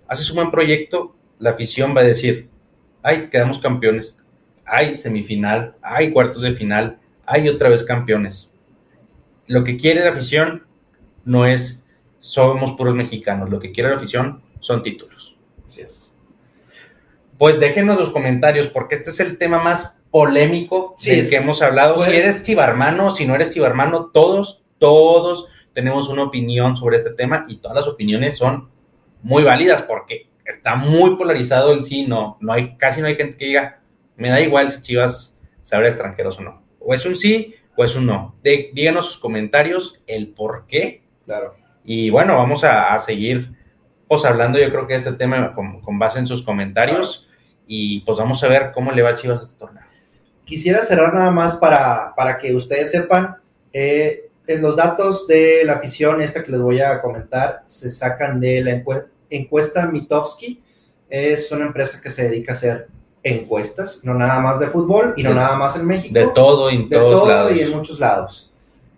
Haces 0.08 0.30
un 0.30 0.36
buen 0.36 0.50
proyecto, 0.50 1.14
la 1.38 1.50
afición 1.50 1.94
va 1.94 2.00
a 2.00 2.04
decir, 2.04 2.48
ay, 3.02 3.28
quedamos 3.30 3.58
campeones, 3.58 4.18
ay, 4.64 4.96
semifinal, 4.96 5.76
ay, 5.82 6.12
cuartos 6.12 6.40
de 6.40 6.54
final, 6.54 6.98
ay, 7.26 7.46
otra 7.50 7.68
vez 7.68 7.84
campeones. 7.84 8.54
Lo 9.46 9.64
que 9.64 9.76
quiere 9.76 10.02
la 10.02 10.10
afición 10.10 10.66
no 11.26 11.44
es 11.44 11.84
somos 12.20 12.72
puros 12.72 12.94
mexicanos, 12.94 13.50
lo 13.50 13.60
que 13.60 13.70
quiere 13.70 13.90
la 13.90 13.96
afición 13.96 14.47
son 14.60 14.82
títulos. 14.82 15.36
Así 15.66 15.80
es. 15.82 16.08
Pues 17.38 17.60
déjenos 17.60 17.98
los 17.98 18.10
comentarios, 18.10 18.66
porque 18.66 18.96
este 18.96 19.10
es 19.10 19.20
el 19.20 19.38
tema 19.38 19.62
más 19.62 20.00
polémico 20.10 20.94
Sí, 20.96 21.10
del 21.10 21.20
es- 21.20 21.30
que 21.30 21.36
hemos 21.36 21.62
hablado. 21.62 21.96
pues- 21.96 22.10
si 22.10 22.16
eres 22.16 22.42
chivarmano, 22.42 23.10
si 23.10 23.26
no 23.26 23.34
eres 23.34 23.50
chivarmano, 23.52 24.06
todos, 24.06 24.64
todos 24.78 25.48
tenemos 25.74 26.08
una 26.08 26.24
opinión 26.24 26.76
sobre 26.76 26.96
este 26.96 27.10
tema 27.10 27.44
y 27.48 27.58
todas 27.58 27.76
las 27.76 27.86
opiniones 27.88 28.36
son 28.36 28.70
muy 29.22 29.42
válidas 29.44 29.82
porque 29.82 30.28
está 30.44 30.74
muy 30.76 31.16
polarizado 31.16 31.72
el 31.72 31.82
sí, 31.82 32.06
no, 32.06 32.38
no 32.40 32.52
hay, 32.52 32.76
casi 32.76 33.00
no 33.00 33.06
hay 33.06 33.16
gente 33.16 33.36
que 33.36 33.44
diga, 33.46 33.80
me 34.16 34.30
da 34.30 34.40
igual 34.40 34.70
si 34.72 34.82
Chivas 34.82 35.38
se 35.62 35.76
abre 35.76 35.88
extranjeros 35.88 36.38
o 36.38 36.42
no. 36.42 36.62
O 36.80 36.94
es 36.94 37.04
un 37.06 37.14
sí 37.14 37.54
o 37.76 37.84
es 37.84 37.94
un 37.94 38.06
no. 38.06 38.34
De- 38.42 38.70
díganos 38.72 39.06
sus 39.06 39.18
comentarios, 39.18 40.02
el 40.06 40.28
por 40.28 40.66
qué 40.66 41.02
Claro. 41.26 41.54
y 41.84 42.10
bueno, 42.10 42.36
vamos 42.36 42.64
a, 42.64 42.94
a 42.94 42.98
seguir 42.98 43.52
pues 44.08 44.24
hablando 44.24 44.58
yo 44.58 44.70
creo 44.70 44.86
que 44.86 44.94
de 44.94 44.98
este 44.98 45.12
tema 45.12 45.54
con, 45.54 45.80
con 45.80 45.98
base 45.98 46.18
en 46.18 46.26
sus 46.26 46.42
comentarios 46.42 47.28
y 47.66 48.00
pues 48.00 48.16
vamos 48.18 48.42
a 48.42 48.48
ver 48.48 48.72
cómo 48.72 48.90
le 48.92 49.02
va 49.02 49.10
a 49.10 49.14
Chivas 49.14 49.42
este 49.42 49.58
torneo. 49.58 49.84
Quisiera 50.44 50.80
cerrar 50.82 51.12
nada 51.14 51.30
más 51.30 51.56
para, 51.56 52.14
para 52.16 52.38
que 52.38 52.54
ustedes 52.54 52.90
sepan, 52.90 53.36
eh, 53.72 54.30
en 54.46 54.62
los 54.62 54.76
datos 54.76 55.26
de 55.26 55.62
la 55.64 55.74
afición, 55.74 56.22
esta 56.22 56.42
que 56.42 56.50
les 56.52 56.60
voy 56.62 56.80
a 56.80 57.02
comentar, 57.02 57.64
se 57.66 57.90
sacan 57.90 58.40
de 58.40 58.62
la 58.64 58.70
encue- 58.82 59.04
encuesta 59.28 59.84
Mitofsky. 59.86 60.62
Es 61.10 61.52
una 61.52 61.66
empresa 61.66 62.00
que 62.00 62.08
se 62.10 62.30
dedica 62.30 62.52
a 62.52 62.56
hacer 62.56 62.88
encuestas, 63.22 64.00
no 64.04 64.14
nada 64.14 64.40
más 64.40 64.58
de 64.58 64.68
fútbol 64.68 65.12
y 65.18 65.22
no 65.22 65.30
De- 65.30 65.34
nada 65.34 65.54
más 65.56 65.76
en 65.76 65.86
México. 65.86 66.14
De 66.18 66.28
todo 66.28 66.70
y 66.70 66.76
en 66.76 66.88
de 66.88 66.96
todos 66.96 67.14
todo 67.20 67.28
lados. 67.28 67.52
y 67.54 67.60
en 67.60 67.70
muchos 67.76 68.00
lados. 68.00 68.50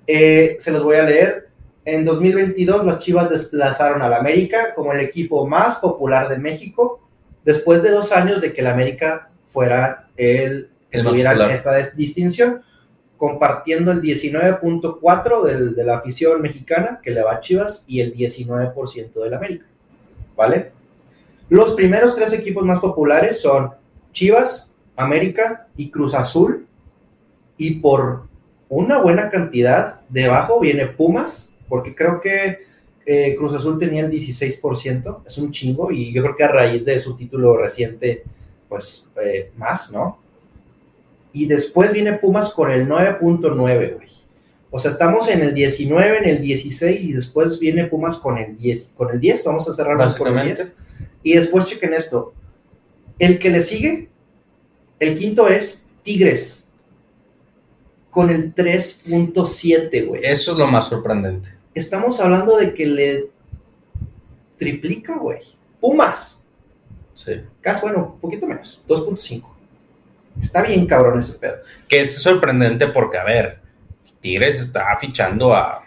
Eh, 0.07 0.57
se 0.61 0.71
los 0.71 0.85
voy 0.85 0.97
a 0.97 1.03
leer. 1.03 1.50
En 1.85 2.05
2022 2.05 2.85
las 2.85 2.99
Chivas 2.99 3.31
desplazaron 3.31 4.03
al 4.03 4.13
América 4.13 4.75
como 4.75 4.93
el 4.93 5.01
equipo 5.01 5.47
más 5.47 5.77
popular 5.77 6.29
de 6.29 6.39
México, 6.39 7.01
después 7.45 7.83
de 7.83 7.91
dos 7.91 8.13
años 8.13 8.41
de 8.41 8.53
que 8.53 8.61
el 8.61 8.67
América 8.67 9.31
fuera 9.47 10.09
el 10.17 10.71
que 10.91 10.99
El 10.99 11.05
tuviera 11.05 11.53
esta 11.53 11.77
distinción, 11.95 12.63
compartiendo 13.17 13.93
el 13.93 14.03
19.4% 14.03 15.75
de 15.75 15.85
la 15.85 15.99
afición 15.99 16.43
mexicana 16.43 17.01
que 17.03 17.11
le 17.13 17.23
va 17.23 17.35
a 17.35 17.41
Chivas 17.41 17.85
y 17.87 18.01
el 18.01 18.15
19% 18.15 19.13
del 19.13 19.35
América. 19.35 19.67
¿Vale? 20.37 20.73
Los 21.49 21.75
primeros 21.75 22.15
tres 22.15 22.33
equipos 22.33 22.65
más 22.65 22.79
populares 22.79 23.41
son 23.41 23.73
Chivas, 24.13 24.75
América 24.97 25.69
y 25.77 25.91
Cruz 25.91 26.15
Azul. 26.15 26.67
Y 27.57 27.81
por 27.81 28.25
una 28.69 28.99
buena 28.99 29.29
cantidad, 29.29 30.01
debajo 30.09 30.61
viene 30.61 30.87
Pumas, 30.87 31.50
porque 31.71 31.95
creo 31.95 32.21
que 32.21 32.67
eh, 33.07 33.35
Cruz 33.39 33.55
Azul 33.55 33.79
tenía 33.79 34.05
el 34.05 34.11
16%, 34.11 35.23
es 35.27 35.39
un 35.39 35.51
chingo, 35.51 35.91
y 35.91 36.13
yo 36.13 36.23
creo 36.23 36.37
que 36.37 36.45
a 36.45 36.49
raíz 36.49 36.85
de 36.85 36.99
su 36.99 37.17
título 37.17 37.57
reciente, 37.57 38.25
pues 38.69 39.11
eh, 39.25 39.53
más, 39.57 39.91
¿no? 39.91 40.19
Y 41.33 41.47
después 41.47 41.93
viene 41.93 42.15
Pumas 42.15 42.51
con 42.51 42.71
el 42.71 42.87
9.9, 42.87 43.95
güey. 43.95 44.09
O 44.71 44.79
sea, 44.79 44.91
estamos 44.91 45.29
en 45.29 45.43
el 45.43 45.55
19, 45.55 46.19
en 46.19 46.29
el 46.29 46.43
16 46.43 47.03
y 47.03 47.13
después 47.13 47.59
viene 47.59 47.87
Pumas 47.87 48.17
con 48.17 48.39
el 48.39 48.57
10. 48.57 48.95
Con 48.97 49.11
el 49.11 49.21
10, 49.21 49.45
vamos 49.45 49.69
a 49.69 49.75
cerrar 49.75 49.97
con 50.17 50.39
el 50.39 50.47
10. 50.47 50.75
Y 51.23 51.35
después 51.35 51.65
chequen 51.65 51.95
esto. 51.95 52.35
El 53.19 53.39
que 53.39 53.51
le 53.51 53.63
sigue, 53.63 54.09
el 54.99 55.17
quinto 55.17 55.49
es 55.49 55.87
Tigres. 56.03 56.69
Con 58.11 58.31
el 58.31 58.55
3.7, 58.55 60.07
güey. 60.07 60.21
Eso 60.25 60.53
es 60.53 60.59
lo 60.59 60.67
más 60.67 60.89
sorprendente. 60.89 61.60
Estamos 61.75 62.21
hablando 62.21 62.57
de 62.57 62.75
que 62.75 62.87
le 62.87 63.31
triplica, 64.57 65.17
güey. 65.19 65.41
Pumas. 65.81 66.45
Sí. 67.15 67.41
Casi, 67.61 67.83
bueno, 67.83 68.13
un 68.15 68.21
poquito 68.21 68.47
menos. 68.47 68.83
2.5. 68.89 69.45
Está 70.41 70.63
bien 70.63 70.87
cabrón 70.87 71.19
ese 71.19 71.35
pedo. 71.35 71.57
Que 71.89 72.01
es 72.01 72.23
sorprendente 72.23 72.89
porque, 72.89 73.19
a 73.19 73.25
ver, 73.25 73.61
Tigres 74.21 74.61
está 74.61 74.97
fichando 74.99 75.55
a 75.55 75.83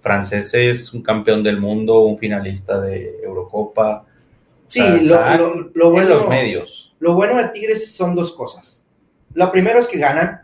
franceses, 0.00 0.92
un 0.92 1.02
campeón 1.02 1.42
del 1.42 1.60
mundo, 1.60 2.00
un 2.00 2.18
finalista 2.18 2.80
de 2.80 3.20
Eurocopa. 3.22 4.04
Sí, 4.66 4.80
lo, 4.80 5.70
lo, 5.74 5.90
bueno, 5.90 6.02
en 6.02 6.08
los 6.08 6.28
medios. 6.28 6.94
Lo 6.98 7.14
bueno 7.14 7.36
de 7.36 7.48
Tigres 7.48 7.92
son 7.92 8.14
dos 8.14 8.32
cosas. 8.32 8.84
Lo 9.34 9.50
primero 9.50 9.78
es 9.78 9.86
que 9.86 9.98
ganan. 9.98 10.42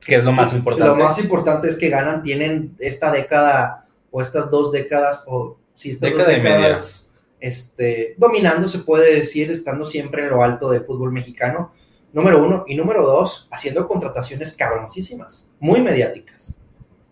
Que 0.00 0.16
es 0.16 0.24
lo 0.24 0.32
más 0.32 0.52
importante. 0.52 0.86
Lo 0.86 0.96
más 0.96 1.18
importante 1.18 1.68
es 1.68 1.76
que 1.76 1.88
ganan, 1.88 2.22
tienen 2.22 2.74
esta 2.78 3.10
década 3.10 3.86
o 4.10 4.20
estas 4.20 4.50
dos 4.50 4.72
décadas, 4.72 5.24
o 5.26 5.58
si 5.74 5.90
estas 5.90 6.12
dos 6.12 6.26
décadas 6.26 7.12
este, 7.38 8.14
dominando, 8.16 8.68
se 8.68 8.80
puede 8.80 9.14
decir, 9.14 9.50
estando 9.50 9.84
siempre 9.84 10.24
en 10.24 10.30
lo 10.30 10.42
alto 10.42 10.70
del 10.70 10.84
fútbol 10.84 11.12
mexicano 11.12 11.72
número 12.12 12.44
uno. 12.44 12.64
Y 12.66 12.74
número 12.74 13.04
dos, 13.04 13.48
haciendo 13.50 13.86
contrataciones 13.86 14.52
cabroncísimas, 14.52 15.50
muy 15.58 15.80
mediáticas. 15.80 16.56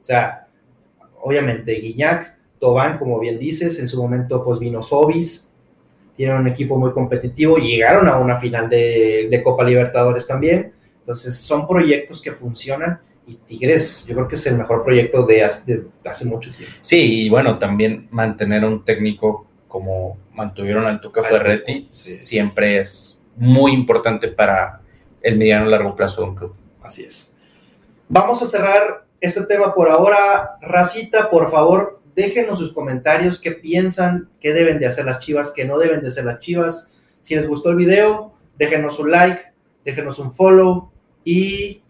O 0.01 0.05
sea, 0.05 0.49
obviamente 1.21 1.73
Guiñac, 1.73 2.37
Tobán, 2.59 2.99
como 2.99 3.19
bien 3.19 3.39
dices, 3.39 3.79
en 3.79 3.89
su 3.89 4.01
momento 4.01 4.43
pues 4.43 4.59
vino 4.59 4.83
Sobis, 4.83 5.51
tienen 6.17 6.37
un 6.37 6.49
equipo 6.49 6.77
muy 6.77 6.91
competitivo 6.91 7.59
llegaron 7.59 8.09
a 8.09 8.19
una 8.19 8.41
final 8.41 8.69
de, 8.69 9.41
Copa 9.45 9.63
Libertadores 9.65 10.27
también. 10.27 10.73
Entonces 11.09 11.37
son 11.37 11.67
proyectos 11.67 12.21
que 12.21 12.33
funcionan 12.33 13.01
y 13.27 13.37
Tigres, 13.37 14.05
yo 14.07 14.15
creo 14.15 14.29
que 14.29 14.35
es 14.35 14.47
el 14.47 14.59
mejor 14.59 14.85
proyecto 14.85 15.25
de 15.25 15.43
hace, 15.43 15.87
hace 16.05 16.27
mucho 16.27 16.55
tiempo. 16.55 16.77
Sí, 16.83 17.25
y 17.25 17.31
bueno, 17.31 17.59
también 17.59 18.09
mantener 18.11 18.63
a 18.63 18.67
un 18.67 18.85
técnico 18.85 19.47
como 19.69 20.19
mantuvieron 20.35 20.85
al 20.85 21.01
Tuca 21.01 21.23
Ferretti 21.23 21.89
siempre 21.93 22.81
es 22.81 23.23
muy 23.37 23.73
importante 23.73 24.29
para 24.29 24.83
el 25.23 25.39
mediano 25.39 25.65
a 25.65 25.71
largo 25.71 25.97
plazo 25.97 26.21
de 26.21 26.29
un 26.29 26.35
club. 26.35 26.55
Así 26.83 27.05
es. 27.05 27.35
Vamos 28.11 28.43
a 28.43 28.47
cerrar 28.47 29.07
este 29.19 29.47
tema 29.47 29.75
por 29.75 29.89
ahora. 29.89 30.59
Racita, 30.61 31.31
por 31.31 31.51
favor, 31.51 32.03
déjenos 32.15 32.59
sus 32.59 32.75
comentarios, 32.75 33.41
qué 33.41 33.53
piensan, 33.53 34.29
qué 34.41 34.53
deben 34.53 34.79
de 34.79 34.89
hacer 34.89 35.07
las 35.07 35.21
chivas, 35.21 35.53
qué 35.57 35.65
no 35.65 35.79
deben 35.79 36.03
de 36.03 36.09
hacer 36.09 36.27
las 36.27 36.41
chivas. 36.41 36.91
Si 37.23 37.35
les 37.35 37.49
gustó 37.49 37.71
el 37.71 37.77
video, 37.77 38.35
déjenos 38.59 38.99
un 38.99 39.11
like, 39.11 39.41
déjenos 39.87 40.19
un 40.19 40.35
follow 40.35 40.93
y... 41.25 41.83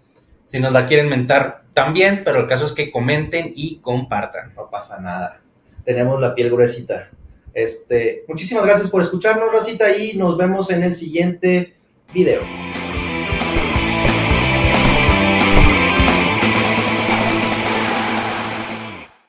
Si 0.44 0.60
nos 0.60 0.72
la 0.72 0.86
quieren 0.86 1.10
mentar 1.10 1.64
también, 1.74 2.22
pero 2.24 2.40
el 2.40 2.48
caso 2.48 2.64
es 2.64 2.72
que 2.72 2.90
comenten 2.90 3.52
y 3.54 3.80
compartan. 3.80 4.54
No 4.54 4.70
pasa 4.70 4.98
nada. 4.98 5.42
Tenemos 5.84 6.18
la 6.18 6.34
piel 6.34 6.50
gruesita. 6.50 7.10
Este, 7.52 8.24
muchísimas 8.28 8.64
gracias 8.64 8.88
por 8.88 9.02
escucharnos, 9.02 9.52
Racita, 9.52 9.94
y 9.94 10.16
nos 10.16 10.38
vemos 10.38 10.70
en 10.70 10.84
el 10.84 10.94
siguiente 10.94 11.74
video. 12.14 12.40